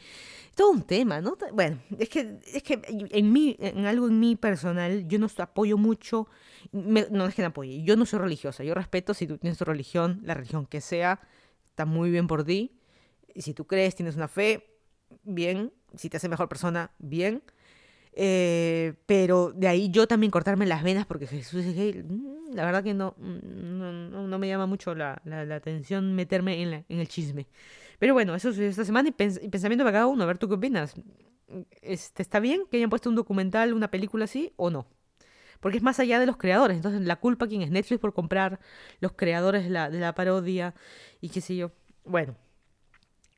Todo 0.55 0.71
un 0.71 0.83
tema, 0.83 1.21
¿no? 1.21 1.37
Bueno, 1.53 1.79
es 1.97 2.09
que, 2.09 2.39
es 2.53 2.63
que 2.63 2.81
en 2.87 3.31
mí, 3.31 3.55
en 3.59 3.85
algo 3.85 4.07
en 4.07 4.19
mí 4.19 4.35
personal, 4.35 5.07
yo 5.07 5.19
no 5.19 5.27
apoyo 5.37 5.77
mucho, 5.77 6.27
no 6.71 7.25
es 7.27 7.35
que 7.35 7.41
no 7.41 7.49
apoye, 7.49 7.83
yo 7.83 7.95
no 7.95 8.05
soy 8.05 8.19
religiosa, 8.19 8.63
yo 8.63 8.73
respeto 8.73 9.13
si 9.13 9.27
tú 9.27 9.37
tienes 9.37 9.57
tu 9.57 9.65
religión, 9.65 10.21
la 10.23 10.33
religión 10.33 10.65
que 10.65 10.81
sea, 10.81 11.19
está 11.69 11.85
muy 11.85 12.11
bien 12.11 12.27
por 12.27 12.43
ti. 12.43 12.79
Y 13.33 13.41
si 13.41 13.53
tú 13.53 13.65
crees, 13.65 13.95
tienes 13.95 14.15
una 14.15 14.27
fe, 14.27 14.72
bien, 15.23 15.71
si 15.95 16.09
te 16.09 16.17
hace 16.17 16.29
mejor 16.29 16.49
persona, 16.49 16.91
bien. 16.99 17.43
Eh, 18.15 18.93
pero 19.07 19.51
de 19.55 19.67
ahí 19.67 19.89
yo 19.89 20.07
también 20.07 20.29
cortarme 20.29 20.67
las 20.67 20.83
venas 20.83 21.07
porque 21.07 21.25
Jesús 21.25 21.65
es 21.65 21.75
gay, 21.75 22.03
mm, 22.03 22.53
la 22.53 22.63
verdad 22.63 22.83
que 22.83 22.93
no, 22.93 23.15
mm, 23.17 24.29
no, 24.29 24.37
me 24.39 24.47
llama 24.47 24.67
mucho 24.67 24.93
la, 24.93 25.19
la, 25.25 25.55
atención 25.55 26.13
meterme 26.13 26.61
en, 26.61 26.85
en, 26.87 26.99
el 26.99 27.07
chisme. 27.07 27.47
Pero 27.97 28.13
bueno, 28.13 28.35
eso 28.35 28.49
es 28.49 28.59
esta 28.59 28.85
semana 28.85 29.09
y, 29.09 29.11
pensamiento 29.13 29.83
para 29.83 29.93
cada 29.93 30.07
uno, 30.07 30.23
a 30.23 30.27
ver 30.27 30.37
tú 30.37 30.47
qué 30.47 30.55
opinas. 30.55 30.93
Este, 31.81 32.21
¿Está 32.21 32.39
bien 32.39 32.63
que 32.69 32.77
hayan 32.77 32.89
puesto 32.89 33.09
un 33.09 33.15
documental, 33.15 33.73
una 33.73 33.89
película 33.89 34.25
así 34.25 34.53
o 34.57 34.69
no? 34.69 34.87
Porque 35.59 35.77
es 35.77 35.83
más 35.83 35.99
allá 35.99 36.19
de 36.19 36.25
los 36.25 36.37
creadores, 36.37 36.77
entonces 36.77 37.01
la 37.01 37.15
culpa 37.15 37.47
quién 37.47 37.61
es 37.61 37.71
Netflix 37.71 37.99
por 37.99 38.13
comprar 38.13 38.59
los 38.99 39.13
creadores 39.13 39.69
la, 39.69 39.89
de 39.89 39.99
la 39.99 40.13
parodia 40.13 40.75
y 41.21 41.29
qué 41.29 41.41
sé 41.41 41.55
yo. 41.55 41.71
Bueno, 42.05 42.35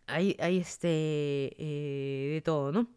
hay, 0.07 0.35
hay 0.39 0.57
este, 0.57 0.87
eh, 1.57 2.31
de 2.33 2.41
todo, 2.43 2.71
¿no? 2.71 2.87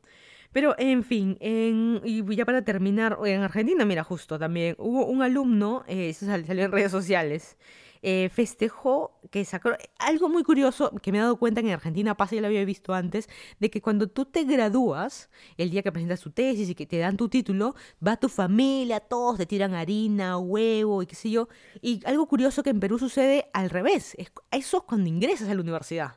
Pero, 0.52 0.74
en 0.78 1.04
fin, 1.04 1.36
en, 1.40 2.00
y 2.04 2.24
ya 2.34 2.44
para 2.46 2.62
terminar, 2.62 3.18
en 3.24 3.42
Argentina, 3.42 3.84
mira, 3.84 4.02
justo 4.02 4.38
también, 4.38 4.74
hubo 4.78 5.06
un 5.06 5.22
alumno, 5.22 5.84
eh, 5.86 6.08
eso 6.08 6.26
salió 6.26 6.64
en 6.64 6.72
redes 6.72 6.90
sociales, 6.90 7.58
eh, 8.02 8.30
festejó 8.32 9.18
que 9.30 9.44
sacó 9.44 9.70
algo 9.98 10.28
muy 10.28 10.44
curioso 10.44 10.92
que 11.02 11.10
me 11.12 11.18
he 11.18 11.20
dado 11.20 11.36
cuenta 11.36 11.62
que 11.62 11.68
en 11.68 11.74
Argentina 11.74 12.16
pasa, 12.16 12.36
ya 12.36 12.40
lo 12.40 12.46
había 12.46 12.64
visto 12.64 12.94
antes, 12.94 13.28
de 13.58 13.70
que 13.70 13.82
cuando 13.82 14.08
tú 14.08 14.24
te 14.24 14.44
gradúas, 14.44 15.30
el 15.56 15.70
día 15.70 15.82
que 15.82 15.92
presentas 15.92 16.20
tu 16.20 16.30
tesis 16.30 16.68
y 16.70 16.74
que 16.74 16.86
te 16.86 16.98
dan 16.98 17.16
tu 17.16 17.28
título, 17.28 17.74
va 18.04 18.16
tu 18.16 18.28
familia, 18.28 19.00
todos 19.00 19.38
te 19.38 19.46
tiran 19.46 19.74
harina, 19.74 20.38
huevo 20.38 21.02
y 21.02 21.06
qué 21.06 21.14
sé 21.14 21.30
yo. 21.30 21.48
Y 21.82 22.00
algo 22.06 22.26
curioso 22.28 22.62
que 22.62 22.70
en 22.70 22.80
Perú 22.80 22.98
sucede 22.98 23.50
al 23.52 23.70
revés, 23.70 24.16
eso 24.50 24.76
es 24.78 24.82
cuando 24.84 25.09
ingresas 25.09 25.48
a 25.48 25.54
la 25.54 25.61
universidad. 25.61 26.16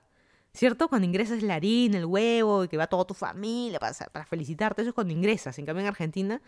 ¿Cierto? 0.54 0.90
Cuando 0.90 1.08
ingresas 1.08 1.44
la 1.44 1.56
harina, 1.56 1.98
el 1.98 2.06
huevo, 2.06 2.66
y 2.66 2.68
que 2.68 2.78
va 2.78 2.88
toda 2.88 3.06
tu 3.06 3.14
familia 3.14 3.80
para, 3.80 3.94
para 4.12 4.26
felicitarte, 4.26 4.82
eso 4.82 4.90
es 4.90 4.96
cuando 4.96 5.14
ingresas. 5.14 5.58
En 5.60 5.66
cambio, 5.66 5.82
en 5.82 5.88
Argentina, 5.88 6.42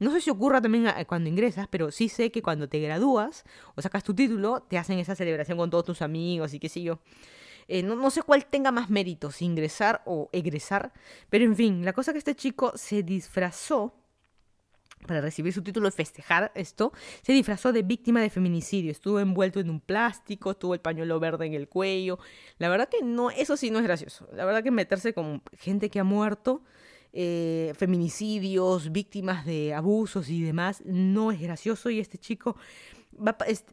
no 0.00 0.10
sé 0.10 0.20
si 0.20 0.30
ocurra 0.30 0.60
también 0.60 0.88
eh, 0.88 1.06
cuando 1.06 1.28
ingresas, 1.28 1.68
pero 1.68 1.90
sí 1.90 2.08
sé 2.08 2.32
que 2.32 2.42
cuando 2.42 2.68
te 2.68 2.80
gradúas 2.80 3.44
o 3.76 3.82
sacas 3.82 4.02
tu 4.02 4.14
título, 4.14 4.62
te 4.62 4.76
hacen 4.76 4.98
esa 4.98 5.14
celebración 5.14 5.56
con 5.56 5.70
todos 5.70 5.84
tus 5.84 6.02
amigos 6.02 6.52
y 6.54 6.58
qué 6.58 6.68
sé 6.68 6.82
yo. 6.82 6.98
Eh, 7.68 7.82
no, 7.82 7.96
no, 7.96 8.10
sé 8.10 8.22
cuál 8.22 8.44
tenga 8.44 8.72
más 8.72 8.90
mérito, 8.90 9.30
si 9.30 9.44
ingresar 9.44 10.02
o 10.04 10.28
egresar, 10.32 10.92
pero 11.30 11.44
en 11.44 11.56
fin, 11.56 11.84
la 11.84 11.92
cosa 11.92 12.12
que 12.12 12.18
este 12.18 12.34
chico 12.34 12.72
se 12.76 13.02
disfrazó 13.02 13.94
para 15.06 15.20
recibir 15.20 15.52
su 15.52 15.62
título 15.62 15.88
de 15.88 15.92
festejar 15.92 16.52
esto, 16.54 16.92
se 17.22 17.32
disfrazó 17.32 17.72
de 17.72 17.82
víctima 17.82 18.20
de 18.20 18.30
feminicidio. 18.30 18.90
Estuvo 18.90 19.20
envuelto 19.20 19.60
en 19.60 19.70
un 19.70 19.80
plástico, 19.80 20.56
tuvo 20.56 20.74
el 20.74 20.80
pañuelo 20.80 21.20
verde 21.20 21.46
en 21.46 21.54
el 21.54 21.68
cuello. 21.68 22.18
La 22.58 22.68
verdad 22.68 22.88
que 22.88 23.02
no, 23.02 23.30
eso 23.30 23.56
sí 23.56 23.70
no 23.70 23.78
es 23.78 23.84
gracioso. 23.84 24.28
La 24.32 24.44
verdad 24.44 24.62
que 24.62 24.70
meterse 24.70 25.12
con 25.12 25.42
gente 25.58 25.90
que 25.90 26.00
ha 26.00 26.04
muerto, 26.04 26.62
eh, 27.12 27.72
feminicidios, 27.76 28.90
víctimas 28.90 29.44
de 29.44 29.74
abusos 29.74 30.28
y 30.28 30.42
demás, 30.42 30.82
no 30.84 31.30
es 31.30 31.40
gracioso. 31.40 31.90
Y 31.90 32.00
este 32.00 32.18
chico 32.18 32.56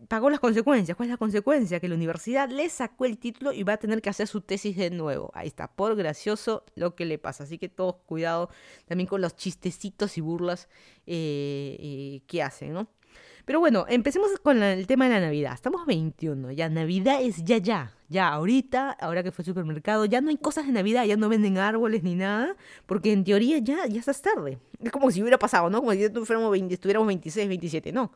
pagó 0.07 0.29
las 0.29 0.39
consecuencias. 0.39 0.95
¿Cuál 0.95 1.09
es 1.09 1.11
la 1.11 1.17
consecuencia? 1.17 1.79
Que 1.79 1.87
la 1.87 1.95
universidad 1.95 2.49
le 2.49 2.69
sacó 2.69 3.05
el 3.05 3.17
título 3.17 3.51
y 3.51 3.63
va 3.63 3.73
a 3.73 3.77
tener 3.77 4.01
que 4.01 4.09
hacer 4.09 4.27
su 4.27 4.41
tesis 4.41 4.75
de 4.77 4.89
nuevo. 4.89 5.31
Ahí 5.33 5.47
está, 5.47 5.71
por 5.71 5.95
gracioso 5.95 6.63
lo 6.75 6.95
que 6.95 7.05
le 7.05 7.17
pasa. 7.17 7.43
Así 7.43 7.57
que 7.57 7.69
todos 7.69 7.95
cuidado 8.05 8.49
también 8.85 9.07
con 9.07 9.21
los 9.21 9.35
chistecitos 9.35 10.17
y 10.17 10.21
burlas 10.21 10.69
eh, 11.05 11.77
eh, 11.79 12.21
que 12.27 12.43
hacen, 12.43 12.73
¿no? 12.73 12.87
Pero 13.45 13.59
bueno, 13.59 13.85
empecemos 13.89 14.31
con 14.41 14.61
el 14.63 14.87
tema 14.87 15.05
de 15.05 15.11
la 15.11 15.19
Navidad. 15.21 15.53
Estamos 15.53 15.85
21, 15.85 16.51
ya 16.51 16.69
Navidad 16.69 17.21
es 17.21 17.43
ya, 17.43 17.57
ya. 17.57 17.91
Ya, 18.09 18.27
ahorita, 18.27 18.91
ahora 18.91 19.23
que 19.23 19.31
fue 19.31 19.45
supermercado, 19.45 20.03
ya 20.05 20.19
no 20.19 20.29
hay 20.29 20.37
cosas 20.37 20.67
de 20.67 20.73
Navidad, 20.73 21.05
ya 21.05 21.15
no 21.15 21.29
venden 21.29 21.57
árboles 21.57 22.03
ni 22.03 22.15
nada, 22.15 22.57
porque 22.85 23.13
en 23.13 23.23
teoría 23.23 23.57
ya, 23.59 23.85
ya 23.87 23.99
estás 23.99 24.21
tarde. 24.21 24.59
Es 24.83 24.91
como 24.91 25.09
si 25.11 25.21
hubiera 25.21 25.39
pasado, 25.39 25.69
¿no? 25.69 25.79
Como 25.79 25.93
si 25.93 26.03
estuviéramos 26.03 27.07
26, 27.07 27.47
27, 27.47 27.91
no 27.93 28.11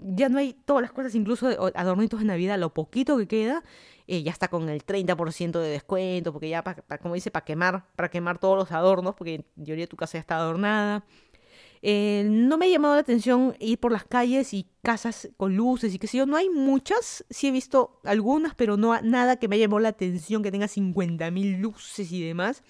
ya 0.00 0.28
no 0.28 0.38
hay 0.38 0.54
todas 0.64 0.82
las 0.82 0.92
cosas, 0.92 1.14
incluso 1.14 1.48
adornitos 1.74 2.20
de 2.20 2.26
Navidad, 2.26 2.58
lo 2.58 2.72
poquito 2.72 3.18
que 3.18 3.28
queda, 3.28 3.62
eh, 4.06 4.22
ya 4.22 4.32
está 4.32 4.48
con 4.48 4.68
el 4.68 4.84
30% 4.84 5.60
de 5.60 5.68
descuento, 5.68 6.32
porque 6.32 6.48
ya, 6.48 6.64
como 7.02 7.14
dice, 7.14 7.30
para 7.30 7.44
quemar, 7.44 7.84
para 7.96 8.08
quemar 8.08 8.38
todos 8.38 8.56
los 8.56 8.72
adornos, 8.72 9.14
porque 9.14 9.44
en 9.56 9.64
teoría 9.64 9.86
tu 9.86 9.96
casa 9.96 10.14
ya 10.14 10.20
está 10.20 10.36
adornada. 10.36 11.04
Eh, 11.82 12.26
no 12.28 12.58
me 12.58 12.66
ha 12.66 12.68
llamado 12.68 12.94
la 12.94 13.00
atención 13.00 13.56
ir 13.58 13.78
por 13.78 13.92
las 13.92 14.04
calles 14.04 14.52
y 14.52 14.66
casas 14.82 15.30
con 15.36 15.56
luces 15.56 15.94
y 15.94 15.98
qué 15.98 16.06
sé 16.06 16.18
yo. 16.18 16.26
No 16.26 16.36
hay 16.36 16.50
muchas, 16.50 17.24
sí 17.30 17.48
he 17.48 17.50
visto 17.50 18.00
algunas, 18.04 18.54
pero 18.54 18.76
no 18.76 19.00
nada 19.02 19.36
que 19.36 19.48
me 19.48 19.56
haya 19.56 19.64
llamado 19.64 19.80
la 19.80 19.88
atención 19.90 20.42
que 20.42 20.50
tenga 20.50 20.68
50.000 20.68 21.58
luces 21.58 22.12
y 22.12 22.22
demás. 22.22 22.62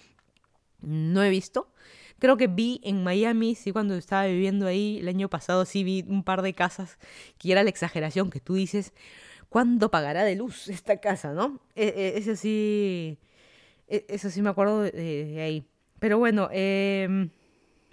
No 0.81 1.23
he 1.23 1.29
visto. 1.29 1.71
Creo 2.19 2.37
que 2.37 2.47
vi 2.47 2.79
en 2.83 3.03
Miami, 3.03 3.55
sí, 3.55 3.71
cuando 3.71 3.95
estaba 3.95 4.27
viviendo 4.27 4.67
ahí 4.67 4.99
el 4.99 5.07
año 5.07 5.27
pasado, 5.27 5.65
sí 5.65 5.83
vi 5.83 6.05
un 6.07 6.23
par 6.23 6.43
de 6.43 6.53
casas 6.53 6.99
que 7.39 7.51
era 7.51 7.63
la 7.63 7.71
exageración 7.71 8.29
que 8.29 8.39
tú 8.39 8.53
dices, 8.53 8.93
¿cuándo 9.49 9.89
pagará 9.89 10.23
de 10.23 10.35
luz 10.35 10.67
esta 10.69 10.97
casa, 10.97 11.33
no? 11.33 11.59
E, 11.75 11.87
e, 11.87 12.17
eso 12.19 12.35
sí, 12.35 13.17
e, 13.87 14.05
eso 14.07 14.29
sí 14.29 14.43
me 14.43 14.49
acuerdo 14.49 14.81
de, 14.81 15.41
ahí. 15.41 15.65
Pero 15.99 16.19
bueno, 16.19 16.47
em, 16.51 17.31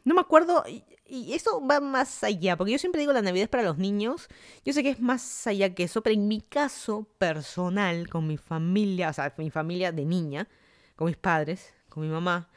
no 0.04 0.14
me 0.14 0.20
acuerdo, 0.20 0.62
y 1.08 1.32
eso 1.32 1.66
va 1.66 1.80
más 1.80 2.22
allá, 2.22 2.56
porque 2.56 2.72
yo 2.72 2.78
siempre 2.78 3.00
digo 3.00 3.12
la 3.12 3.22
Navidad 3.22 3.44
es 3.44 3.48
para 3.48 3.62
los 3.62 3.78
niños, 3.78 4.28
yo 4.64 4.72
sé 4.72 4.82
que 4.82 4.90
es 4.90 5.00
más 5.00 5.46
allá 5.46 5.74
que 5.74 5.84
eso, 5.84 6.02
pero 6.02 6.14
en 6.14 6.28
mi 6.28 6.40
caso 6.40 7.06
personal, 7.18 8.08
con 8.08 8.26
mi 8.26 8.36
familia, 8.36 9.08
o 9.08 9.12
sea, 9.12 9.32
mi 9.38 9.50
familia 9.50 9.90
de 9.90 10.04
niña, 10.04 10.48
con 10.96 11.06
mis 11.06 11.16
padres, 11.16 11.72
con 11.88 12.02
mi 12.02 12.08
mamá, 12.08 12.48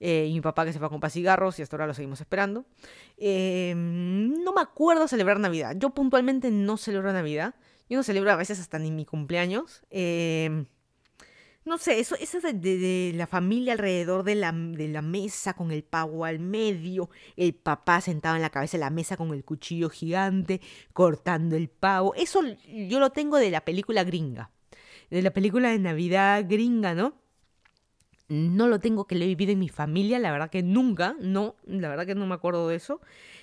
eh, 0.00 0.26
y 0.30 0.32
mi 0.32 0.40
papá 0.40 0.64
que 0.64 0.72
se 0.72 0.78
fue 0.78 0.86
a 0.86 0.90
comprar 0.90 1.12
cigarros 1.12 1.58
y 1.58 1.62
hasta 1.62 1.76
ahora 1.76 1.86
lo 1.86 1.94
seguimos 1.94 2.20
esperando. 2.20 2.64
Eh, 3.18 3.74
no 3.76 4.52
me 4.54 4.62
acuerdo 4.62 5.06
celebrar 5.06 5.38
Navidad. 5.38 5.76
Yo 5.76 5.90
puntualmente 5.90 6.50
no 6.50 6.78
celebro 6.78 7.12
Navidad. 7.12 7.54
Yo 7.90 7.98
no 7.98 8.02
celebro 8.02 8.32
a 8.32 8.36
veces 8.36 8.58
hasta 8.60 8.78
ni 8.78 8.90
mi 8.90 9.04
cumpleaños. 9.04 9.82
Eh, 9.90 10.64
no 11.64 11.78
sé, 11.78 12.00
eso, 12.00 12.16
eso 12.16 12.38
de, 12.40 13.12
la 13.14 13.26
familia 13.26 13.74
alrededor 13.74 14.24
de 14.24 14.34
la, 14.34 14.52
de 14.52 14.88
la 14.88 15.02
mesa 15.02 15.54
con 15.54 15.70
el 15.70 15.84
pavo 15.84 16.24
al 16.24 16.38
medio, 16.38 17.10
el 17.36 17.54
papá 17.54 18.00
sentado 18.00 18.36
en 18.36 18.42
la 18.42 18.50
cabeza 18.50 18.76
de 18.76 18.80
la 18.84 18.90
mesa 18.90 19.16
con 19.16 19.32
el 19.32 19.44
cuchillo 19.44 19.90
gigante, 19.90 20.60
cortando 20.92 21.56
el 21.56 21.68
pavo. 21.68 22.14
Eso 22.14 22.40
yo 22.88 22.98
lo 22.98 23.10
tengo 23.10 23.36
de 23.36 23.50
la 23.50 23.64
película 23.64 24.04
gringa. 24.04 24.50
De 25.10 25.22
la 25.22 25.32
película 25.32 25.70
de 25.70 25.78
Navidad 25.78 26.44
gringa, 26.48 26.94
¿no? 26.94 27.20
no 28.30 28.68
lo 28.68 28.78
tengo 28.78 29.06
que 29.06 29.16
le 29.16 29.24
he 29.24 29.28
vivido 29.28 29.52
en 29.52 29.58
mi 29.58 29.68
familia, 29.68 30.18
la 30.20 30.30
verdad 30.30 30.50
que 30.50 30.62
nunca, 30.62 31.16
no, 31.20 31.56
la 31.66 31.88
verdad 31.88 32.06
que 32.06 32.14
no 32.14 32.26
me 32.26 32.34
acuerdo 32.34 32.68
de 32.68 32.76
eso. 32.76 33.00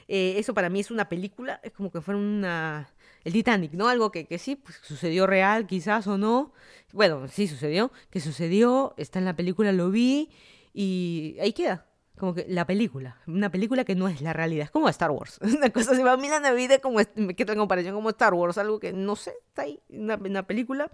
Eh, 0.07 0.35
eso 0.37 0.53
para 0.53 0.69
mí 0.69 0.79
es 0.79 0.89
una 0.91 1.09
película, 1.09 1.59
es 1.61 1.73
como 1.73 1.91
que 1.91 2.01
fuera 2.01 2.17
una... 2.17 2.89
El 3.27 3.33
Titanic, 3.33 3.73
¿no? 3.73 3.89
Algo 3.89 4.09
que, 4.09 4.25
que 4.25 4.37
sí, 4.37 4.55
pues, 4.55 4.79
sucedió 4.81 5.27
real 5.27 5.67
quizás 5.67 6.07
o 6.07 6.17
no. 6.17 6.53
Bueno, 6.93 7.27
sí 7.27 7.45
sucedió, 7.49 7.91
que 8.09 8.21
sucedió, 8.21 8.93
está 8.95 9.19
en 9.19 9.25
la 9.25 9.35
película, 9.35 9.73
lo 9.73 9.91
vi 9.91 10.29
y 10.73 11.35
ahí 11.41 11.51
queda. 11.51 11.85
Como 12.17 12.33
que 12.33 12.45
la 12.47 12.65
película, 12.65 13.19
una 13.27 13.51
película 13.51 13.83
que 13.83 13.95
no 13.95 14.07
es 14.07 14.21
la 14.21 14.31
realidad, 14.31 14.63
es 14.63 14.71
como 14.71 14.87
Star 14.87 15.11
Wars. 15.11 15.39
Una 15.57 15.69
cosa 15.71 15.91
así, 15.91 16.01
a 16.01 16.15
mí 16.15 16.29
la 16.29 16.39
Navidad 16.39 16.79
como, 16.79 16.99
quedo 17.35 17.51
en 17.51 17.59
comparación 17.59 17.93
como 17.93 18.09
Star 18.11 18.33
Wars, 18.33 18.57
algo 18.57 18.79
que 18.79 18.93
no 18.93 19.17
sé, 19.17 19.33
está 19.49 19.63
ahí, 19.63 19.81
una, 19.89 20.15
una 20.15 20.47
película. 20.47 20.89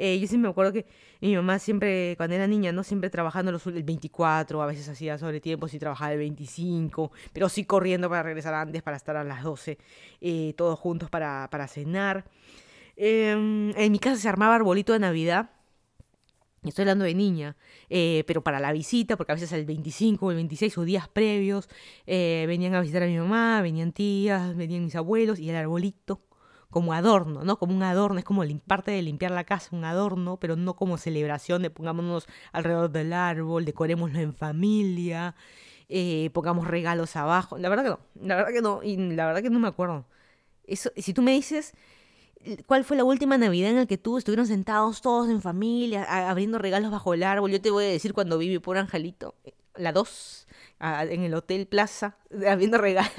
Eh, 0.00 0.20
yo 0.20 0.28
sí 0.28 0.38
me 0.38 0.48
acuerdo 0.48 0.72
que 0.72 0.86
mi 1.20 1.34
mamá 1.34 1.58
siempre, 1.58 2.14
cuando 2.16 2.36
era 2.36 2.46
niña, 2.46 2.70
¿no? 2.70 2.84
Siempre 2.84 3.10
trabajando 3.10 3.50
los, 3.50 3.66
el 3.66 3.82
24, 3.82 4.62
a 4.62 4.66
veces 4.66 4.88
hacía 4.88 5.18
sobre 5.18 5.40
tiempo, 5.40 5.66
sí 5.66 5.80
trabajaba 5.80 6.12
el 6.12 6.18
25, 6.18 7.10
pero 7.32 7.48
sí 7.48 7.64
corriendo 7.64 8.08
para 8.08 8.22
regresar 8.22 8.54
antes, 8.54 8.80
para 8.82 8.96
estar 8.96 9.16
a 9.16 9.24
las 9.24 9.42
12, 9.42 9.76
eh, 10.20 10.54
todos 10.56 10.78
juntos 10.78 11.10
para, 11.10 11.48
para 11.50 11.66
cenar. 11.66 12.24
Em, 12.96 13.70
en 13.76 13.92
mi 13.92 13.98
casa 13.98 14.16
se 14.16 14.28
armaba 14.28 14.54
arbolito 14.54 14.92
de 14.92 15.00
Navidad. 15.00 15.50
Estoy 16.62 16.82
hablando 16.82 17.04
de 17.04 17.14
niña, 17.14 17.56
eh, 17.88 18.24
pero 18.26 18.42
para 18.42 18.60
la 18.60 18.72
visita, 18.72 19.16
porque 19.16 19.32
a 19.32 19.34
veces 19.34 19.52
el 19.52 19.64
25 19.64 20.26
o 20.26 20.30
el 20.30 20.36
26 20.36 20.78
o 20.78 20.84
días 20.84 21.08
previos 21.08 21.68
venían 22.06 22.74
a 22.74 22.80
visitar 22.80 23.02
a 23.02 23.06
mi 23.06 23.16
mamá, 23.16 23.62
venían 23.62 23.92
tías, 23.92 24.56
venían 24.56 24.84
mis 24.84 24.96
abuelos 24.96 25.38
y 25.38 25.50
el 25.50 25.56
arbolito 25.56 26.20
como 26.70 26.92
adorno, 26.92 27.44
¿no? 27.44 27.58
Como 27.58 27.74
un 27.74 27.82
adorno, 27.82 28.18
es 28.18 28.24
como 28.24 28.42
parte 28.66 28.90
de 28.90 29.02
limpiar 29.02 29.30
la 29.30 29.44
casa, 29.44 29.70
un 29.72 29.84
adorno, 29.84 30.38
pero 30.38 30.56
no 30.56 30.76
como 30.76 30.98
celebración 30.98 31.62
de 31.62 31.70
pongámonos 31.70 32.26
alrededor 32.52 32.90
del 32.90 33.12
árbol, 33.12 33.64
decorémoslo 33.64 34.18
en 34.18 34.34
familia, 34.34 35.34
eh, 35.88 36.30
pongamos 36.32 36.66
regalos 36.66 37.16
abajo. 37.16 37.58
La 37.58 37.68
verdad 37.68 37.84
que 37.84 37.90
no, 37.90 38.26
la 38.26 38.36
verdad 38.36 38.52
que 38.52 38.62
no, 38.62 38.82
y 38.82 38.96
la 38.96 39.26
verdad 39.26 39.42
que 39.42 39.50
no 39.50 39.58
me 39.58 39.68
acuerdo. 39.68 40.06
Eso, 40.64 40.90
si 40.96 41.14
tú 41.14 41.22
me 41.22 41.32
dices 41.32 41.74
cuál 42.66 42.84
fue 42.84 42.96
la 42.96 43.04
última 43.04 43.38
Navidad 43.38 43.70
en 43.70 43.76
la 43.76 43.86
que 43.86 43.98
tú 43.98 44.18
estuvieron 44.18 44.46
sentados 44.46 45.00
todos 45.00 45.28
en 45.30 45.42
familia, 45.42 46.04
abriendo 46.30 46.58
regalos 46.58 46.90
bajo 46.90 47.14
el 47.14 47.22
árbol, 47.22 47.50
yo 47.50 47.60
te 47.60 47.70
voy 47.70 47.84
a 47.84 47.88
decir 47.88 48.12
cuando 48.12 48.38
viví 48.38 48.58
por 48.58 48.78
Angelito, 48.78 49.34
eh, 49.44 49.54
la 49.76 49.92
2, 49.92 50.46
en 50.80 51.22
el 51.22 51.34
Hotel 51.34 51.66
Plaza, 51.66 52.18
abriendo 52.48 52.78
regalos. 52.78 53.12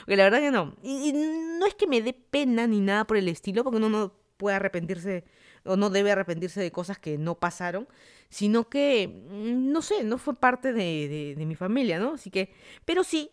Porque 0.00 0.16
la 0.16 0.24
verdad 0.24 0.40
que 0.40 0.50
no. 0.50 0.74
Y, 0.82 1.12
no 1.12 1.66
es 1.66 1.74
que 1.74 1.86
me 1.86 2.02
dé 2.02 2.12
pena 2.12 2.66
ni 2.66 2.80
nada 2.80 3.06
por 3.06 3.16
el 3.16 3.28
estilo, 3.28 3.64
porque 3.64 3.78
uno 3.78 3.88
no 3.88 4.14
puede 4.36 4.56
arrepentirse 4.56 5.24
o 5.64 5.76
no 5.76 5.90
debe 5.90 6.12
arrepentirse 6.12 6.60
de 6.60 6.70
cosas 6.70 6.98
que 6.98 7.18
no 7.18 7.36
pasaron, 7.36 7.88
sino 8.28 8.68
que, 8.68 9.08
mm, 9.08 9.72
no 9.72 9.82
sé, 9.82 10.04
no 10.04 10.18
fue 10.18 10.34
parte 10.34 10.72
de, 10.72 11.34
de, 11.36 11.46
mi 11.46 11.54
familia, 11.54 11.98
¿no? 11.98 12.14
Así 12.14 12.30
que, 12.30 12.52
pero 12.84 13.04
sí, 13.04 13.30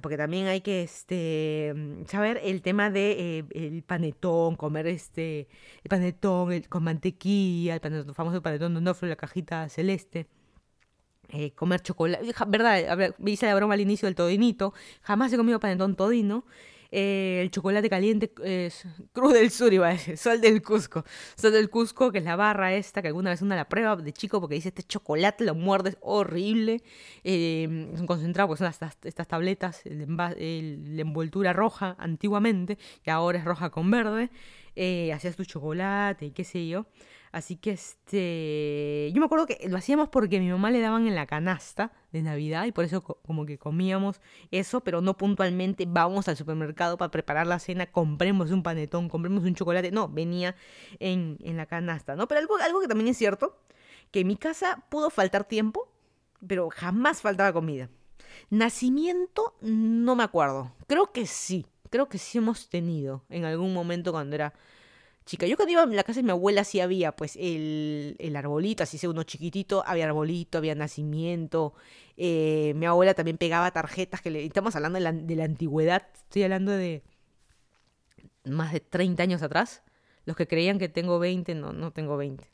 porque 0.00 0.16
también 0.16 0.46
hay 0.46 0.60
que 0.62 0.82
este 0.82 1.74
saber 2.06 2.40
el 2.42 2.62
tema 2.62 2.90
de 2.90 3.38
eh, 3.38 3.44
el 3.54 3.82
panetón, 3.82 4.56
comer 4.56 4.86
este 4.86 5.48
el 5.84 5.88
panetón 5.88 6.62
con 6.68 6.84
mantequilla, 6.84 7.74
el 7.74 7.80
panetón, 7.80 8.14
famoso 8.14 8.42
panetón 8.42 8.74
de 8.74 9.06
la 9.08 9.16
cajita 9.16 9.68
celeste. 9.68 10.28
Eh, 11.32 11.52
comer 11.54 11.80
chocolate. 11.80 12.34
¿Verdad? 12.46 13.14
Hice 13.24 13.46
la 13.46 13.54
broma 13.54 13.74
al 13.74 13.80
inicio 13.80 14.06
del 14.06 14.14
todinito. 14.14 14.74
Jamás 15.00 15.32
he 15.32 15.36
comido 15.36 15.58
panetón 15.58 15.96
todino. 15.96 16.44
Eh, 16.94 17.40
el 17.40 17.50
chocolate 17.50 17.88
caliente 17.88 18.30
es 18.44 18.84
Cruz 19.14 19.32
del 19.32 19.50
Sur, 19.50 19.72
iba 19.72 19.88
a 19.88 19.92
decir, 19.92 20.18
Sol 20.18 20.42
del 20.42 20.60
Cusco. 20.60 21.04
Sol 21.36 21.52
del 21.52 21.70
Cusco, 21.70 22.12
que 22.12 22.18
es 22.18 22.24
la 22.24 22.36
barra 22.36 22.74
esta, 22.74 23.00
que 23.00 23.08
alguna 23.08 23.30
vez 23.30 23.40
una 23.40 23.56
la 23.56 23.66
prueba 23.66 23.96
de 23.96 24.12
chico 24.12 24.40
porque 24.42 24.56
dice 24.56 24.68
este 24.68 24.82
chocolate 24.82 25.44
lo 25.44 25.54
muerdes 25.54 25.96
horrible. 26.02 26.82
Eh, 27.24 27.88
es 27.94 28.00
un 28.00 28.06
concentrado, 28.06 28.48
porque 28.48 28.58
son 28.58 28.68
estas, 28.68 28.98
estas 29.04 29.26
tabletas, 29.26 29.80
la 29.86 31.00
envoltura 31.00 31.54
roja 31.54 31.96
antiguamente, 31.98 32.76
que 33.02 33.10
ahora 33.10 33.38
es 33.38 33.44
roja 33.46 33.70
con 33.70 33.90
verde. 33.90 34.28
hacías 35.14 35.34
tu 35.34 35.46
chocolate 35.46 36.26
y 36.26 36.30
qué 36.32 36.44
sé 36.44 36.68
yo. 36.68 36.84
Así 37.32 37.56
que 37.56 37.70
este, 37.70 39.10
yo 39.14 39.20
me 39.20 39.24
acuerdo 39.24 39.46
que 39.46 39.58
lo 39.66 39.78
hacíamos 39.78 40.10
porque 40.10 40.38
mi 40.38 40.50
mamá 40.50 40.70
le 40.70 40.80
daban 40.80 41.06
en 41.06 41.14
la 41.14 41.26
canasta 41.26 41.90
de 42.12 42.20
Navidad 42.20 42.66
y 42.66 42.72
por 42.72 42.84
eso 42.84 43.02
como 43.02 43.46
que 43.46 43.56
comíamos 43.56 44.20
eso, 44.50 44.82
pero 44.82 45.00
no 45.00 45.16
puntualmente 45.16 45.86
vamos 45.88 46.28
al 46.28 46.36
supermercado 46.36 46.98
para 46.98 47.10
preparar 47.10 47.46
la 47.46 47.58
cena, 47.58 47.86
compremos 47.86 48.50
un 48.50 48.62
panetón, 48.62 49.08
compremos 49.08 49.44
un 49.44 49.54
chocolate, 49.54 49.90
no, 49.90 50.10
venía 50.10 50.54
en, 51.00 51.38
en 51.40 51.56
la 51.56 51.64
canasta, 51.64 52.16
¿no? 52.16 52.28
Pero 52.28 52.38
algo, 52.38 52.56
algo 52.58 52.80
que 52.82 52.88
también 52.88 53.08
es 53.08 53.16
cierto, 53.16 53.58
que 54.10 54.20
en 54.20 54.26
mi 54.26 54.36
casa 54.36 54.84
pudo 54.90 55.08
faltar 55.08 55.44
tiempo, 55.44 55.88
pero 56.46 56.68
jamás 56.68 57.22
faltaba 57.22 57.50
comida. 57.54 57.88
Nacimiento, 58.50 59.54
no 59.62 60.16
me 60.16 60.24
acuerdo. 60.24 60.72
Creo 60.86 61.12
que 61.12 61.26
sí, 61.26 61.64
creo 61.88 62.10
que 62.10 62.18
sí 62.18 62.36
hemos 62.36 62.68
tenido 62.68 63.24
en 63.30 63.46
algún 63.46 63.72
momento 63.72 64.12
cuando 64.12 64.34
era 64.34 64.52
chica. 65.24 65.46
Yo 65.46 65.56
cuando 65.56 65.72
iba 65.72 65.82
a 65.82 65.86
la 65.86 66.04
casa 66.04 66.20
de 66.20 66.24
mi 66.24 66.30
abuela 66.30 66.64
sí 66.64 66.80
había 66.80 67.12
pues 67.12 67.36
el, 67.36 68.16
el 68.18 68.36
arbolito, 68.36 68.82
así 68.82 68.98
sea 68.98 69.10
uno 69.10 69.22
chiquitito, 69.22 69.82
había 69.86 70.06
arbolito, 70.06 70.58
había 70.58 70.74
nacimiento. 70.74 71.74
Eh, 72.16 72.72
mi 72.76 72.86
abuela 72.86 73.14
también 73.14 73.38
pegaba 73.38 73.70
tarjetas 73.70 74.20
que 74.20 74.30
le... 74.30 74.44
Estamos 74.44 74.76
hablando 74.76 74.98
de 74.98 75.36
la, 75.36 75.44
antigüedad, 75.44 76.06
estoy 76.14 76.44
hablando 76.44 76.72
de 76.72 77.02
más 78.44 78.72
de 78.72 78.80
30 78.80 79.22
años 79.22 79.42
atrás. 79.42 79.82
Los 80.24 80.36
que 80.36 80.46
creían 80.46 80.78
que 80.78 80.88
tengo 80.88 81.18
20, 81.18 81.54
no, 81.54 81.72
no 81.72 81.92
tengo 81.92 82.16
20. 82.16 82.44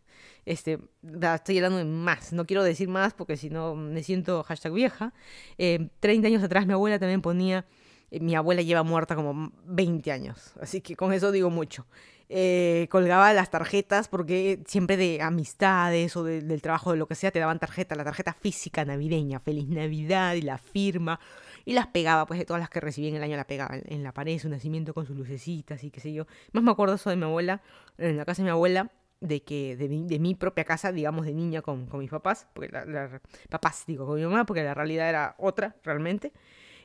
Este, 0.47 0.79
estoy 1.03 1.59
hablando 1.59 1.79
de 1.79 1.85
más, 1.85 2.33
no 2.33 2.47
quiero 2.47 2.65
decir 2.65 2.89
más 2.89 3.13
porque 3.13 3.37
si 3.37 3.51
no 3.51 3.75
me 3.75 4.03
siento 4.03 4.43
hashtag 4.43 4.73
vieja. 4.73 5.13
Eh, 5.59 5.91
30 6.01 6.29
años 6.29 6.43
atrás 6.43 6.67
mi 6.67 6.73
abuela 6.73 6.99
también 6.99 7.21
ponía, 7.21 7.67
eh, 8.11 8.21
mi 8.21 8.35
abuela 8.35 8.63
lleva 8.63 8.83
muerta 8.83 9.15
como 9.15 9.53
20 9.65 10.11
años, 10.11 10.55
así 10.61 10.81
que 10.81 10.97
con 10.97 11.13
eso 11.13 11.33
digo 11.33 11.51
mucho. 11.51 11.87
Eh, 12.31 12.89
colgaba 12.91 13.33
las 13.33 13.51
tarjetas 13.51 14.09
porque 14.09 14.63
siempre 14.67 14.99
de 14.99 15.23
amistades 15.23 16.15
o 16.15 16.25
de, 16.25 16.43
del 16.43 16.61
trabajo, 16.61 16.93
de 16.93 16.99
lo 16.99 17.07
que 17.07 17.15
sea, 17.15 17.31
te 17.31 17.39
daban 17.39 17.59
tarjeta, 17.59 17.95
la 17.95 18.05
tarjeta 18.05 18.35
física 18.35 18.85
navideña, 18.85 19.41
feliz 19.41 19.67
Navidad 19.69 20.35
y 20.35 20.43
la 20.43 20.59
firma. 20.59 21.21
Y 21.65 21.73
las 21.73 21.87
pegaba, 21.87 22.27
pues 22.27 22.39
de 22.39 22.47
todas 22.47 22.61
las 22.61 22.71
que 22.71 22.81
recibí 22.81 23.09
en 23.09 23.17
el 23.17 23.23
año 23.23 23.37
la 23.37 23.47
pegaba 23.47 23.77
en, 23.83 24.03
la 24.03 24.13
pared, 24.13 24.39
su 24.39 24.49
nacimiento 24.49 24.95
con 24.95 25.07
sus 25.07 25.17
lucecitas 25.17 25.83
y 25.85 25.91
qué 25.91 26.01
sé 26.01 26.13
yo. 26.13 26.27
Más 26.53 26.63
me 26.63 26.71
acuerdo 26.71 26.95
eso 26.95 27.11
de 27.11 27.17
mi 27.17 27.25
abuela, 27.25 27.63
en 27.97 28.17
la 28.17 28.25
casa 28.25 28.43
de 28.43 28.45
mi 28.45 28.51
abuela, 28.51 28.91
de 29.21 29.43
que 29.43 29.77
de 29.77 30.19
mi, 30.19 30.35
propia 30.35 30.65
casa, 30.65 30.93
digamos, 30.93 31.27
de 31.27 31.35
niña 31.35 31.63
con, 31.63 31.87
con 31.87 32.01
mis 32.01 32.11
papás, 32.11 32.47
porque 32.55 32.71
la, 32.71 32.85
la, 32.85 33.21
papás, 33.51 33.85
digo, 33.87 34.07
con 34.07 34.17
mi 34.17 34.23
mamá, 34.23 34.47
porque 34.47 34.63
la 34.63 34.75
realidad 34.75 35.09
era 35.09 35.35
otra, 35.39 35.77
realmente. 35.83 36.33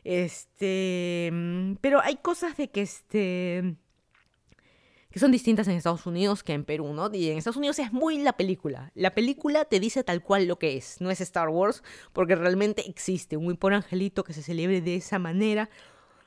Este, 0.04 1.30
mm, 1.32 1.76
pero 1.80 2.02
hay 2.02 2.18
cosas 2.18 2.58
de 2.58 2.70
que 2.70 2.82
este 2.82 3.76
que 5.14 5.20
son 5.20 5.32
distintas 5.32 5.68
en 5.68 5.76
Estados 5.76 6.08
Unidos 6.08 6.44
que 6.44 6.54
en 6.54 6.66
Perú, 6.66 6.92
¿no? 6.92 7.08
Y 7.14 7.30
en 7.30 7.38
Estados 7.38 7.58
Unidos 7.58 7.78
es 7.78 7.94
muy 7.94 8.18
la 8.18 8.34
película. 8.34 8.92
La 8.96 9.14
película 9.14 9.64
te 9.64 9.80
dice 9.80 10.04
tal 10.04 10.24
cual 10.24 10.48
lo 10.48 10.58
que 10.58 10.76
es, 10.76 11.02
no 11.02 11.12
es 11.12 11.22
Star 11.22 11.50
Wars, 11.50 11.84
porque 12.14 12.36
realmente 12.36 12.90
existe 12.90 13.38
un 13.38 13.44
muy 13.44 13.54
por 13.54 13.76
angelito 13.76 14.24
que 14.24 14.34
se 14.34 14.42
celebre 14.42 14.82
de 14.82 14.96
esa 14.96 15.20
manera, 15.20 15.70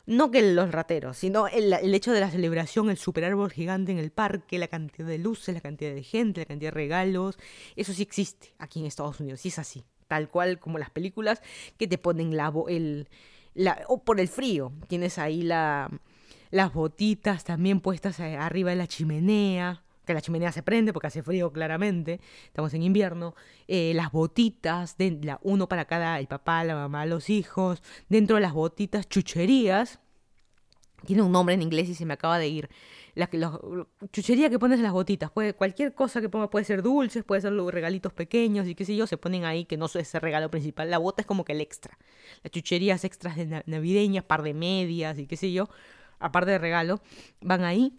no 0.06 0.30
que 0.30 0.40
los 0.52 0.70
rateros, 0.70 1.16
sino 1.16 1.48
el, 1.48 1.72
hecho 1.94 2.12
de 2.12 2.20
la 2.20 2.30
celebración, 2.30 2.88
el 2.88 2.96
super 2.96 3.24
árbol 3.24 3.50
gigante 3.50 3.90
en 3.90 3.98
el 3.98 4.12
parque, 4.12 4.56
la 4.56 4.68
cantidad 4.68 5.08
de 5.08 5.18
luces, 5.18 5.52
la 5.52 5.60
cantidad 5.60 5.92
de 5.92 6.04
gente, 6.04 6.42
la 6.42 6.46
cantidad 6.46 6.70
de 6.70 6.76
regalos, 6.76 7.38
eso 7.74 7.92
sí 7.92 8.02
existe 8.02 8.54
aquí 8.58 8.78
en 8.78 8.86
Estados 8.86 9.18
Unidos, 9.18 9.40
sí 9.40 9.48
es 9.48 9.58
así, 9.58 9.84
tal 10.06 10.28
cual 10.28 10.60
como 10.60 10.78
las 10.78 10.90
películas 10.90 11.42
que 11.76 11.88
te 11.88 11.98
ponen 11.98 12.36
la, 12.36 12.52
el, 12.68 13.08
la, 13.54 13.82
o 13.88 14.04
por 14.04 14.20
el 14.20 14.28
frío, 14.28 14.72
tienes 14.86 15.18
ahí 15.18 15.42
la, 15.42 15.90
las 16.50 16.72
botitas 16.72 17.44
también 17.44 17.80
puestas 17.80 18.20
arriba 18.20 18.70
de 18.70 18.76
la 18.76 18.86
chimenea, 18.86 19.82
que 20.06 20.14
la 20.14 20.20
chimenea 20.20 20.52
se 20.52 20.62
prende 20.62 20.92
porque 20.92 21.08
hace 21.08 21.22
frío 21.22 21.52
claramente, 21.52 22.20
estamos 22.46 22.72
en 22.74 22.82
invierno, 22.82 23.34
eh, 23.66 23.92
las 23.94 24.12
botitas, 24.12 24.96
de, 24.96 25.18
la, 25.22 25.40
uno 25.42 25.68
para 25.68 25.84
cada, 25.84 26.18
el 26.18 26.28
papá, 26.28 26.64
la 26.64 26.74
mamá, 26.74 27.04
los 27.04 27.28
hijos, 27.28 27.82
dentro 28.08 28.36
de 28.36 28.42
las 28.42 28.52
botitas, 28.52 29.08
chucherías, 29.08 29.98
tiene 31.04 31.22
un 31.22 31.32
nombre 31.32 31.54
en 31.54 31.62
inglés 31.62 31.88
y 31.88 31.94
se 31.94 32.06
me 32.06 32.14
acaba 32.14 32.38
de 32.38 32.48
ir, 32.48 32.70
la, 33.14 33.28
chuchería 34.12 34.48
que 34.48 34.58
pones 34.58 34.78
en 34.78 34.84
las 34.84 34.92
botitas, 34.92 35.30
puede, 35.30 35.54
cualquier 35.54 35.94
cosa 35.94 36.20
que 36.20 36.28
ponga, 36.28 36.50
puede 36.50 36.64
ser 36.64 36.82
dulces, 36.82 37.24
puede 37.24 37.40
ser 37.40 37.52
los 37.52 37.72
regalitos 37.72 38.12
pequeños 38.12 38.66
y 38.68 38.74
qué 38.74 38.84
sé 38.84 38.94
yo, 38.94 39.06
se 39.06 39.16
ponen 39.16 39.44
ahí 39.44 39.64
que 39.64 39.76
no 39.76 39.86
es 39.86 39.96
ese 39.96 40.20
regalo 40.20 40.50
principal, 40.50 40.90
la 40.90 40.98
bota 40.98 41.22
es 41.22 41.26
como 41.26 41.44
que 41.44 41.52
el 41.52 41.60
extra, 41.60 41.98
las 42.42 42.50
chucherías 42.52 43.04
extras 43.04 43.36
de 43.36 43.64
navideñas, 43.66 44.24
par 44.24 44.42
de 44.42 44.54
medias 44.54 45.18
y 45.18 45.26
qué 45.26 45.36
sé 45.36 45.50
yo, 45.52 45.68
aparte 46.18 46.50
de 46.52 46.58
regalo, 46.58 47.00
van 47.40 47.64
ahí. 47.64 47.92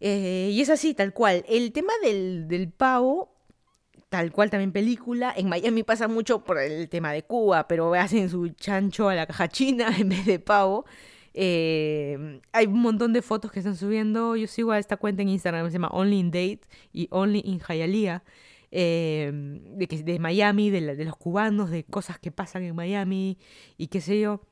Eh, 0.00 0.50
y 0.52 0.60
es 0.60 0.70
así, 0.70 0.94
tal 0.94 1.12
cual. 1.12 1.44
El 1.48 1.72
tema 1.72 1.92
del, 2.02 2.46
del 2.48 2.70
pavo, 2.70 3.34
tal 4.08 4.32
cual 4.32 4.50
también 4.50 4.72
película. 4.72 5.32
En 5.36 5.48
Miami 5.48 5.82
pasa 5.82 6.08
mucho 6.08 6.44
por 6.44 6.58
el 6.58 6.88
tema 6.88 7.12
de 7.12 7.22
Cuba, 7.22 7.66
pero 7.66 7.94
hacen 7.94 8.28
su 8.28 8.48
chancho 8.50 9.08
a 9.08 9.14
la 9.14 9.26
caja 9.26 9.48
china 9.48 9.88
en 9.98 10.08
vez 10.08 10.26
de 10.26 10.38
pavo. 10.38 10.84
Eh, 11.32 12.40
hay 12.52 12.66
un 12.66 12.80
montón 12.80 13.12
de 13.12 13.22
fotos 13.22 13.50
que 13.50 13.58
están 13.58 13.76
subiendo. 13.76 14.36
Yo 14.36 14.46
sigo 14.46 14.72
a 14.72 14.78
esta 14.78 14.96
cuenta 14.96 15.22
en 15.22 15.30
Instagram, 15.30 15.66
se 15.66 15.72
llama 15.72 15.88
Only 15.88 16.18
in 16.18 16.30
Date 16.30 16.60
y 16.92 17.08
Only 17.10 17.40
in 17.44 17.60
Hialeah. 17.60 18.22
Eh, 18.76 19.30
de, 19.32 19.86
de 19.86 20.18
Miami, 20.18 20.68
de, 20.70 20.96
de 20.96 21.04
los 21.04 21.16
cubanos, 21.16 21.70
de 21.70 21.84
cosas 21.84 22.18
que 22.18 22.32
pasan 22.32 22.64
en 22.64 22.74
Miami 22.74 23.38
y 23.76 23.86
qué 23.86 24.00
sé 24.00 24.18
yo. 24.20 24.42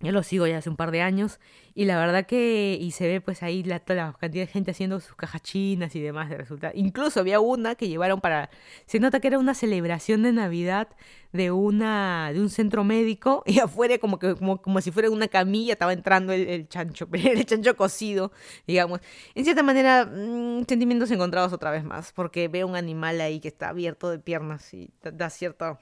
Yo 0.00 0.12
lo 0.12 0.22
sigo 0.22 0.46
ya 0.46 0.58
hace 0.58 0.68
un 0.68 0.76
par 0.76 0.90
de 0.90 1.00
años 1.00 1.40
y 1.74 1.86
la 1.86 1.98
verdad 1.98 2.26
que 2.26 2.76
y 2.78 2.90
se 2.90 3.08
ve 3.08 3.22
pues 3.22 3.42
ahí 3.42 3.62
la, 3.62 3.82
la 3.86 4.14
cantidad 4.20 4.44
de 4.44 4.46
gente 4.46 4.72
haciendo 4.72 5.00
sus 5.00 5.14
cajas 5.16 5.40
chinas 5.40 5.96
y 5.96 6.00
demás 6.00 6.28
de 6.28 6.36
resultado. 6.36 6.74
Incluso 6.76 7.20
había 7.20 7.40
una 7.40 7.76
que 7.76 7.88
llevaron 7.88 8.20
para 8.20 8.50
se 8.84 9.00
nota 9.00 9.20
que 9.20 9.28
era 9.28 9.38
una 9.38 9.54
celebración 9.54 10.22
de 10.22 10.32
Navidad 10.32 10.88
de 11.32 11.50
una 11.50 12.30
de 12.34 12.40
un 12.40 12.50
centro 12.50 12.84
médico 12.84 13.42
y 13.46 13.58
afuera 13.60 13.96
como 13.96 14.18
que 14.18 14.34
como, 14.34 14.60
como 14.60 14.82
si 14.82 14.90
fuera 14.90 15.10
una 15.10 15.28
camilla 15.28 15.72
estaba 15.72 15.94
entrando 15.94 16.34
el, 16.34 16.46
el 16.46 16.68
chancho, 16.68 17.08
el 17.12 17.46
chancho 17.46 17.74
cocido, 17.74 18.32
digamos. 18.66 19.00
En 19.34 19.44
cierta 19.44 19.62
manera 19.62 20.04
mmm, 20.04 20.64
sentimientos 20.68 21.10
encontrados 21.10 21.54
otra 21.54 21.70
vez 21.70 21.84
más 21.84 22.12
porque 22.12 22.48
veo 22.48 22.66
un 22.66 22.76
animal 22.76 23.18
ahí 23.22 23.40
que 23.40 23.48
está 23.48 23.70
abierto 23.70 24.10
de 24.10 24.18
piernas 24.18 24.74
y 24.74 24.90
da 25.00 25.30
cierto 25.30 25.78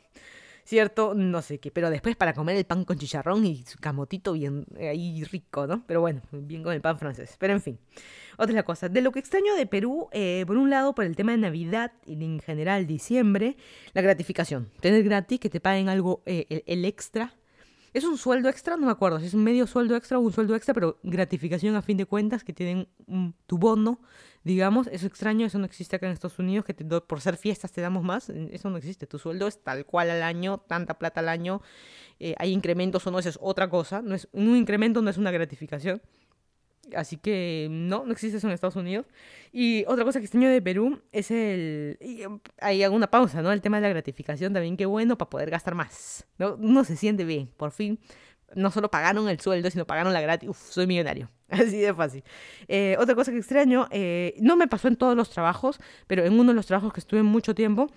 ¿cierto? 0.65 1.15
No 1.15 1.43
sé 1.43 1.59
qué, 1.59 1.71
pero 1.71 1.91
después 1.91 2.17
para 2.17 2.33
comer 2.33 2.57
el 2.57 2.65
pan 2.65 2.85
con 2.85 2.99
chicharrón 2.99 3.45
y 3.47 3.65
su 3.65 3.79
camotito 3.79 4.33
bien 4.33 4.67
eh, 4.77 4.89
ahí 4.89 5.23
rico, 5.25 5.67
¿no? 5.67 5.85
Pero 5.87 6.01
bueno, 6.01 6.23
bien 6.33 6.63
con 6.63 6.73
el 6.73 6.81
pan 6.81 6.99
francés. 6.99 7.37
Pero 7.39 7.53
en 7.53 7.61
fin, 7.61 7.79
otra 8.37 8.63
cosa. 8.63 8.89
De 8.89 9.01
lo 9.01 9.13
que 9.13 9.19
extraño 9.19 9.55
de 9.55 9.67
Perú, 9.67 10.09
eh, 10.13 10.45
por 10.47 10.57
un 10.57 10.71
lado, 10.71 10.95
por 10.95 11.05
el 11.05 11.17
tema 11.17 11.33
de 11.33 11.39
Navidad 11.39 11.93
y 12.07 12.13
en 12.25 12.41
general 12.41 12.87
diciembre, 12.87 13.57
la 13.93 14.03
gratificación. 14.03 14.71
Tener 14.81 15.03
gratis, 15.05 15.41
que 15.41 15.51
te 15.51 15.61
paguen 15.61 15.89
algo, 15.89 16.23
eh, 16.27 16.47
el, 16.49 16.65
el 16.67 16.85
extra 16.85 17.35
¿Es 17.95 18.03
un 18.03 18.19
sueldo 18.19 18.49
extra? 18.49 18.77
No 18.77 18.87
me 18.87 18.93
acuerdo 18.93 19.21
si 19.21 19.27
es 19.27 19.35
un 19.35 19.45
medio 19.45 19.69
sueldo 19.69 19.95
extra 19.95 20.19
o 20.19 20.21
un 20.21 20.33
sueldo 20.33 20.57
extra, 20.57 20.75
pero 20.75 20.99
gratificación 21.05 21.77
a 21.77 21.81
fin 21.81 21.97
de 21.97 22.07
cuentas 22.07 22.43
que 22.43 22.53
tienen 22.53 22.89
un, 23.07 23.37
tu 23.47 23.57
bono, 23.57 24.01
digamos. 24.43 24.89
Eso 24.89 25.07
extraño, 25.07 25.47
eso 25.47 25.61
no 25.61 25.65
existe 25.65 25.95
acá 25.95 26.07
en 26.07 26.13
Estados 26.13 26.41
Unidos, 26.41 26.65
que 26.65 26.75
te, 26.75 26.85
por 26.85 27.21
ser 27.21 27.37
fiestas 27.37 27.71
te 27.71 27.81
damos 27.81 28.03
más. 28.03 28.31
Eso 28.31 28.69
no 28.69 28.79
existe. 28.79 29.07
Tu 29.07 29.21
sueldo 29.21 29.47
es 29.47 29.63
tal 29.63 29.87
cual 29.87 30.11
al 30.11 30.25
año, 30.25 30.59
tanta 30.59 30.99
plata 30.99 31.21
al 31.21 31.29
año. 31.29 31.63
Eh, 32.19 32.35
hay 32.39 32.51
incrementos 32.51 33.07
o 33.07 33.13
no, 33.13 33.21
eso 33.21 33.29
es 33.29 33.39
otra 33.41 33.71
cosa. 33.71 34.03
No 34.03 34.17
es, 34.17 34.29
un 34.33 34.57
incremento 34.57 35.01
no 35.01 35.09
es 35.09 35.17
una 35.17 35.31
gratificación. 35.31 36.03
Así 36.97 37.17
que 37.17 37.69
no, 37.71 38.05
no 38.05 38.13
existe 38.13 38.39
eso 38.39 38.47
en 38.47 38.53
Estados 38.53 38.77
Unidos. 38.77 39.07
Y 39.53 39.85
otra 39.87 40.05
cosa 40.05 40.19
que 40.19 40.25
extraño 40.25 40.49
de 40.49 40.61
Perú 40.61 41.01
es 41.13 41.31
el... 41.31 41.99
Um, 42.27 42.41
hay 42.61 42.83
alguna 42.83 43.11
pausa, 43.11 43.43
¿no? 43.43 43.53
El 43.53 43.61
tema 43.61 43.79
de 43.79 43.83
la 43.83 43.89
gratificación 43.89 44.53
también, 44.53 44.77
qué 44.77 44.87
bueno 44.87 45.17
para 45.17 45.31
poder 45.31 45.51
gastar 45.51 45.75
más. 45.75 46.27
¿no? 46.39 46.57
Uno 46.57 46.85
se 46.85 46.97
siente 46.97 47.25
bien, 47.25 47.51
por 47.57 47.71
fin. 47.71 47.99
No 48.55 48.71
solo 48.71 48.91
pagaron 48.91 49.29
el 49.29 49.41
sueldo, 49.41 49.71
sino 49.71 49.87
pagaron 49.87 50.13
la 50.13 50.21
gratis. 50.21 50.49
Uf, 50.49 50.59
soy 50.59 50.87
millonario. 50.87 51.31
Así 51.49 51.79
de 51.79 51.95
fácil. 51.95 52.25
Eh, 52.69 52.97
otra 52.99 53.15
cosa 53.15 53.33
que 53.33 53.39
extraño, 53.39 53.89
eh, 53.91 54.35
no 54.41 54.57
me 54.57 54.69
pasó 54.69 54.89
en 54.89 54.97
todos 54.97 55.17
los 55.17 55.31
trabajos, 55.31 55.81
pero 56.07 56.25
en 56.25 56.33
uno 56.33 56.53
de 56.53 56.55
los 56.55 56.67
trabajos 56.67 56.93
que 56.93 57.01
estuve 57.01 57.23
mucho 57.23 57.55
tiempo, 57.55 57.89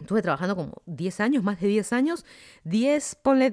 estuve 0.00 0.22
trabajando 0.22 0.56
como 0.56 0.82
10 0.86 1.20
años, 1.20 1.42
más 1.42 1.60
de 1.60 1.68
10 1.68 1.92
años. 1.92 2.24
10, 2.64 3.16
ponle 3.22 3.52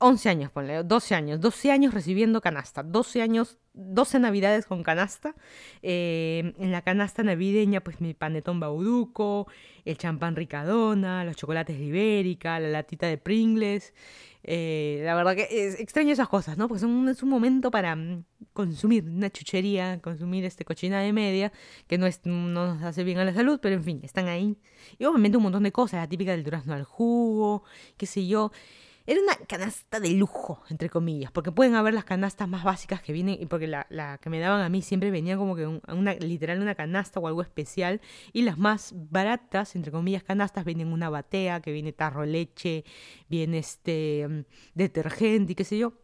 11 0.00 0.28
años, 0.28 0.50
ponle, 0.50 0.82
12 0.82 1.14
años, 1.14 1.40
12 1.40 1.70
años 1.70 1.94
recibiendo 1.94 2.40
canasta, 2.40 2.82
12 2.82 3.22
años, 3.22 3.58
12 3.74 4.18
navidades 4.20 4.66
con 4.66 4.82
canasta. 4.82 5.34
Eh, 5.82 6.54
en 6.58 6.72
la 6.72 6.82
canasta 6.82 7.22
navideña, 7.22 7.80
pues 7.80 8.00
mi 8.00 8.14
panetón 8.14 8.60
bauduco, 8.60 9.48
el 9.84 9.98
champán 9.98 10.36
ricadona, 10.36 11.24
los 11.24 11.36
chocolates 11.36 11.78
de 11.78 11.84
Ibérica, 11.84 12.60
la 12.60 12.68
latita 12.68 13.06
de 13.06 13.18
Pringles. 13.18 13.94
Eh, 14.44 15.02
la 15.04 15.14
verdad 15.14 15.34
que 15.34 15.48
es 15.50 15.80
extraño 15.80 16.12
esas 16.12 16.28
cosas, 16.28 16.56
¿no? 16.56 16.68
Porque 16.68 16.80
son, 16.80 17.08
es 17.08 17.22
un 17.22 17.28
momento 17.28 17.70
para 17.70 17.96
mm, 17.96 18.24
consumir 18.52 19.04
una 19.04 19.30
chuchería, 19.30 20.00
consumir 20.00 20.44
este 20.44 20.64
cochina 20.64 21.00
de 21.00 21.12
media, 21.12 21.52
que 21.86 21.98
no, 21.98 22.06
es, 22.06 22.20
no 22.24 22.48
nos 22.48 22.82
hace 22.82 23.04
bien 23.04 23.18
a 23.18 23.24
la 23.24 23.34
salud, 23.34 23.58
pero 23.60 23.74
en 23.74 23.84
fin, 23.84 24.00
están 24.04 24.28
ahí. 24.28 24.56
Y 24.98 25.04
obviamente 25.04 25.36
un 25.36 25.42
montón 25.42 25.64
de 25.64 25.72
cosas, 25.72 26.00
la 26.00 26.08
típica 26.08 26.30
del 26.30 26.44
durazno 26.44 26.74
al 26.74 26.84
jugo, 26.84 27.64
qué 27.96 28.06
sé 28.06 28.26
yo. 28.26 28.52
Era 29.08 29.22
una 29.22 29.36
canasta 29.46 30.00
de 30.00 30.10
lujo, 30.10 30.62
entre 30.68 30.90
comillas, 30.90 31.32
porque 31.32 31.50
pueden 31.50 31.74
haber 31.76 31.94
las 31.94 32.04
canastas 32.04 32.46
más 32.46 32.62
básicas 32.62 33.00
que 33.00 33.14
vienen, 33.14 33.38
y 33.40 33.46
porque 33.46 33.66
la, 33.66 33.86
la 33.88 34.18
que 34.18 34.28
me 34.28 34.38
daban 34.38 34.60
a 34.60 34.68
mí 34.68 34.82
siempre 34.82 35.10
venía 35.10 35.38
como 35.38 35.56
que 35.56 35.66
un, 35.66 35.80
una, 35.88 36.12
literal 36.12 36.60
una 36.60 36.74
canasta 36.74 37.18
o 37.18 37.26
algo 37.26 37.40
especial, 37.40 38.02
y 38.34 38.42
las 38.42 38.58
más 38.58 38.92
baratas, 38.94 39.76
entre 39.76 39.92
comillas, 39.92 40.22
canastas, 40.24 40.66
vienen 40.66 40.92
una 40.92 41.08
batea, 41.08 41.62
que 41.62 41.72
viene 41.72 41.94
tarro 41.94 42.26
leche, 42.26 42.84
viene 43.30 43.56
este 43.56 44.26
um, 44.26 44.44
detergente 44.74 45.52
y 45.52 45.54
qué 45.54 45.64
sé 45.64 45.78
yo. 45.78 45.94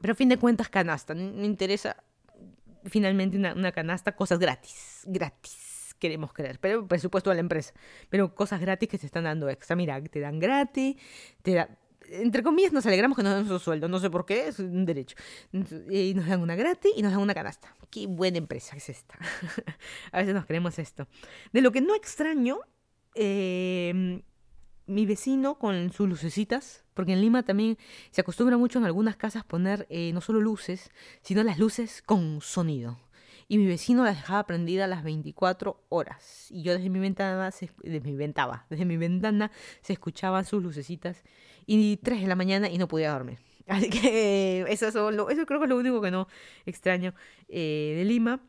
Pero 0.00 0.12
a 0.12 0.16
fin 0.16 0.30
de 0.30 0.38
cuentas, 0.38 0.70
canasta. 0.70 1.14
Me 1.14 1.44
interesa 1.44 2.02
finalmente 2.86 3.36
una, 3.36 3.72
canasta, 3.72 4.16
cosas 4.16 4.38
gratis, 4.38 5.02
gratis 5.04 5.94
queremos 5.98 6.32
creer, 6.32 6.58
pero 6.58 6.88
presupuesto 6.88 7.28
de 7.28 7.36
la 7.36 7.40
empresa, 7.40 7.74
pero 8.08 8.34
cosas 8.34 8.60
gratis 8.60 8.88
que 8.88 8.96
se 8.96 9.04
están 9.06 9.24
dando 9.24 9.50
extra. 9.50 9.76
Mira, 9.76 10.02
te 10.02 10.18
dan 10.18 10.40
gratis, 10.40 10.96
te 11.42 11.52
da, 11.52 11.78
entre 12.12 12.42
comillas, 12.42 12.72
nos 12.72 12.86
alegramos 12.86 13.16
que 13.16 13.22
nos 13.22 13.34
den 13.34 13.48
su 13.48 13.58
sueldo. 13.58 13.88
No 13.88 13.98
sé 13.98 14.10
por 14.10 14.24
qué, 14.26 14.48
es 14.48 14.58
un 14.58 14.84
derecho. 14.84 15.16
Y 15.90 16.14
nos 16.14 16.26
dan 16.26 16.40
una 16.40 16.54
gratis 16.54 16.92
y 16.96 17.02
nos 17.02 17.12
dan 17.12 17.20
una 17.20 17.34
canasta. 17.34 17.74
Qué 17.90 18.06
buena 18.06 18.38
empresa 18.38 18.76
es 18.76 18.88
esta. 18.88 19.18
a 20.12 20.18
veces 20.18 20.34
nos 20.34 20.46
creemos 20.46 20.78
esto. 20.78 21.06
De 21.52 21.60
lo 21.60 21.72
que 21.72 21.80
no 21.80 21.94
extraño, 21.94 22.58
eh, 23.14 24.22
mi 24.86 25.06
vecino 25.06 25.58
con 25.58 25.92
sus 25.92 26.08
lucecitas, 26.08 26.84
porque 26.94 27.12
en 27.12 27.20
Lima 27.20 27.42
también 27.42 27.78
se 28.10 28.20
acostumbra 28.20 28.56
mucho 28.56 28.78
en 28.78 28.84
algunas 28.84 29.16
casas 29.16 29.44
poner 29.44 29.86
eh, 29.90 30.12
no 30.12 30.20
solo 30.20 30.40
luces, 30.40 30.90
sino 31.22 31.42
las 31.42 31.58
luces 31.58 32.02
con 32.02 32.40
sonido. 32.40 32.98
Y 33.48 33.58
mi 33.58 33.66
vecino 33.66 34.04
las 34.04 34.16
dejaba 34.16 34.46
prendidas 34.46 34.88
las 34.88 35.02
24 35.02 35.84
horas. 35.88 36.46
Y 36.50 36.62
yo 36.62 36.72
desde 36.72 36.88
mi 36.88 36.98
ventana, 37.00 37.50
se, 37.50 37.70
desde 37.82 38.00
mi 38.00 38.16
ventana, 38.16 38.66
desde 38.70 38.84
mi 38.84 38.96
ventana 38.96 39.50
se 39.82 39.92
escuchaban 39.92 40.44
sus 40.44 40.62
lucecitas. 40.62 41.22
Y 41.66 41.98
3 41.98 42.22
de 42.22 42.26
la 42.26 42.36
mañana 42.36 42.68
y 42.68 42.78
no 42.78 42.88
podía 42.88 43.12
dormir. 43.12 43.38
Así 43.66 43.88
que 43.90 44.64
eso, 44.68 44.88
eso, 44.88 45.10
eso 45.30 45.46
creo 45.46 45.60
que 45.60 45.64
es 45.64 45.70
lo 45.70 45.76
único 45.76 46.00
que 46.00 46.10
no 46.10 46.28
extraño 46.66 47.14
eh, 47.48 47.94
de 47.96 48.04
Lima. 48.04 48.40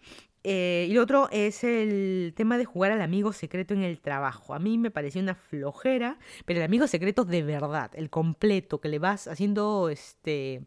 Eh, 0.45 0.87
y 0.89 0.93
lo 0.93 1.03
otro 1.03 1.29
es 1.31 1.63
el 1.63 2.33
tema 2.35 2.57
de 2.57 2.65
jugar 2.65 2.91
al 2.91 3.01
amigo 3.01 3.31
secreto 3.31 3.73
en 3.73 3.83
el 3.83 4.01
trabajo. 4.01 4.53
A 4.53 4.59
mí 4.59 4.77
me 4.77 4.91
parecía 4.91 5.21
una 5.21 5.35
flojera, 5.35 6.19
pero 6.45 6.59
el 6.59 6.65
amigo 6.65 6.87
secreto 6.87 7.23
de 7.23 7.43
verdad, 7.43 7.91
el 7.93 8.09
completo, 8.09 8.81
que 8.81 8.89
le 8.89 8.99
vas 8.99 9.27
haciendo 9.27 9.87
este 9.89 10.63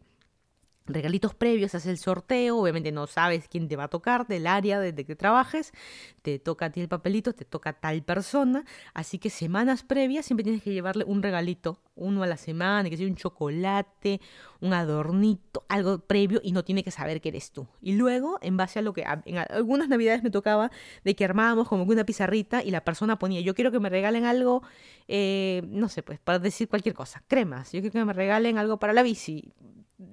regalitos 0.87 1.35
previos, 1.35 1.75
haces 1.75 1.91
el 1.91 1.97
sorteo, 1.97 2.57
obviamente 2.57 2.91
no 2.91 3.07
sabes 3.07 3.47
quién 3.47 3.67
te 3.67 3.75
va 3.75 3.85
a 3.85 3.87
tocar 3.89 4.27
del 4.27 4.47
área 4.47 4.79
desde 4.79 5.05
que 5.05 5.15
trabajes, 5.15 5.73
te 6.21 6.39
toca 6.39 6.65
a 6.65 6.69
ti 6.71 6.81
el 6.81 6.87
papelito, 6.87 7.33
te 7.33 7.45
toca 7.45 7.73
tal 7.73 8.03
persona, 8.03 8.65
así 8.93 9.19
que 9.19 9.29
semanas 9.29 9.83
previas 9.83 10.25
siempre 10.25 10.43
tienes 10.43 10.63
que 10.63 10.73
llevarle 10.73 11.03
un 11.05 11.21
regalito, 11.21 11.81
uno 11.95 12.23
a 12.23 12.27
la 12.27 12.37
semana, 12.37 12.89
que 12.89 12.97
sea 12.97 13.07
un 13.07 13.15
chocolate, 13.15 14.21
un 14.61 14.73
adornito, 14.73 15.65
algo 15.67 15.99
previo 15.99 16.39
y 16.43 16.51
no 16.51 16.63
tiene 16.63 16.83
que 16.83 16.91
saber 16.91 17.21
que 17.21 17.29
eres 17.29 17.51
tú. 17.51 17.67
Y 17.81 17.93
luego, 17.93 18.37
en 18.41 18.55
base 18.57 18.79
a 18.79 18.81
lo 18.81 18.93
que 18.93 19.03
en 19.25 19.37
algunas 19.37 19.89
navidades 19.89 20.23
me 20.23 20.29
tocaba 20.29 20.71
de 21.03 21.15
que 21.15 21.25
armábamos 21.25 21.67
como 21.67 21.85
que 21.85 21.93
una 21.93 22.05
pizarrita 22.05 22.63
y 22.63 22.71
la 22.71 22.83
persona 22.83 23.19
ponía, 23.19 23.41
yo 23.41 23.55
quiero 23.55 23.71
que 23.71 23.79
me 23.79 23.89
regalen 23.89 24.25
algo, 24.25 24.63
eh, 25.07 25.63
no 25.67 25.89
sé, 25.89 26.03
pues 26.03 26.19
para 26.19 26.39
decir 26.39 26.69
cualquier 26.69 26.95
cosa, 26.95 27.23
cremas, 27.27 27.71
yo 27.71 27.81
quiero 27.81 27.93
que 27.93 28.05
me 28.05 28.13
regalen 28.13 28.57
algo 28.57 28.77
para 28.77 28.93
la 28.93 29.03
bici, 29.03 29.53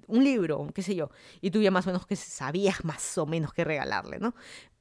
un 0.07 0.25
libro, 0.25 0.69
qué 0.75 0.83
sé 0.83 0.95
yo, 0.95 1.11
y 1.41 1.51
tú 1.51 1.61
ya 1.61 1.71
más 1.71 1.87
o 1.87 1.91
menos 1.91 2.07
que 2.07 2.17
sabías 2.17 2.85
más 2.85 3.19
o 3.19 3.27
menos 3.27 3.53
qué 3.53 3.65
regalarle, 3.65 4.19
¿no? 4.19 4.35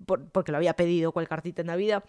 porque 0.05 0.51
lo 0.51 0.57
había 0.57 0.75
pedido 0.75 1.11
cual 1.11 1.27
cartita 1.27 1.61
en 1.61 1.67
Navidad, 1.67 2.03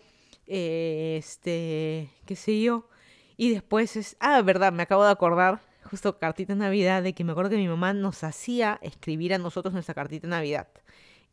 eh, 0.46 1.16
este, 1.18 2.10
qué 2.26 2.36
sé 2.36 2.60
yo, 2.60 2.88
y 3.36 3.50
después 3.50 3.96
es, 3.96 4.16
ah, 4.20 4.40
verdad, 4.42 4.72
me 4.72 4.82
acabo 4.82 5.04
de 5.04 5.10
acordar, 5.10 5.60
justo 5.84 6.18
cartita 6.18 6.52
en 6.52 6.60
Navidad, 6.60 7.02
de 7.02 7.14
que 7.14 7.24
me 7.24 7.32
acuerdo 7.32 7.50
que 7.50 7.56
mi 7.56 7.68
mamá 7.68 7.92
nos 7.92 8.24
hacía 8.24 8.78
escribir 8.82 9.34
a 9.34 9.38
nosotros 9.38 9.74
nuestra 9.74 9.94
cartita 9.94 10.26
en 10.26 10.30
Navidad. 10.30 10.68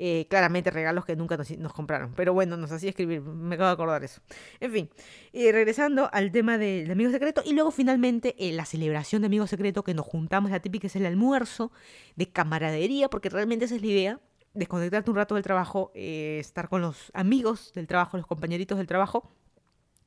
Eh, 0.04 0.26
claramente 0.28 0.72
regalos 0.72 1.06
que 1.06 1.16
nunca 1.16 1.38
nos, 1.38 1.74
compraron. 1.74 2.14
Pero 2.16 2.34
bueno, 2.34 2.58
nos 2.58 2.72
hacía 2.72 2.90
escribir, 2.90 3.22
me 3.22 3.54
acabo 3.54 3.68
de 3.68 3.74
acordar 3.74 4.04
eso. 4.04 4.20
En 4.60 4.72
fin, 4.72 4.90
eh, 5.32 5.52
regresando 5.52 6.10
al 6.12 6.32
tema 6.32 6.58
del 6.58 6.88
de 6.88 6.94
amigo 6.94 7.12
secreto 7.12 7.44
y 7.46 7.54
luego 7.54 7.70
finalmente 7.70 8.34
eh, 8.40 8.52
la 8.52 8.66
celebración 8.66 9.22
de 9.22 9.28
amigo 9.28 9.46
secreto 9.46 9.84
que 9.84 9.94
nos 9.94 10.08
juntamos, 10.08 10.50
la 10.50 10.60
típica 10.60 10.88
es 10.88 10.96
el 10.96 11.06
almuerzo 11.06 11.72
de 12.16 12.32
camaradería, 12.32 13.12
porque 13.12 13.30
realmente 13.30 13.66
esa 13.66 13.76
es 13.76 13.82
la 13.82 13.88
idea, 13.88 14.20
desconectarte 14.56 15.12
un 15.12 15.18
rato 15.18 15.36
del 15.36 15.44
trabajo, 15.44 15.92
estar 15.94 16.68
con 16.68 16.82
los 16.82 17.12
amigos 17.14 17.72
del 17.76 17.86
trabajo, 17.86 18.18
los 18.18 18.26
compañeritos 18.26 18.80
del 18.80 18.88
trabajo 18.88 19.32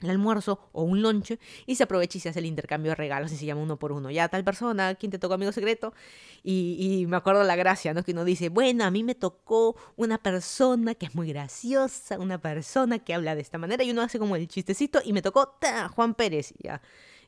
el 0.04 0.10
almuerzo 0.10 0.68
o 0.72 0.82
un 0.82 1.02
lunch 1.02 1.38
y 1.66 1.76
se 1.76 1.84
aprovecha 1.84 2.18
y 2.18 2.20
se 2.20 2.28
hace 2.28 2.38
el 2.38 2.46
intercambio 2.46 2.92
de 2.92 2.96
regalos 2.96 3.32
y 3.32 3.36
se 3.36 3.46
llama 3.46 3.62
uno 3.62 3.78
por 3.78 3.92
uno. 3.92 4.10
Ya 4.10 4.28
tal 4.28 4.44
persona, 4.44 4.94
¿quién 4.94 5.10
te 5.10 5.18
tocó 5.18 5.34
amigo 5.34 5.52
secreto? 5.52 5.94
Y, 6.42 6.76
y, 6.78 7.06
me 7.06 7.16
acuerdo 7.16 7.42
la 7.44 7.56
gracia, 7.56 7.94
¿no? 7.94 8.02
Que 8.02 8.12
uno 8.12 8.24
dice, 8.24 8.48
bueno, 8.48 8.84
a 8.84 8.90
mí 8.90 9.02
me 9.02 9.14
tocó 9.14 9.76
una 9.96 10.18
persona 10.18 10.94
que 10.94 11.06
es 11.06 11.14
muy 11.14 11.28
graciosa, 11.28 12.18
una 12.18 12.40
persona 12.40 12.98
que 12.98 13.14
habla 13.14 13.34
de 13.34 13.40
esta 13.40 13.58
manera 13.58 13.84
y 13.84 13.90
uno 13.90 14.02
hace 14.02 14.18
como 14.18 14.36
el 14.36 14.48
chistecito 14.48 15.00
y 15.04 15.12
me 15.12 15.22
tocó 15.22 15.56
¡ta! 15.60 15.88
Juan 15.88 16.14
Pérez. 16.14 16.54
ya 16.62 16.80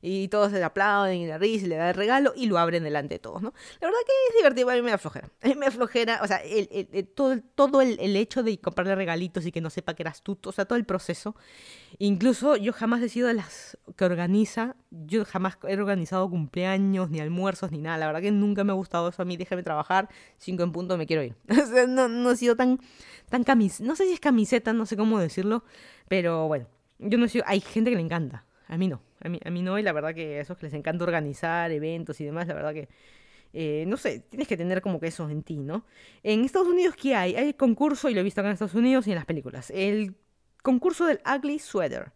y 0.08 0.28
todos 0.28 0.52
le 0.52 0.62
aplauden 0.62 1.18
y 1.18 1.26
la 1.26 1.36
risa 1.36 1.66
y 1.66 1.68
le 1.68 1.74
da 1.74 1.88
el 1.90 1.96
regalo 1.96 2.32
y 2.36 2.46
lo 2.46 2.58
abren 2.58 2.84
delante 2.84 3.16
de 3.16 3.18
todos, 3.18 3.42
¿no? 3.42 3.52
La 3.80 3.88
verdad 3.88 3.98
que 4.06 4.12
es 4.28 4.36
divertido, 4.36 4.70
a 4.70 4.74
mí 4.74 4.82
me 4.82 4.92
da 4.92 4.98
flojera. 4.98 5.28
A 5.42 5.48
mí 5.48 5.54
me 5.56 5.66
da 5.66 5.72
flojera, 5.72 6.20
o 6.22 6.28
sea, 6.28 6.36
el, 6.36 7.08
todo, 7.12 7.40
todo 7.56 7.80
el, 7.80 8.16
hecho 8.16 8.44
de 8.44 8.56
comprarle 8.60 8.94
regalitos 8.94 9.44
y 9.46 9.50
que 9.50 9.60
no 9.60 9.68
sepa 9.68 9.94
que 9.94 10.04
eras 10.04 10.22
tú, 10.22 10.38
o 10.44 10.52
sea, 10.52 10.64
todo 10.64 10.78
el 10.78 10.84
proceso. 10.84 11.34
Incluso 11.98 12.54
yo 12.54 12.72
jamás 12.72 13.02
he 13.02 13.08
sido 13.08 13.26
de 13.26 13.34
las 13.34 13.78
que 13.96 14.04
organiza, 14.04 14.76
yo 14.90 15.24
jamás 15.24 15.58
he 15.66 15.74
organizado 15.74 16.30
cumpleaños, 16.30 17.10
ni 17.10 17.18
almuerzos, 17.18 17.72
ni 17.72 17.78
nada. 17.78 17.98
La 17.98 18.06
verdad 18.06 18.20
que 18.20 18.30
nunca 18.30 18.62
me 18.62 18.70
ha 18.70 18.76
gustado 18.76 19.08
eso 19.08 19.22
a 19.22 19.24
mí, 19.24 19.36
déjame 19.36 19.64
trabajar, 19.64 20.08
cinco 20.38 20.62
en 20.62 20.70
punto, 20.70 20.96
me 20.96 21.06
quiero 21.06 21.24
ir. 21.24 21.34
O 21.66 21.68
sea, 21.68 21.88
no, 21.88 22.06
no 22.06 22.30
he 22.30 22.36
sido 22.36 22.54
tan, 22.54 22.78
tan 23.28 23.42
camis, 23.42 23.80
no 23.80 23.96
sé 23.96 24.04
si 24.04 24.12
es 24.12 24.20
camiseta, 24.20 24.72
no 24.72 24.86
sé 24.86 24.96
cómo 24.96 25.18
decirlo, 25.18 25.64
pero 26.06 26.46
bueno, 26.46 26.68
yo 27.00 27.18
no 27.18 27.24
he 27.24 27.28
sido, 27.28 27.44
hay 27.48 27.60
gente 27.60 27.90
que 27.90 27.96
le 27.96 28.02
encanta. 28.02 28.44
A 28.68 28.76
mí 28.76 28.88
no, 28.88 29.00
a 29.20 29.28
mí, 29.28 29.40
a 29.44 29.50
mí 29.50 29.62
no, 29.62 29.78
y 29.78 29.82
la 29.82 29.92
verdad 29.92 30.14
que 30.14 30.38
a 30.38 30.40
esos 30.40 30.56
que 30.56 30.66
les 30.66 30.74
encanta 30.74 31.04
organizar 31.04 31.70
eventos 31.70 32.20
y 32.20 32.24
demás, 32.24 32.46
la 32.46 32.54
verdad 32.54 32.74
que, 32.74 32.88
eh, 33.52 33.84
no 33.86 33.96
sé, 33.96 34.20
tienes 34.20 34.48
que 34.48 34.56
tener 34.56 34.82
como 34.82 35.00
que 35.00 35.06
eso 35.06 35.28
en 35.30 35.42
ti, 35.42 35.56
¿no? 35.56 35.84
En 36.22 36.44
Estados 36.44 36.68
Unidos, 36.68 36.94
¿qué 37.00 37.14
hay? 37.14 37.34
Hay 37.34 37.54
concurso, 37.54 38.08
y 38.08 38.14
lo 38.14 38.20
he 38.20 38.24
visto 38.24 38.40
acá 38.40 38.48
en 38.48 38.54
Estados 38.54 38.74
Unidos 38.74 39.06
y 39.06 39.10
en 39.10 39.16
las 39.16 39.26
películas, 39.26 39.70
el 39.74 40.14
concurso 40.62 41.06
del 41.06 41.20
ugly 41.26 41.58
sweater, 41.58 42.12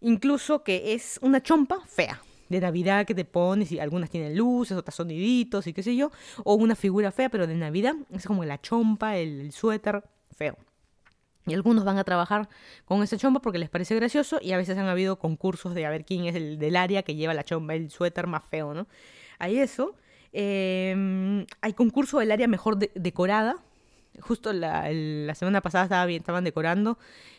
incluso 0.00 0.62
que 0.62 0.94
es 0.94 1.18
una 1.22 1.42
chompa 1.42 1.80
fea, 1.86 2.22
de 2.48 2.60
Navidad 2.60 3.06
que 3.06 3.14
te 3.14 3.24
pones 3.24 3.72
y 3.72 3.78
algunas 3.78 4.10
tienen 4.10 4.36
luces, 4.36 4.76
otras 4.76 4.94
soniditos 4.94 5.66
y 5.66 5.72
qué 5.72 5.82
sé 5.82 5.94
yo, 5.94 6.10
o 6.44 6.54
una 6.54 6.74
figura 6.74 7.12
fea, 7.12 7.28
pero 7.28 7.46
de 7.46 7.54
Navidad 7.54 7.94
es 8.10 8.24
como 8.24 8.44
la 8.44 8.60
chompa, 8.60 9.16
el 9.16 9.52
suéter 9.52 10.02
feo. 10.34 10.56
Y 11.48 11.54
algunos 11.54 11.84
van 11.84 11.98
a 11.98 12.04
trabajar 12.04 12.48
con 12.84 13.02
ese 13.02 13.16
chompa 13.16 13.40
porque 13.40 13.58
les 13.58 13.70
parece 13.70 13.94
gracioso 13.94 14.38
y 14.42 14.52
a 14.52 14.56
veces 14.56 14.76
han 14.78 14.86
habido 14.86 15.18
concursos 15.18 15.74
de 15.74 15.86
a 15.86 15.90
ver 15.90 16.04
quién 16.04 16.26
es 16.26 16.34
el 16.34 16.58
del 16.58 16.76
área 16.76 17.02
que 17.02 17.14
lleva 17.14 17.34
la 17.34 17.44
chompa, 17.44 17.74
el 17.74 17.90
suéter 17.90 18.26
más 18.26 18.44
feo, 18.50 18.74
¿no? 18.74 18.86
Hay 19.38 19.58
eso. 19.58 19.94
Em, 20.32 21.46
hay 21.60 21.72
concurso 21.72 22.18
del 22.18 22.30
área 22.30 22.48
mejor 22.48 22.78
decorada. 22.78 23.56
Justo 24.20 24.52
la, 24.52 25.34
semana 25.34 25.60
pasada 25.60 25.84
estaba 25.84 26.06
bien, 26.06 26.20
estaban 26.20 26.44
decorando. 26.44 26.98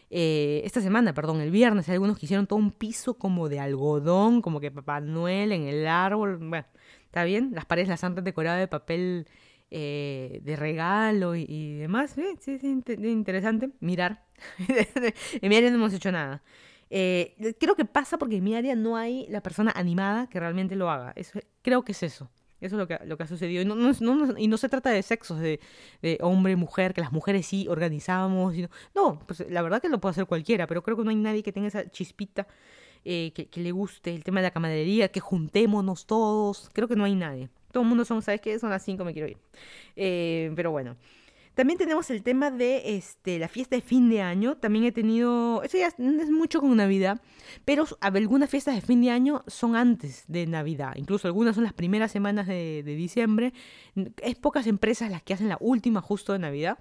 Eh, 0.10 0.62
esta 0.66 0.82
semana, 0.82 1.14
perdón, 1.14 1.42
el 1.42 1.52
viernes, 1.52 1.88
algunos 1.90 2.18
que 2.18 2.26
hicieron 2.26 2.48
todo 2.48 2.58
un 2.58 2.72
piso 2.72 3.16
como 3.16 3.50
de 3.50 3.60
algodón, 3.60 4.42
como 4.42 4.60
que 4.60 4.72
Papá 4.72 5.02
Noel 5.02 5.52
en 5.52 5.64
el 5.68 5.88
árbol. 5.88 6.38
Bueno, 6.38 6.66
está 7.06 7.24
bien. 7.26 7.52
Las 7.54 7.66
paredes 7.66 7.90
las 7.90 8.04
han 8.04 8.16
decorado 8.16 8.58
de 8.58 8.68
papel 8.68 9.28
eh, 9.72 10.42
de 10.44 10.56
regalo 10.56 11.36
y, 11.36 11.78
demás. 11.78 12.16
Sí, 12.40 12.58
sí, 12.60 12.82
interesante 13.04 13.70
mirar. 13.80 14.26
en 15.42 15.50
mi 15.50 15.56
área 15.56 15.70
no 15.70 15.78
hemos 15.78 15.94
hecho 15.94 16.12
nada. 16.12 16.42
Eh, 16.90 17.56
creo 17.60 17.76
que 17.76 17.86
pasa 17.86 18.18
porque 18.18 18.38
en 18.38 18.44
mi 18.44 18.56
área 18.56 18.76
no 18.76 18.98
hay 18.98 19.28
la 19.30 19.42
persona 19.42 19.72
animada 19.76 20.28
que 20.28 20.40
realmente 20.40 20.76
lo 20.76 20.90
haga. 20.90 21.14
Eso, 21.16 21.40
creo 21.62 21.84
que 21.84 21.92
es 21.92 22.04
eso. 22.04 22.30
Eso 22.62 22.76
es 22.76 22.80
lo 22.80 22.88
que, 22.88 23.00
lo 23.06 23.18
que 23.18 23.24
ha 23.24 23.28
sucedido. 23.28 23.62
Y 23.62 23.66
no, 23.66 23.76
no, 23.76 24.38
y 24.38 24.48
no 24.48 24.58
se 24.58 24.70
trata 24.70 24.90
de 24.90 25.02
sexos, 25.02 25.40
de, 25.40 25.60
de 26.02 26.18
hombre, 26.22 26.56
mujer, 26.56 26.94
que 26.94 27.02
las 27.02 27.12
mujeres 27.12 27.46
sí 27.46 27.68
organizábamos. 27.70 28.56
no, 28.96 29.20
pues 29.26 29.46
la 29.50 29.62
verdad 29.62 29.82
que 29.82 29.90
lo 29.90 30.00
puede 30.02 30.12
hacer 30.12 30.26
cualquiera, 30.26 30.68
pero 30.68 30.84
creo 30.84 30.98
que 30.98 31.04
no 31.04 31.10
hay 31.10 31.16
nadie 31.16 31.44
que 31.44 31.54
tenga 31.54 31.68
esa 31.68 31.90
chispita 31.90 32.48
eh, 33.06 33.32
que, 33.34 33.48
que, 33.50 33.62
le 33.62 33.72
guste 33.72 34.14
el 34.14 34.24
tema 34.24 34.42
de 34.42 34.48
la 34.48 34.52
camaradería, 34.52 35.10
que 35.10 35.22
juntémonos 35.22 36.06
todos. 36.06 36.70
Creo 36.74 36.88
que 36.88 36.96
no 36.96 37.06
hay 37.06 37.16
nadie. 37.16 37.50
Todo 37.72 37.84
el 37.84 37.90
mundo 37.90 38.06
son, 38.06 38.22
¿sabes 38.22 38.42
qué? 38.42 38.58
Son 38.60 38.70
las 38.70 38.84
5, 38.84 39.04
me 39.06 39.14
quiero 39.14 39.28
ir. 39.28 39.38
Eh, 39.96 40.52
pero 40.56 40.72
bueno. 40.72 40.96
También 41.56 41.78
tenemos 41.78 42.10
el 42.10 42.24
tema 42.24 42.52
de 42.52 42.96
este, 42.96 43.38
la 43.38 43.50
fiesta 43.50 43.76
de 43.76 43.82
fin 43.82 44.10
de 44.10 44.22
año. 44.22 44.56
También 44.56 44.86
he 44.86 44.94
tenido, 44.94 45.62
eso 45.62 45.78
ya 45.78 45.88
es 45.88 46.30
mucho 46.30 46.62
con 46.62 46.74
Navidad, 46.78 47.22
pero 47.66 47.86
algunas 48.00 48.50
fiestas 48.50 48.76
de 48.76 48.82
fin 48.82 49.02
de 49.02 49.10
año 49.10 49.44
son 49.46 49.76
antes 49.76 50.24
de 50.30 50.48
Navidad. 50.48 50.94
Incluso 50.96 51.28
algunas 51.28 51.56
son 51.56 51.66
las 51.66 51.74
primeras 51.74 52.14
semanas 52.14 52.48
de, 52.48 52.82
de 52.86 52.96
diciembre. 52.96 53.52
Es 54.22 54.36
pocas 54.36 54.68
empresas 54.68 55.12
las 55.12 55.22
que 55.22 55.34
hacen 55.34 55.50
la 55.50 55.58
última 55.60 56.02
justo 56.02 56.32
de 56.32 56.40
Navidad 56.40 56.80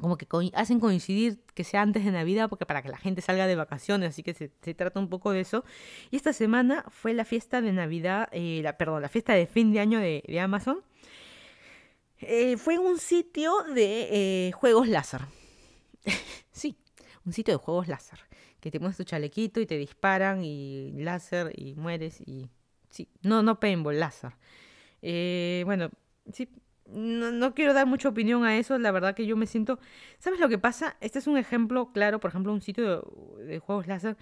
como 0.00 0.16
que 0.16 0.26
hacen 0.54 0.78
coincidir 0.78 1.40
que 1.54 1.64
sea 1.64 1.82
antes 1.82 2.04
de 2.04 2.12
Navidad, 2.12 2.48
porque 2.48 2.66
para 2.66 2.82
que 2.82 2.88
la 2.88 2.98
gente 2.98 3.20
salga 3.20 3.46
de 3.46 3.56
vacaciones, 3.56 4.10
así 4.10 4.22
que 4.22 4.32
se, 4.32 4.48
trata 4.74 5.00
un 5.00 5.08
poco 5.08 5.32
de 5.32 5.40
eso. 5.40 5.64
Y 6.10 6.16
esta 6.16 6.32
semana 6.32 6.84
fue 6.88 7.14
la 7.14 7.24
fiesta 7.24 7.60
de 7.60 7.72
Navidad, 7.72 8.28
eh, 8.30 8.60
la, 8.62 8.76
perdón, 8.76 9.02
la 9.02 9.08
fiesta 9.08 9.32
de 9.32 9.46
fin 9.46 9.72
de 9.72 9.80
año 9.80 9.98
de, 9.98 10.40
Amazon. 10.40 10.82
Eh, 12.20 12.56
fue 12.56 12.78
un 12.78 12.98
sitio 12.98 13.52
de 13.74 14.46
eh, 14.48 14.52
juegos 14.52 14.86
láser. 14.86 15.22
sí, 16.52 16.76
un 17.24 17.32
sitio 17.32 17.54
de 17.54 17.58
juegos 17.58 17.88
láser. 17.88 18.20
Que 18.60 18.70
te 18.70 18.78
pones 18.78 18.96
tu 18.96 19.04
chalequito 19.04 19.60
y 19.60 19.66
te 19.66 19.76
disparan 19.76 20.44
y 20.44 20.92
láser 20.92 21.52
y 21.56 21.74
mueres 21.74 22.20
y... 22.20 22.48
Sí, 22.90 23.08
no, 23.22 23.42
no 23.42 23.60
paintball, 23.60 23.98
láser. 24.00 24.32
bueno, 25.64 25.90
sí, 26.32 26.48
no, 26.90 27.54
quiero 27.54 27.74
dar 27.74 27.86
mucha 27.86 28.08
opinión 28.08 28.44
a 28.44 28.56
eso, 28.56 28.78
la 28.78 28.90
verdad 28.90 29.14
que 29.14 29.26
yo 29.26 29.36
me 29.36 29.46
siento... 29.46 29.78
¿Sabes 30.18 30.40
lo 30.40 30.48
que 30.48 30.58
pasa? 30.58 30.96
Este 31.00 31.18
es 31.18 31.26
un 31.26 31.36
ejemplo 31.36 31.92
claro, 31.92 32.20
por 32.20 32.30
ejemplo, 32.30 32.52
un 32.52 32.62
sitio 32.62 33.02
de, 33.38 33.58
juegos 33.58 33.86
láser 33.86 34.16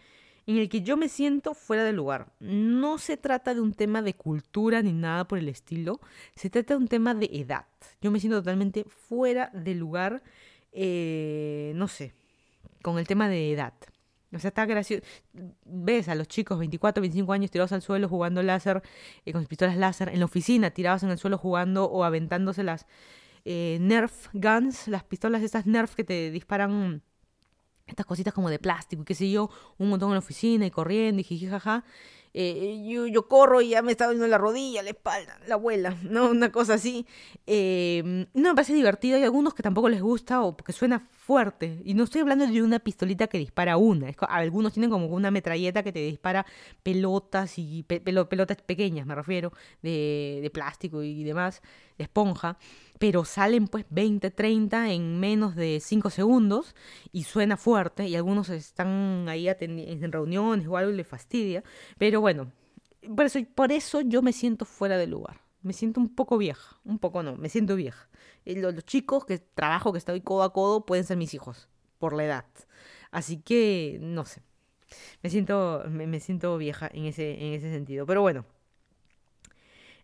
en 0.46 0.58
el 0.58 0.68
que 0.68 0.82
yo 0.82 0.96
me 0.96 1.08
siento 1.08 1.54
fuera 1.54 1.84
de 1.84 1.92
lugar. 1.92 2.32
No 2.40 2.98
se 2.98 3.16
trata 3.16 3.54
de 3.54 3.60
un 3.60 3.72
tema 3.72 4.02
de 4.02 4.14
cultura 4.14 4.82
ni 4.82 4.92
nada 4.92 5.26
por 5.26 5.38
el 5.38 5.48
estilo, 5.48 6.00
se 6.34 6.50
trata 6.50 6.74
de 6.74 6.78
un 6.78 6.88
tema 6.88 7.14
de 7.14 7.28
edad. 7.32 7.66
Yo 8.00 8.10
me 8.10 8.20
siento 8.20 8.38
totalmente 8.38 8.84
fuera 8.84 9.50
de 9.52 9.74
lugar, 9.74 10.22
eh, 10.72 11.72
no 11.74 11.88
sé, 11.88 12.14
con 12.82 12.98
el 12.98 13.06
tema 13.06 13.28
de 13.28 13.52
edad. 13.52 13.74
O 14.34 14.38
sea, 14.38 14.48
está 14.48 14.66
gracioso. 14.66 15.04
Ves 15.64 16.08
a 16.08 16.14
los 16.14 16.28
chicos 16.28 16.58
24, 16.58 17.00
25 17.00 17.32
años 17.32 17.50
tirados 17.50 17.72
al 17.72 17.82
suelo 17.82 18.08
jugando 18.08 18.42
láser, 18.42 18.82
eh, 19.24 19.32
con 19.32 19.44
pistolas 19.46 19.76
láser, 19.76 20.08
en 20.08 20.18
la 20.18 20.24
oficina 20.24 20.70
tirados 20.70 21.02
en 21.02 21.10
el 21.10 21.18
suelo 21.18 21.38
jugando 21.38 21.84
o 21.84 22.04
aventándose 22.04 22.62
las 22.62 22.86
eh, 23.44 23.78
Nerf 23.80 24.28
guns, 24.32 24.88
las 24.88 25.04
pistolas 25.04 25.42
esas 25.42 25.66
Nerf 25.66 25.94
que 25.94 26.04
te 26.04 26.30
disparan 26.30 27.02
estas 27.86 28.04
cositas 28.04 28.34
como 28.34 28.50
de 28.50 28.58
plástico 28.58 29.02
y 29.02 29.04
qué 29.04 29.14
sé 29.14 29.30
yo, 29.30 29.48
un 29.78 29.88
montón 29.90 30.10
en 30.10 30.14
la 30.14 30.18
oficina 30.18 30.66
y 30.66 30.70
corriendo 30.70 31.20
y 31.20 31.24
jijijaja. 31.24 31.84
Eh, 32.38 32.82
yo, 33.10 33.28
corro 33.28 33.62
y 33.62 33.70
ya 33.70 33.80
me 33.80 33.92
está 33.92 34.04
doliendo 34.04 34.26
la 34.26 34.36
rodilla, 34.36 34.82
la 34.82 34.90
espalda, 34.90 35.40
la 35.48 35.54
abuela, 35.54 35.96
¿no? 36.02 36.28
Una 36.28 36.52
cosa 36.52 36.74
así. 36.74 37.06
Eh, 37.46 38.26
no 38.34 38.50
me 38.50 38.54
parece 38.54 38.74
divertido. 38.74 39.16
Hay 39.16 39.22
algunos 39.22 39.54
que 39.54 39.62
tampoco 39.62 39.88
les 39.88 40.02
gusta 40.02 40.42
o 40.42 40.54
porque 40.54 40.74
suena 40.74 41.08
fuerte. 41.10 41.80
Y 41.82 41.94
no 41.94 42.04
estoy 42.04 42.20
hablando 42.20 42.46
de 42.46 42.62
una 42.62 42.78
pistolita 42.78 43.26
que 43.26 43.38
dispara 43.38 43.78
una. 43.78 44.12
algunos 44.28 44.74
tienen 44.74 44.90
como 44.90 45.06
una 45.06 45.30
metralleta 45.30 45.82
que 45.82 45.92
te 45.92 46.00
dispara 46.00 46.44
pelotas 46.82 47.54
y 47.56 47.84
pelotas 47.84 48.58
pequeñas, 48.60 49.06
me 49.06 49.14
refiero, 49.14 49.54
de, 49.80 50.40
de 50.42 50.50
plástico 50.50 51.02
y 51.02 51.24
demás, 51.24 51.62
esponja 51.98 52.58
pero 52.98 53.24
salen 53.24 53.68
pues 53.68 53.84
20, 53.90 54.30
30 54.30 54.92
en 54.92 55.20
menos 55.20 55.54
de 55.54 55.80
5 55.80 56.10
segundos 56.10 56.74
y 57.12 57.24
suena 57.24 57.56
fuerte 57.56 58.08
y 58.08 58.16
algunos 58.16 58.48
están 58.48 59.26
ahí 59.28 59.48
en 59.48 60.12
reuniones 60.12 60.66
o 60.66 60.76
algo 60.76 60.90
y 60.92 60.96
les 60.96 61.06
fastidia, 61.06 61.62
pero 61.98 62.20
bueno, 62.20 62.52
por 63.14 63.26
eso, 63.26 63.38
por 63.54 63.72
eso 63.72 64.00
yo 64.00 64.22
me 64.22 64.32
siento 64.32 64.64
fuera 64.64 64.96
de 64.96 65.06
lugar. 65.06 65.40
Me 65.62 65.72
siento 65.72 66.00
un 66.00 66.14
poco 66.14 66.38
vieja, 66.38 66.80
un 66.84 66.98
poco 66.98 67.22
no, 67.22 67.36
me 67.36 67.48
siento 67.48 67.74
vieja. 67.74 68.08
Los, 68.44 68.74
los 68.74 68.84
chicos 68.84 69.24
que 69.24 69.38
trabajo, 69.38 69.92
que 69.92 69.98
estoy 69.98 70.20
codo 70.20 70.44
a 70.44 70.52
codo, 70.52 70.86
pueden 70.86 71.04
ser 71.04 71.16
mis 71.16 71.34
hijos, 71.34 71.68
por 71.98 72.12
la 72.14 72.24
edad. 72.24 72.46
Así 73.10 73.38
que, 73.38 73.98
no 74.00 74.24
sé, 74.24 74.42
me 75.22 75.30
siento, 75.30 75.82
me, 75.88 76.06
me 76.06 76.20
siento 76.20 76.56
vieja 76.56 76.88
en 76.92 77.06
ese, 77.06 77.32
en 77.44 77.54
ese 77.54 77.72
sentido. 77.72 78.06
Pero 78.06 78.22
bueno, 78.22 78.44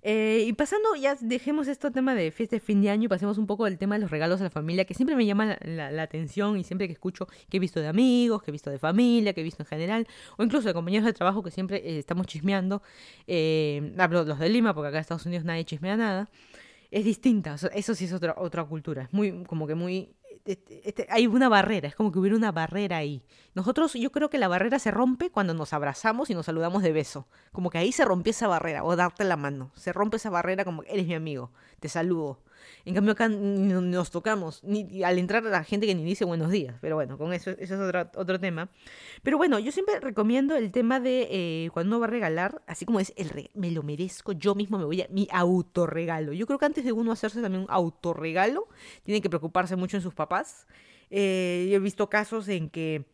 eh, 0.05 0.45
y 0.49 0.53
pasando, 0.55 0.97
ya 0.97 1.15
dejemos 1.15 1.69
esto 1.69 1.93
tema 1.93 2.15
de 2.17 2.33
fiesta 2.33 2.57
de 2.57 2.61
fin 2.61 2.83
de 2.83 2.91
año 2.91 3.05
y 3.05 3.09
pasemos 3.09 3.39
un 3.39 3.47
poco 3.47 3.67
del 3.67 3.79
tema 3.79 3.95
de 3.95 4.01
los 4.01 4.11
regalos 4.11 4.41
a 4.41 4.45
la 4.45 4.51
familia, 4.51 4.85
que 4.85 4.95
siempre 4.95 5.15
me 5.15 5.25
llama 5.25 5.57
la, 5.63 6.03
atención 6.03 6.59
y 6.59 6.65
siempre 6.65 6.89
que 6.89 6.93
escucho 6.93 7.29
que 7.49 7.59
he 7.59 7.61
visto 7.61 7.81
de 7.81 7.87
amigos, 7.87 8.43
que 8.43 8.51
he 8.51 8.53
visto 8.53 8.69
de 8.69 8.81
familia, 8.81 9.33
que 9.33 9.43
he 9.43 9.45
visto 9.45 9.63
en 9.63 9.67
general, 9.67 10.09
o 10.37 10.43
incluso 10.43 10.67
de 10.67 10.75
compañeros 10.75 11.07
de 11.07 11.13
trabajo 11.13 11.43
que 11.45 11.53
siempre 11.53 11.77
eh, 11.79 11.99
estamos 12.01 12.27
chismeando, 12.27 12.83
eh, 13.29 13.95
hablo 13.97 14.25
los 14.25 14.41
de 14.41 14.49
Lima, 14.49 14.75
porque 14.75 14.89
acá 14.89 14.97
en 14.97 15.03
Estados 15.03 15.27
Unidos 15.27 15.45
nadie 15.45 15.65
chismea 15.65 15.97
nada, 15.97 16.29
es 16.91 17.05
distinta, 17.05 17.55
eso 17.73 17.95
sí 17.95 18.05
es 18.05 18.13
otra, 18.13 18.35
otra 18.37 18.65
cultura, 18.65 19.03
es 19.03 19.13
muy, 19.13 19.45
como 19.45 19.69
que 19.69 19.77
muy 19.77 20.17
este, 20.45 20.89
este, 20.89 21.07
hay 21.11 21.27
una 21.27 21.49
barrera, 21.49 21.89
es 21.89 21.95
como 21.95 22.13
que 22.13 22.19
hubiera 22.19 22.37
una 22.37 22.53
barrera 22.53 22.99
ahí. 22.99 23.25
Nosotros, 23.55 23.95
yo 23.95 24.13
creo 24.13 24.31
que 24.31 24.39
la 24.39 24.49
barrera 24.49 24.79
se 24.79 24.91
rompe 24.91 25.31
cuando 25.31 25.55
nos 25.55 25.73
abrazamos 25.73 26.31
y 26.31 26.35
nos 26.35 26.47
saludamos 26.47 26.83
de 26.83 26.93
beso. 26.93 27.27
Como 27.53 27.71
que 27.71 27.79
ahí 27.79 27.93
se 27.93 28.05
rompió 28.05 28.31
esa 28.31 28.49
barrera, 28.49 28.85
o 28.85 28.97
darte 28.97 29.25
la 29.25 29.37
mano. 29.37 29.71
Se 29.75 29.93
rompe 29.93 30.17
esa 30.17 30.31
barrera 30.31 30.65
como 30.65 30.83
eres 30.85 31.07
mi 31.07 31.15
amigo, 31.15 31.51
te 31.81 31.89
saludo. 31.89 32.41
En 32.85 32.95
cambio 32.95 33.13
acá 33.13 33.29
nos 33.29 34.11
tocamos, 34.11 34.63
ni, 34.65 35.03
al 35.03 35.19
entrar 35.19 35.47
a 35.47 35.51
la 35.51 35.65
gente 35.65 35.87
que 35.87 35.95
ni 35.95 36.05
dice 36.05 36.25
buenos 36.25 36.51
días, 36.51 36.77
pero 36.81 36.97
bueno, 36.97 37.19
con 37.19 37.33
eso, 37.33 37.51
eso 37.51 37.75
es 37.75 37.81
otro, 37.81 38.11
otro 38.17 38.41
tema. 38.41 38.69
Pero 39.23 39.39
bueno, 39.39 39.59
yo 39.59 39.73
siempre 39.73 40.01
recomiendo 40.01 40.57
el 40.57 40.71
tema 40.73 41.01
de 41.01 41.29
eh, 41.31 41.71
cuando 41.73 41.91
uno 41.97 42.01
va 42.01 42.07
a 42.07 42.11
regalar, 42.11 42.63
así 42.67 42.85
como 42.85 43.01
es, 43.01 43.13
el 43.17 43.51
me 43.55 43.71
lo 43.71 43.83
merezco, 43.83 44.33
yo 44.33 44.55
mismo 44.55 44.79
me 44.79 44.85
voy 44.85 45.03
a 45.03 45.09
mi 45.11 45.29
autorregalo. 45.31 46.33
Yo 46.33 46.47
creo 46.47 46.59
que 46.59 46.67
antes 46.67 46.85
de 46.85 46.93
uno 46.93 47.13
hacerse 47.13 47.41
también 47.41 47.63
un 47.65 47.71
autorregalo, 47.71 48.69
tiene 49.03 49.21
que 49.21 49.29
preocuparse 49.29 49.77
mucho 49.77 49.97
en 49.97 50.03
sus 50.03 50.15
papás. 50.15 50.67
Eh, 51.11 51.69
yo 51.71 51.77
he 51.77 51.81
visto 51.81 52.09
casos 52.09 52.49
en 52.49 52.71
que, 52.71 53.05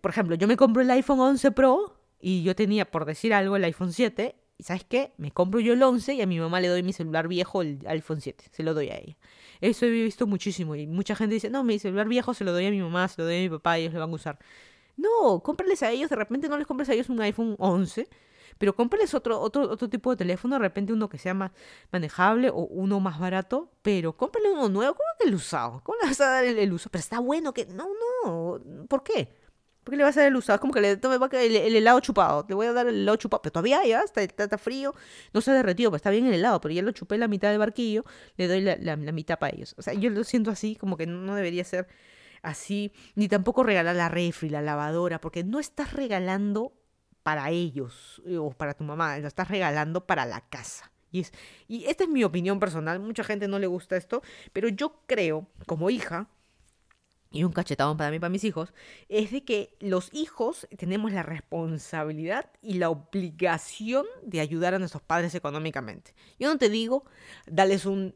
por 0.00 0.10
ejemplo, 0.10 0.34
yo 0.36 0.48
me 0.48 0.56
compro 0.56 0.82
el 0.82 0.90
iPhone 0.90 1.20
11 1.20 1.52
Pro 1.52 2.00
y 2.20 2.42
yo 2.42 2.56
tenía, 2.56 2.90
por 2.90 3.04
decir 3.04 3.34
algo, 3.34 3.56
el 3.56 3.64
iPhone 3.64 3.92
7 3.92 4.34
y 4.58 4.64
sabes 4.64 4.84
qué, 4.84 5.12
me 5.18 5.30
compro 5.30 5.60
yo 5.60 5.72
el 5.72 5.82
11 5.82 6.14
y 6.14 6.20
a 6.20 6.26
mi 6.26 6.40
mamá 6.40 6.60
le 6.60 6.66
doy 6.66 6.82
mi 6.82 6.92
celular 6.92 7.28
viejo, 7.28 7.62
el 7.62 7.78
iPhone 7.86 8.20
7, 8.20 8.44
se 8.50 8.62
lo 8.64 8.74
doy 8.74 8.88
a 8.88 8.98
ella. 8.98 9.16
Eso 9.60 9.86
he 9.86 9.90
visto 9.90 10.26
muchísimo 10.26 10.74
y 10.74 10.88
mucha 10.88 11.14
gente 11.14 11.34
dice, 11.34 11.48
no, 11.48 11.62
mi 11.62 11.78
celular 11.78 12.08
viejo 12.08 12.34
se 12.34 12.42
lo 12.44 12.52
doy 12.52 12.66
a 12.66 12.70
mi 12.70 12.80
mamá, 12.80 13.06
se 13.06 13.22
lo 13.22 13.26
doy 13.26 13.36
a 13.36 13.40
mi 13.40 13.48
papá, 13.48 13.78
ellos 13.78 13.94
lo 13.94 14.00
van 14.00 14.10
a 14.10 14.14
usar. 14.14 14.38
No, 14.96 15.40
cómprales 15.44 15.82
a 15.84 15.90
ellos, 15.92 16.10
de 16.10 16.16
repente 16.16 16.48
no 16.48 16.58
les 16.58 16.66
compres 16.66 16.88
a 16.88 16.94
ellos 16.94 17.08
un 17.08 17.20
iPhone 17.20 17.54
11, 17.58 18.08
pero 18.58 18.74
cómprales 18.74 19.14
otro, 19.14 19.40
otro, 19.40 19.70
otro 19.70 19.88
tipo 19.88 20.10
de 20.10 20.16
teléfono, 20.16 20.56
de 20.56 20.60
repente 20.60 20.92
uno 20.92 21.08
que 21.08 21.18
sea 21.18 21.34
más 21.34 21.52
manejable 21.92 22.50
o 22.50 22.66
uno 22.66 22.98
más 22.98 23.20
barato, 23.20 23.70
pero 23.82 24.16
cómprale 24.16 24.50
uno 24.50 24.68
nuevo, 24.68 24.94
¿cómo 24.94 25.08
que 25.20 25.28
el 25.28 25.34
usado? 25.36 25.80
¿Cómo 25.84 25.98
le 26.02 26.08
vas 26.08 26.20
a 26.20 26.26
dar 26.26 26.44
el, 26.44 26.58
el 26.58 26.72
uso? 26.72 26.90
Pero 26.90 27.00
está 27.00 27.20
bueno 27.20 27.54
que... 27.54 27.66
No, 27.66 27.86
no, 28.24 28.60
¿por 28.88 29.04
qué? 29.04 29.37
¿Por 29.88 29.92
qué 29.92 29.96
le 29.96 30.04
vas 30.04 30.18
a 30.18 30.20
dar 30.20 30.28
el 30.28 30.36
usado? 30.36 30.56
Es 30.56 30.60
como 30.60 30.74
que 30.74 30.82
le 30.82 30.98
tome 30.98 31.16
el, 31.16 31.56
el, 31.56 31.76
helado 31.76 31.98
chupado. 32.00 32.44
Le 32.46 32.54
voy 32.54 32.66
a 32.66 32.74
dar 32.74 32.88
el 32.88 32.96
helado 32.96 33.16
chupado. 33.16 33.40
Pero 33.40 33.54
todavía 33.54 33.82
ya 33.86 34.02
está, 34.02 34.58
frío. 34.58 34.94
No 35.32 35.40
se 35.40 35.50
ha 35.50 35.54
derretido, 35.54 35.90
pero 35.90 35.96
está 35.96 36.10
bien 36.10 36.26
el 36.26 36.34
helado. 36.34 36.60
Pero 36.60 36.74
ya 36.74 36.82
lo 36.82 36.92
chupé 36.92 37.16
la 37.16 37.26
mitad 37.26 37.48
del 37.48 37.58
barquillo. 37.58 38.04
Le 38.36 38.48
doy 38.48 38.60
la, 38.60 38.96
mitad 38.96 39.38
para 39.38 39.56
ellos. 39.56 39.74
O 39.78 39.80
sea, 39.80 39.94
yo 39.94 40.10
lo 40.10 40.24
siento 40.24 40.50
así, 40.50 40.76
como 40.76 40.98
que 40.98 41.06
no 41.06 41.34
debería 41.34 41.64
ser 41.64 41.88
así. 42.42 42.92
Ni 43.14 43.28
tampoco 43.28 43.62
regalar 43.62 43.96
la 43.96 44.10
refri, 44.10 44.50
la 44.50 44.60
lavadora. 44.60 45.22
Porque 45.22 45.42
no 45.42 45.58
estás 45.58 45.94
regalando 45.94 46.74
para 47.22 47.48
ellos 47.48 48.20
eh, 48.26 48.36
o 48.36 48.50
para 48.50 48.74
tu 48.74 48.84
mamá. 48.84 49.16
Lo 49.16 49.26
estás 49.26 49.48
regalando 49.48 50.06
para 50.06 50.26
la 50.26 50.42
casa. 50.50 50.92
Y 51.10 51.84
esta 51.86 52.04
es 52.04 52.10
mi 52.10 52.24
opinión 52.24 52.60
personal. 52.60 53.00
Mucha 53.00 53.24
gente 53.24 53.48
no 53.48 53.58
le 53.58 53.66
gusta 53.66 53.96
esto. 53.96 54.20
Pero 54.52 54.68
yo 54.68 55.00
creo, 55.06 55.46
como 55.64 55.88
hija, 55.88 56.28
y 57.30 57.44
un 57.44 57.52
cachetado 57.52 57.96
para 57.96 58.10
mí, 58.10 58.18
para 58.18 58.30
mis 58.30 58.44
hijos, 58.44 58.72
es 59.08 59.30
de 59.30 59.44
que 59.44 59.76
los 59.80 60.08
hijos 60.12 60.66
tenemos 60.76 61.12
la 61.12 61.22
responsabilidad 61.22 62.50
y 62.62 62.74
la 62.74 62.90
obligación 62.90 64.06
de 64.22 64.40
ayudar 64.40 64.74
a 64.74 64.78
nuestros 64.78 65.02
padres 65.02 65.34
económicamente. 65.34 66.14
Yo 66.38 66.48
no 66.48 66.58
te 66.58 66.70
digo, 66.70 67.04
darles 67.46 67.84
un, 67.84 68.14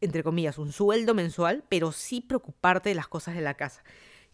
entre 0.00 0.24
comillas, 0.24 0.58
un 0.58 0.72
sueldo 0.72 1.14
mensual, 1.14 1.64
pero 1.68 1.92
sí 1.92 2.20
preocuparte 2.20 2.88
de 2.88 2.96
las 2.96 3.08
cosas 3.08 3.34
de 3.34 3.42
la 3.42 3.54
casa. 3.54 3.84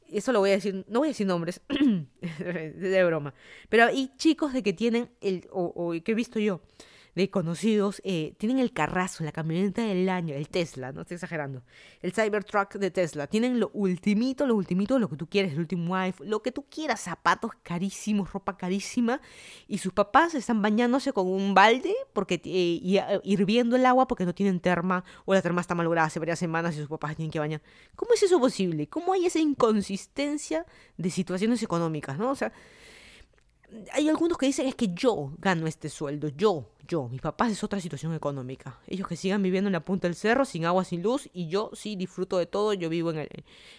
Eso 0.09 0.33
lo 0.33 0.41
voy 0.41 0.51
a 0.51 0.55
decir, 0.55 0.87
no 0.89 1.01
voy 1.01 1.09
a 1.09 1.11
decir 1.11 1.27
nombres, 1.27 1.61
de 2.39 3.05
broma, 3.05 3.35
pero 3.69 3.85
hay 3.85 4.11
chicos 4.17 4.55
de 4.55 4.63
que 4.63 4.73
tienen, 4.73 5.11
el, 5.21 5.47
o 5.51 5.93
que 6.03 6.13
he 6.13 6.15
visto 6.15 6.39
yo, 6.39 6.63
de 7.19 7.31
conocidos 7.31 8.01
eh, 8.05 8.35
tienen 8.39 8.61
el 8.61 8.73
carrazo, 8.73 9.25
la 9.25 9.33
camioneta 9.33 9.83
del 9.83 10.09
año, 10.09 10.37
el 10.37 10.49
Tesla, 10.49 10.93
no 10.93 11.01
estoy 11.01 11.17
exagerando, 11.17 11.65
el 12.01 12.13
Cybertruck 12.13 12.77
de 12.77 12.93
Tesla, 12.93 13.27
tienen 13.27 13.59
lo 13.59 13.71
ultimito, 13.75 14.47
lo 14.47 14.55
ultimito, 14.55 15.01
lo 15.01 15.09
que 15.09 15.17
tú 15.17 15.27
quieres, 15.27 15.53
el 15.53 15.59
último 15.59 15.97
iPhone, 15.97 16.31
lo 16.31 16.43
que 16.43 16.53
tú 16.53 16.67
quieras, 16.71 17.01
zapatos 17.01 17.51
carísimos, 17.65 18.33
ropa 18.33 18.57
carísima, 18.57 19.21
y 19.67 19.79
sus 19.79 19.93
papás 19.93 20.37
están 20.37 20.63
bañándose 20.63 21.13
con 21.13 21.27
un 21.27 21.55
balde 21.55 21.93
porque 22.13 22.41
eh, 22.45 22.79
y, 22.81 22.99
eh, 22.99 23.21
hirviendo 23.25 23.75
el 23.75 23.85
agua 23.85 24.07
porque 24.07 24.25
no 24.25 24.33
tienen 24.33 24.61
terma 24.61 25.03
o 25.25 25.35
la 25.35 25.43
terma 25.43 25.61
está 25.61 25.75
malograda 25.75 26.07
hace 26.07 26.21
varias 26.21 26.39
semanas 26.39 26.77
y 26.77 26.79
sus 26.79 26.89
papás 26.89 27.17
tienen 27.17 27.33
que 27.33 27.41
bañar. 27.41 27.63
¿Cómo 27.97 28.15
es 28.15 28.23
eso 28.23 28.39
posible? 28.39 28.87
¿Cómo 28.87 29.13
hay 29.13 29.27
esa 29.27 29.41
inconsistencia 29.41 30.67
de 30.97 31.11
situaciones 31.11 31.65
económicas, 31.65 32.17
no? 32.17 32.31
O 32.31 32.37
sea, 32.37 32.53
hay 33.93 34.09
algunos 34.09 34.39
que 34.39 34.47
dicen 34.47 34.67
es 34.67 34.75
que 34.75 34.89
yo 34.89 35.33
gano 35.39 35.67
este 35.67 35.89
sueldo, 35.89 36.29
yo, 36.29 36.71
yo, 36.87 37.09
mis 37.09 37.21
papás 37.21 37.53
es 37.53 37.63
otra 37.63 37.81
situación 37.81 38.15
económica. 38.15 38.79
Ellos 38.87 39.07
que 39.07 39.17
sigan 39.17 39.43
viviendo 39.43 39.69
en 39.69 39.73
la 39.73 39.85
punta 39.85 40.09
del 40.09 40.15
cerro, 40.15 40.45
sin 40.45 40.65
agua, 40.65 40.85
sin 40.85 41.03
luz, 41.03 41.29
y 41.33 41.49
yo 41.49 41.71
sí 41.75 41.97
disfruto 41.97 42.39
de 42.39 42.47
todo, 42.47 42.73
yo 42.73 42.89
vivo 42.89 43.11
en, 43.11 43.19
el, 43.19 43.29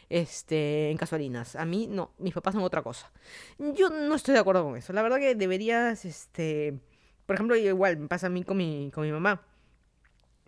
este, 0.10 0.92
en 0.92 0.98
Casuarinas. 0.98 1.56
A 1.56 1.66
mí 1.66 1.88
no, 1.88 2.12
mis 2.20 2.34
papás 2.34 2.54
son 2.54 2.64
otra 2.64 2.84
cosa. 2.84 3.12
Yo 3.58 3.90
no 3.90 4.16
estoy 4.16 4.36
de 4.36 4.40
acuerdo 4.40 4.64
con 4.64 4.78
eso. 4.78 4.94
La 4.94 5.02
verdad 5.02 5.18
que 5.18 5.34
deberías, 5.36 6.06
este, 6.06 6.80
por 7.26 7.36
ejemplo, 7.36 7.56
igual 7.56 7.98
me 7.98 8.08
pasa 8.08 8.28
a 8.28 8.30
mí 8.30 8.44
con 8.44 8.58
mi, 8.58 8.92
con 8.94 9.04
mi 9.04 9.12
mamá. 9.12 9.42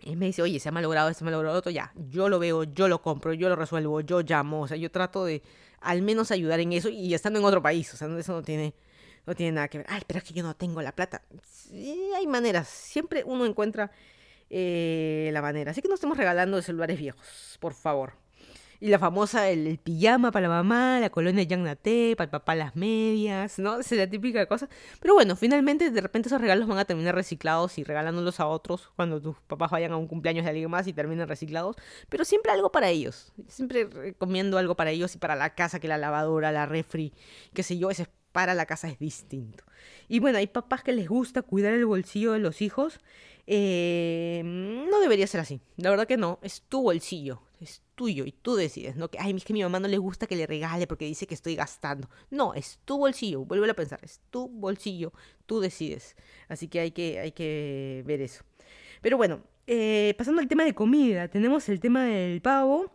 Y 0.04 0.16
me 0.16 0.26
dice, 0.26 0.42
oye, 0.42 0.58
se 0.58 0.68
ha 0.68 0.72
malogrado 0.72 1.12
se 1.14 1.22
ha 1.22 1.26
malogrado 1.26 1.56
otro, 1.56 1.70
ya, 1.70 1.92
yo 2.10 2.28
lo 2.28 2.40
veo, 2.40 2.64
yo 2.64 2.88
lo 2.88 3.00
compro, 3.02 3.32
yo 3.34 3.48
lo 3.48 3.54
resuelvo, 3.54 4.00
yo 4.00 4.20
llamo, 4.22 4.62
o 4.62 4.68
sea, 4.68 4.76
yo 4.76 4.90
trato 4.90 5.24
de 5.24 5.42
al 5.80 6.02
menos 6.02 6.32
ayudar 6.32 6.58
en 6.58 6.72
eso 6.72 6.88
y 6.88 7.14
estando 7.14 7.38
en 7.38 7.44
otro 7.44 7.62
país, 7.62 7.94
o 7.94 7.96
sea, 7.96 8.08
eso 8.18 8.32
no 8.32 8.42
tiene 8.42 8.74
no 9.26 9.34
tiene 9.34 9.52
nada 9.52 9.68
que 9.68 9.78
ver. 9.78 9.86
Ay, 9.88 10.02
pero 10.06 10.18
es 10.18 10.24
que 10.24 10.34
yo 10.34 10.42
no 10.42 10.54
tengo 10.54 10.82
la 10.82 10.92
plata. 10.92 11.22
Sí, 11.44 12.10
hay 12.16 12.26
maneras. 12.26 12.68
Siempre 12.68 13.22
uno 13.24 13.46
encuentra 13.46 13.90
eh, 14.50 15.30
la 15.32 15.42
manera. 15.42 15.70
Así 15.70 15.80
que 15.80 15.88
no 15.88 15.94
estemos 15.94 16.16
regalando 16.16 16.60
celulares 16.60 16.98
viejos, 16.98 17.56
por 17.60 17.74
favor. 17.74 18.14
Y 18.80 18.88
la 18.88 18.98
famosa, 18.98 19.48
el, 19.48 19.78
pijama 19.78 20.32
para 20.32 20.48
la 20.48 20.56
mamá, 20.56 20.98
la 20.98 21.08
colonia 21.08 21.46
Nate, 21.56 22.16
para 22.16 22.24
el 22.24 22.30
papá 22.30 22.56
las 22.56 22.74
medias, 22.74 23.60
¿no? 23.60 23.78
Esa 23.78 23.94
es 23.94 24.00
la 24.00 24.10
típica 24.10 24.44
cosa. 24.46 24.68
Pero 25.00 25.14
bueno, 25.14 25.36
finalmente 25.36 25.88
de 25.88 26.00
repente 26.00 26.28
esos 26.28 26.40
regalos 26.40 26.66
van 26.66 26.78
a 26.78 26.84
terminar 26.84 27.14
reciclados 27.14 27.78
y 27.78 27.84
regalándolos 27.84 28.40
a 28.40 28.48
otros 28.48 28.90
cuando 28.96 29.22
tus 29.22 29.36
papás 29.46 29.70
vayan 29.70 29.92
a 29.92 29.96
un 29.96 30.08
cumpleaños 30.08 30.42
de 30.44 30.50
alguien 30.50 30.68
más 30.68 30.88
y 30.88 30.92
terminen 30.92 31.28
reciclados. 31.28 31.76
Pero 32.08 32.24
siempre 32.24 32.50
algo 32.50 32.72
para 32.72 32.88
ellos. 32.88 33.32
Siempre 33.46 33.84
recomiendo 33.84 34.58
algo 34.58 34.74
para 34.74 34.90
ellos 34.90 35.14
y 35.14 35.18
para 35.18 35.36
la 35.36 35.54
casa, 35.54 35.78
que 35.78 35.86
la 35.86 35.96
lavadora, 35.96 36.50
la 36.50 36.66
refri, 36.66 37.12
qué 37.54 37.62
sé 37.62 37.78
yo, 37.78 37.88
ese 37.88 38.08
para 38.32 38.54
la 38.54 38.66
casa 38.66 38.88
es 38.88 38.98
distinto. 38.98 39.64
Y 40.08 40.18
bueno, 40.18 40.38
hay 40.38 40.46
papás 40.46 40.82
que 40.82 40.92
les 40.92 41.08
gusta 41.08 41.42
cuidar 41.42 41.74
el 41.74 41.86
bolsillo 41.86 42.32
de 42.32 42.38
los 42.38 42.62
hijos. 42.62 42.98
Eh, 43.46 44.42
no 44.44 45.00
debería 45.00 45.26
ser 45.26 45.40
así. 45.40 45.60
La 45.76 45.90
verdad 45.90 46.06
que 46.06 46.16
no. 46.16 46.38
Es 46.42 46.62
tu 46.62 46.82
bolsillo. 46.82 47.42
Es 47.60 47.82
tuyo 47.94 48.24
y 48.24 48.32
tú 48.32 48.56
decides. 48.56 48.96
No 48.96 49.08
que, 49.08 49.18
ay, 49.18 49.34
es 49.36 49.44
que 49.44 49.52
mi 49.52 49.62
mamá 49.62 49.78
no 49.78 49.88
le 49.88 49.98
gusta 49.98 50.26
que 50.26 50.36
le 50.36 50.46
regale 50.46 50.86
porque 50.86 51.04
dice 51.04 51.26
que 51.26 51.34
estoy 51.34 51.54
gastando. 51.54 52.08
No, 52.30 52.54
es 52.54 52.80
tu 52.84 52.98
bolsillo. 52.98 53.44
Vuelve 53.44 53.70
a 53.70 53.74
pensar. 53.74 54.00
Es 54.02 54.20
tu 54.30 54.48
bolsillo. 54.48 55.12
Tú 55.46 55.60
decides. 55.60 56.16
Así 56.48 56.68
que 56.68 56.80
hay 56.80 56.90
que, 56.90 57.20
hay 57.20 57.32
que 57.32 58.02
ver 58.06 58.20
eso. 58.20 58.44
Pero 59.00 59.16
bueno, 59.16 59.42
eh, 59.66 60.14
pasando 60.16 60.40
al 60.40 60.48
tema 60.48 60.64
de 60.64 60.74
comida. 60.74 61.28
Tenemos 61.28 61.68
el 61.68 61.80
tema 61.80 62.04
del 62.04 62.40
pavo 62.40 62.90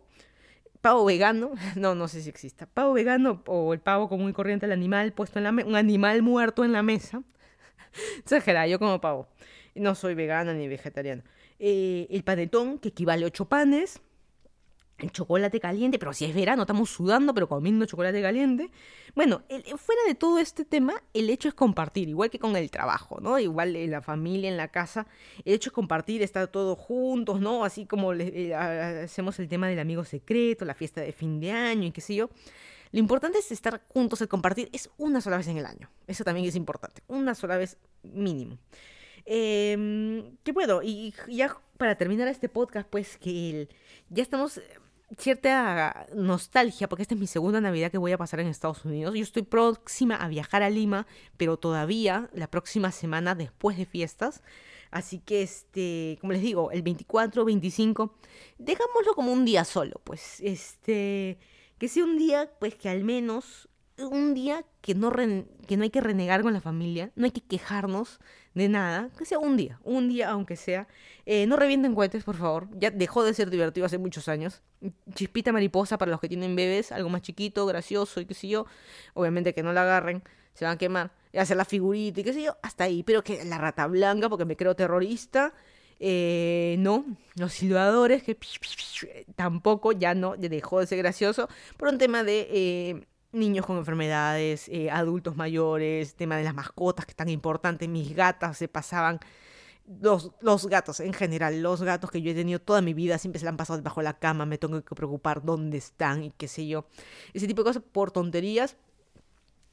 pavo 0.80 1.04
vegano, 1.04 1.52
no, 1.76 1.94
no 1.94 2.08
sé 2.08 2.22
si 2.22 2.28
exista, 2.28 2.66
pavo 2.66 2.92
vegano 2.92 3.42
o 3.46 3.72
el 3.72 3.80
pavo 3.80 4.08
común 4.08 4.30
y 4.30 4.32
corriente, 4.32 4.66
el 4.66 4.72
animal 4.72 5.12
puesto 5.12 5.38
en 5.38 5.44
la 5.44 5.52
mesa, 5.52 5.68
un 5.68 5.76
animal 5.76 6.22
muerto 6.22 6.64
en 6.64 6.72
la 6.72 6.82
mesa. 6.82 7.22
Exagera, 8.18 8.66
yo 8.66 8.78
como 8.78 9.00
pavo. 9.00 9.28
No 9.74 9.94
soy 9.94 10.14
vegana 10.14 10.54
ni 10.54 10.68
vegetariana. 10.68 11.22
Eh, 11.58 12.06
el 12.10 12.24
panetón, 12.24 12.78
que 12.78 12.88
equivale 12.88 13.24
a 13.24 13.28
ocho 13.28 13.46
panes 13.46 14.00
el 14.98 15.12
chocolate 15.12 15.60
caliente, 15.60 15.98
pero 15.98 16.12
si 16.12 16.24
es 16.24 16.34
verano, 16.34 16.62
estamos 16.62 16.90
sudando, 16.90 17.32
pero 17.32 17.48
comiendo 17.48 17.86
chocolate 17.86 18.20
caliente. 18.20 18.70
Bueno, 19.14 19.42
fuera 19.76 20.02
de 20.06 20.14
todo 20.14 20.38
este 20.38 20.64
tema, 20.64 21.02
el 21.14 21.30
hecho 21.30 21.48
es 21.48 21.54
compartir, 21.54 22.08
igual 22.08 22.30
que 22.30 22.38
con 22.38 22.56
el 22.56 22.70
trabajo, 22.70 23.20
¿no? 23.20 23.38
Igual 23.38 23.76
en 23.76 23.90
la 23.90 24.02
familia, 24.02 24.48
en 24.50 24.56
la 24.56 24.68
casa, 24.68 25.06
el 25.44 25.54
hecho 25.54 25.70
es 25.70 25.74
compartir, 25.74 26.22
estar 26.22 26.48
todos 26.48 26.78
juntos, 26.78 27.40
¿no? 27.40 27.64
Así 27.64 27.86
como 27.86 28.12
eh, 28.12 28.54
hacemos 28.54 29.38
el 29.38 29.48
tema 29.48 29.68
del 29.68 29.78
amigo 29.78 30.04
secreto, 30.04 30.64
la 30.64 30.74
fiesta 30.74 31.00
de 31.00 31.12
fin 31.12 31.40
de 31.40 31.52
año 31.52 31.86
y 31.86 31.92
qué 31.92 32.00
sé 32.00 32.14
yo. 32.14 32.30
Lo 32.90 32.98
importante 32.98 33.38
es 33.38 33.52
estar 33.52 33.82
juntos, 33.88 34.20
el 34.22 34.28
compartir, 34.28 34.70
es 34.72 34.90
una 34.96 35.20
sola 35.20 35.36
vez 35.36 35.46
en 35.48 35.58
el 35.58 35.66
año. 35.66 35.90
Eso 36.06 36.24
también 36.24 36.46
es 36.46 36.56
importante, 36.56 37.02
una 37.06 37.34
sola 37.34 37.56
vez 37.56 37.76
mínimo. 38.02 38.58
Eh, 39.26 40.32
que 40.42 40.52
bueno, 40.52 40.80
y 40.82 41.14
ya 41.28 41.54
para 41.76 41.96
terminar 41.96 42.28
este 42.28 42.48
podcast, 42.48 42.88
pues 42.88 43.18
que 43.18 43.68
ya 44.08 44.22
estamos 44.22 44.60
cierta 45.16 46.06
nostalgia, 46.14 46.88
porque 46.88 47.02
esta 47.02 47.14
es 47.14 47.20
mi 47.20 47.26
segunda 47.26 47.60
Navidad 47.60 47.90
que 47.90 47.98
voy 47.98 48.12
a 48.12 48.18
pasar 48.18 48.40
en 48.40 48.48
Estados 48.48 48.84
Unidos. 48.84 49.14
Yo 49.14 49.22
estoy 49.22 49.42
próxima 49.42 50.16
a 50.16 50.28
viajar 50.28 50.62
a 50.62 50.70
Lima, 50.70 51.06
pero 51.36 51.56
todavía 51.56 52.28
la 52.32 52.48
próxima 52.50 52.92
semana 52.92 53.34
después 53.34 53.76
de 53.76 53.86
fiestas. 53.86 54.42
Así 54.90 55.18
que, 55.18 55.42
este, 55.42 56.18
como 56.20 56.32
les 56.32 56.42
digo, 56.42 56.70
el 56.70 56.82
24, 56.82 57.44
25, 57.44 58.14
dejámoslo 58.58 59.14
como 59.14 59.32
un 59.32 59.44
día 59.44 59.64
solo, 59.64 60.00
pues, 60.04 60.40
este, 60.40 61.38
que 61.78 61.88
sea 61.88 62.04
un 62.04 62.18
día, 62.18 62.50
pues, 62.58 62.74
que 62.74 62.88
al 62.88 63.04
menos 63.04 63.68
un 63.98 64.34
día 64.34 64.64
que 64.80 64.94
no, 64.94 65.12
que 65.12 65.76
no 65.76 65.82
hay 65.82 65.90
que 65.90 66.00
renegar 66.00 66.42
con 66.42 66.52
la 66.52 66.60
familia, 66.60 67.10
no 67.16 67.24
hay 67.24 67.30
que 67.30 67.40
quejarnos 67.40 68.20
de 68.54 68.68
nada, 68.68 69.10
que 69.16 69.24
sea 69.24 69.38
un 69.38 69.56
día, 69.56 69.80
un 69.84 70.08
día 70.08 70.30
aunque 70.30 70.56
sea. 70.56 70.88
Eh, 71.26 71.46
no 71.46 71.56
revienten 71.56 71.94
cohetes, 71.94 72.24
por 72.24 72.36
favor, 72.36 72.68
ya 72.78 72.90
dejó 72.90 73.24
de 73.24 73.34
ser 73.34 73.50
divertido 73.50 73.86
hace 73.86 73.98
muchos 73.98 74.28
años. 74.28 74.62
Chispita 75.14 75.52
mariposa 75.52 75.98
para 75.98 76.10
los 76.10 76.20
que 76.20 76.28
tienen 76.28 76.56
bebés, 76.56 76.92
algo 76.92 77.08
más 77.08 77.22
chiquito, 77.22 77.66
gracioso 77.66 78.20
y 78.20 78.26
qué 78.26 78.34
sé 78.34 78.48
yo. 78.48 78.66
Obviamente 79.14 79.54
que 79.54 79.62
no 79.62 79.72
la 79.72 79.82
agarren, 79.82 80.22
se 80.54 80.64
van 80.64 80.74
a 80.74 80.78
quemar. 80.78 81.12
Hacer 81.34 81.56
la 81.56 81.64
figurita 81.64 82.20
y 82.20 82.24
qué 82.24 82.32
sé 82.32 82.42
yo, 82.42 82.56
hasta 82.62 82.84
ahí. 82.84 83.02
Pero 83.02 83.22
que 83.22 83.44
la 83.44 83.58
rata 83.58 83.86
blanca, 83.86 84.28
porque 84.28 84.44
me 84.44 84.56
creo 84.56 84.74
terrorista. 84.74 85.52
Eh, 86.00 86.76
no, 86.78 87.04
los 87.36 87.52
silbadores, 87.52 88.22
que 88.22 88.36
tampoco 89.36 89.92
ya 89.92 90.14
no 90.14 90.36
dejó 90.36 90.80
de 90.80 90.86
ser 90.86 90.98
gracioso 90.98 91.48
por 91.76 91.88
un 91.88 91.98
tema 91.98 92.22
de 92.24 92.48
eh, 92.50 93.06
niños 93.32 93.66
con 93.66 93.76
enfermedades, 93.76 94.68
eh, 94.68 94.90
adultos 94.90 95.36
mayores, 95.36 96.14
tema 96.14 96.36
de 96.36 96.44
las 96.44 96.54
mascotas 96.54 97.04
que 97.06 97.12
es 97.12 97.16
tan 97.16 97.28
importante, 97.28 97.88
mis 97.88 98.14
gatas 98.14 98.58
se 98.58 98.68
pasaban, 98.68 99.20
los, 100.00 100.32
los 100.40 100.66
gatos 100.66 101.00
en 101.00 101.12
general, 101.12 101.62
los 101.62 101.82
gatos 101.82 102.10
que 102.10 102.20
yo 102.20 102.30
he 102.30 102.34
tenido 102.34 102.60
toda 102.60 102.82
mi 102.82 102.94
vida 102.94 103.18
siempre 103.18 103.38
se 103.38 103.44
la 103.44 103.50
han 103.50 103.56
pasado 103.56 103.78
debajo 103.78 104.00
de 104.00 104.04
la 104.04 104.18
cama, 104.18 104.44
me 104.46 104.58
tengo 104.58 104.82
que 104.82 104.94
preocupar 104.94 105.42
dónde 105.42 105.78
están 105.78 106.24
y 106.24 106.30
qué 106.30 106.48
sé 106.48 106.66
yo. 106.66 106.86
Ese 107.32 107.46
tipo 107.46 107.62
de 107.62 107.70
cosas 107.70 107.82
por 107.90 108.10
tonterías. 108.10 108.76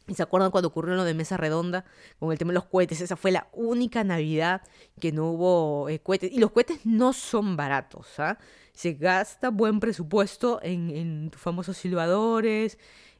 ¿Y 0.07 0.13
se 0.13 0.21
acuerdan 0.21 0.51
cuando 0.51 0.67
ocurrió 0.67 0.93
lo 0.93 1.03
de 1.03 1.15
mesa 1.15 1.35
redonda 1.35 1.83
con 2.19 2.31
el 2.31 2.37
tema 2.37 2.51
de 2.51 2.55
los 2.55 2.65
cohetes? 2.65 3.01
Esa 3.01 3.15
fue 3.15 3.31
la 3.31 3.47
única 3.53 4.03
Navidad 4.03 4.61
que 4.99 5.11
no 5.11 5.31
hubo 5.31 5.89
eh, 5.89 5.99
cohetes. 5.99 6.31
Y 6.31 6.37
los 6.37 6.51
cohetes 6.51 6.85
no 6.85 7.11
son 7.11 7.57
baratos, 7.57 8.19
¿ah? 8.19 8.37
Se 8.71 8.93
gasta 8.93 9.49
buen 9.49 9.79
presupuesto 9.79 10.59
en, 10.61 10.91
en 10.91 11.31
tus 11.31 11.41
famosos 11.41 11.77
silbadores, 11.77 12.77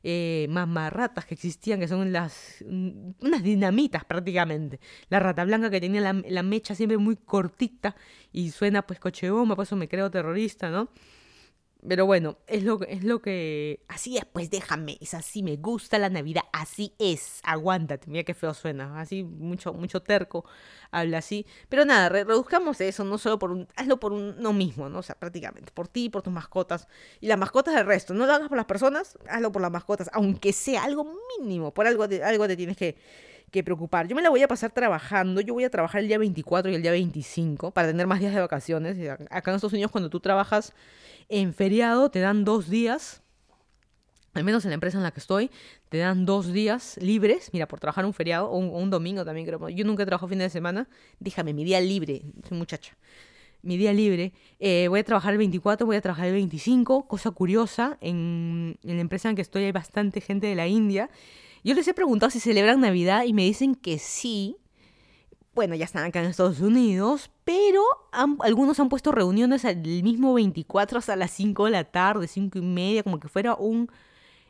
eh, 0.08 0.46
mamarratas 0.52 1.26
que 1.26 1.34
existían, 1.34 1.80
que 1.80 1.88
son 1.88 2.12
las 2.12 2.64
mm, 2.64 3.14
unas 3.22 3.42
dinamitas 3.42 4.06
prácticamente. 4.06 4.80
La 5.10 5.20
rata 5.20 5.44
blanca 5.44 5.72
que 5.72 5.82
tenía 5.82 6.00
la, 6.00 6.44
mecha 6.44 6.76
siempre 6.76 7.00
muy 7.00 7.16
cortita 7.16 7.96
y 8.32 8.52
suena 8.52 8.84
pues 8.86 9.00
coche 9.00 9.32
bomba, 9.32 9.56
por 9.56 9.64
eso 9.64 9.76
me 9.76 9.88
creo 9.88 10.12
terrorista, 10.12 10.70
¿no? 10.70 10.90
Pero 11.88 12.06
bueno, 12.06 12.38
es 12.48 12.64
lo, 12.64 12.82
es 12.88 13.04
lo 13.04 13.22
que... 13.22 13.84
Así 13.88 14.18
es, 14.18 14.26
pues 14.26 14.50
déjame, 14.50 14.98
es 15.02 15.14
así, 15.14 15.44
me 15.44 15.58
gusta 15.58 16.00
la 16.00 16.10
Navidad, 16.10 16.44
así 16.54 16.94
es, 17.00 17.40
aguántate, 17.44 18.10
mira 18.10 18.24
qué 18.24 18.34
feo 18.34 18.54
suena, 18.54 19.00
así 19.00 19.24
mucho, 19.24 19.74
mucho 19.74 20.02
terco 20.02 20.46
habla 20.92 21.20
así. 21.20 21.46
Pero 21.70 21.86
nada, 21.86 22.10
reduzcamos 22.10 22.80
eso, 22.82 23.04
no 23.04 23.18
solo 23.18 23.38
por 23.40 23.52
un... 23.52 23.68
Hazlo 23.76 24.00
por 24.00 24.14
uno 24.14 24.54
mismo, 24.54 24.90
¿no? 24.90 25.00
O 25.00 25.04
sea, 25.04 25.16
prácticamente, 25.16 25.72
por 25.72 25.88
ti, 25.88 26.10
por 26.10 26.22
tus 26.22 26.34
mascotas 26.34 26.88
y 27.20 27.28
las 27.28 27.38
mascotas 27.38 27.76
del 27.76 27.86
resto. 27.86 28.14
No 28.14 28.26
lo 28.26 28.34
hagas 28.34 28.48
por 28.48 28.58
las 28.58 28.66
personas, 28.66 29.18
hazlo 29.30 29.52
por 29.52 29.62
las 29.62 29.72
mascotas, 29.72 30.10
aunque 30.14 30.54
sea 30.54 30.84
algo 30.84 31.16
mínimo, 31.40 31.74
por 31.74 31.88
algo, 31.88 32.04
algo 32.04 32.48
te 32.48 32.56
tienes 32.56 32.78
que 32.78 32.98
que 33.56 33.64
preocupar. 33.64 34.08
Yo 34.08 34.16
me 34.16 34.22
la 34.22 34.30
voy 34.30 34.44
a 34.44 34.48
pasar 34.48 34.72
trabajando. 34.72 35.42
Yo 35.42 35.54
voy 35.54 35.64
a 35.64 35.70
trabajar 35.70 36.02
el 36.02 36.08
día 36.08 36.18
24 36.18 36.72
y 36.72 36.76
el 36.76 36.82
día 36.82 36.92
25 36.92 37.72
para 37.72 37.88
tener 37.88 38.06
más 38.06 38.20
días 38.20 38.34
de 38.34 38.42
vacaciones. 38.42 38.98
Acá 39.10 39.52
en 39.52 39.56
Estados 39.56 39.74
Unidos, 39.74 39.92
cuando 39.92 40.10
tú 40.10 40.20
trabajas 40.20 40.74
en 41.30 41.54
feriado, 41.54 42.12
te 42.12 42.20
dan 42.20 42.44
dos 42.44 42.70
días. 42.70 43.22
Al 44.34 44.44
menos 44.44 44.66
en 44.66 44.72
la 44.72 44.76
empresa 44.76 44.98
en 44.98 45.04
la 45.04 45.12
que 45.12 45.22
estoy, 45.22 45.50
te 45.88 45.98
dan 45.98 46.26
dos 46.26 46.52
días 46.52 46.98
libres. 47.02 47.50
Mira, 47.54 47.68
por 47.68 47.80
trabajar 47.80 48.06
un 48.06 48.14
feriado 48.14 48.50
o 48.50 48.58
un, 48.58 48.90
domingo 48.90 49.24
también 49.24 49.48
creo. 49.48 49.70
Yo 49.70 49.86
nunca 49.86 50.06
trabajo 50.06 50.28
fin 50.28 50.40
de 50.40 50.50
semana. 50.50 50.90
Déjame 51.20 51.54
mi 51.54 51.64
día 51.64 51.80
libre. 51.80 52.24
Soy 52.48 52.58
muchacha 52.58 52.96
mi 53.62 53.78
día 53.78 53.94
libre. 53.94 54.32
Eh, 54.60 54.88
voy 54.90 55.00
a 55.00 55.04
trabajar 55.04 55.32
el 55.32 55.40
24, 55.40 55.88
voy 55.88 55.96
a 55.96 56.02
trabajar 56.02 56.28
el 56.28 56.34
25. 56.34 57.08
Cosa 57.08 57.32
curiosa, 57.32 57.98
en, 58.00 58.78
en, 58.84 58.96
la 58.96 59.02
empresa 59.02 59.28
en 59.28 59.36
que 59.36 59.42
estoy 59.42 59.64
hay 59.64 59.72
bastante 59.72 60.22
gente 60.22 60.46
de 60.46 60.54
la 60.54 60.68
India 60.68 61.10
yo 61.66 61.74
les 61.74 61.88
he 61.88 61.96
preguntado 61.96 62.30
si 62.30 62.40
celebran 62.40 62.80
Navidad 62.80 63.24
y 63.24 63.34
me 63.34 63.44
dicen 63.44 63.74
que 63.74 63.98
sí. 63.98 64.56
Bueno, 65.56 65.74
ya 65.74 65.86
están 65.86 66.06
acá 66.06 66.20
en 66.22 66.28
Estados 66.30 66.60
Unidos, 66.60 67.32
pero 67.44 67.82
algunos 68.12 68.80
han 68.80 68.88
puesto 68.88 69.12
reuniones 69.12 69.66
el 69.66 70.04
mismo 70.04 70.36
24 70.36 71.00
hasta 71.00 71.16
las 71.16 71.32
5 71.32 71.66
de 71.66 71.72
la 71.72 71.84
tarde, 71.86 72.28
5 72.28 72.60
y 72.60 72.62
media, 72.62 73.04
como 73.04 73.20
que 73.20 73.28
fuera 73.30 73.56
un... 73.56 73.90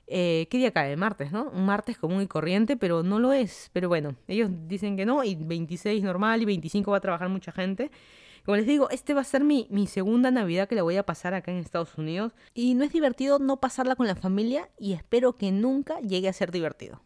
Eh, 0.07 0.47
¿Qué 0.51 0.57
día 0.57 0.71
cae? 0.71 0.97
Martes, 0.97 1.31
¿no? 1.31 1.49
Un 1.51 1.65
martes 1.65 1.97
común 1.97 2.21
y 2.21 2.27
corriente, 2.27 2.75
pero 2.75 3.01
no 3.01 3.17
lo 3.19 3.31
es. 3.31 3.69
Pero 3.71 3.87
bueno, 3.87 4.15
ellos 4.27 4.49
dicen 4.67 4.97
que 4.97 5.05
no, 5.05 5.23
y 5.23 5.35
26 5.35 6.03
normal 6.03 6.41
y 6.41 6.45
25 6.45 6.91
va 6.91 6.97
a 6.97 7.01
trabajar 7.01 7.29
mucha 7.29 7.53
gente. 7.53 7.91
Como 8.45 8.57
les 8.57 8.67
digo, 8.67 8.91
este 8.91 9.15
va 9.15 9.21
a 9.21 9.23
ser 9.23 9.43
mi, 9.43 9.67
segunda 9.87 10.29
Navidad 10.29 10.69
que 10.69 10.75
la 10.75 10.83
voy 10.83 10.97
a 10.97 11.05
pasar 11.05 11.33
acá 11.33 11.51
en 11.51 11.57
Estados 11.57 11.97
Unidos. 11.97 12.33
Y 12.53 12.75
no 12.75 12.83
es 12.83 12.93
divertido 12.93 13.39
no 13.39 13.59
pasarla 13.59 13.95
con 13.95 14.05
la 14.05 14.15
familia 14.15 14.69
y 14.77 14.93
espero 14.93 15.33
que 15.33 15.51
nunca 15.51 15.99
llegue 16.01 16.29
a 16.29 16.33
ser 16.33 16.51
divertido. 16.51 17.01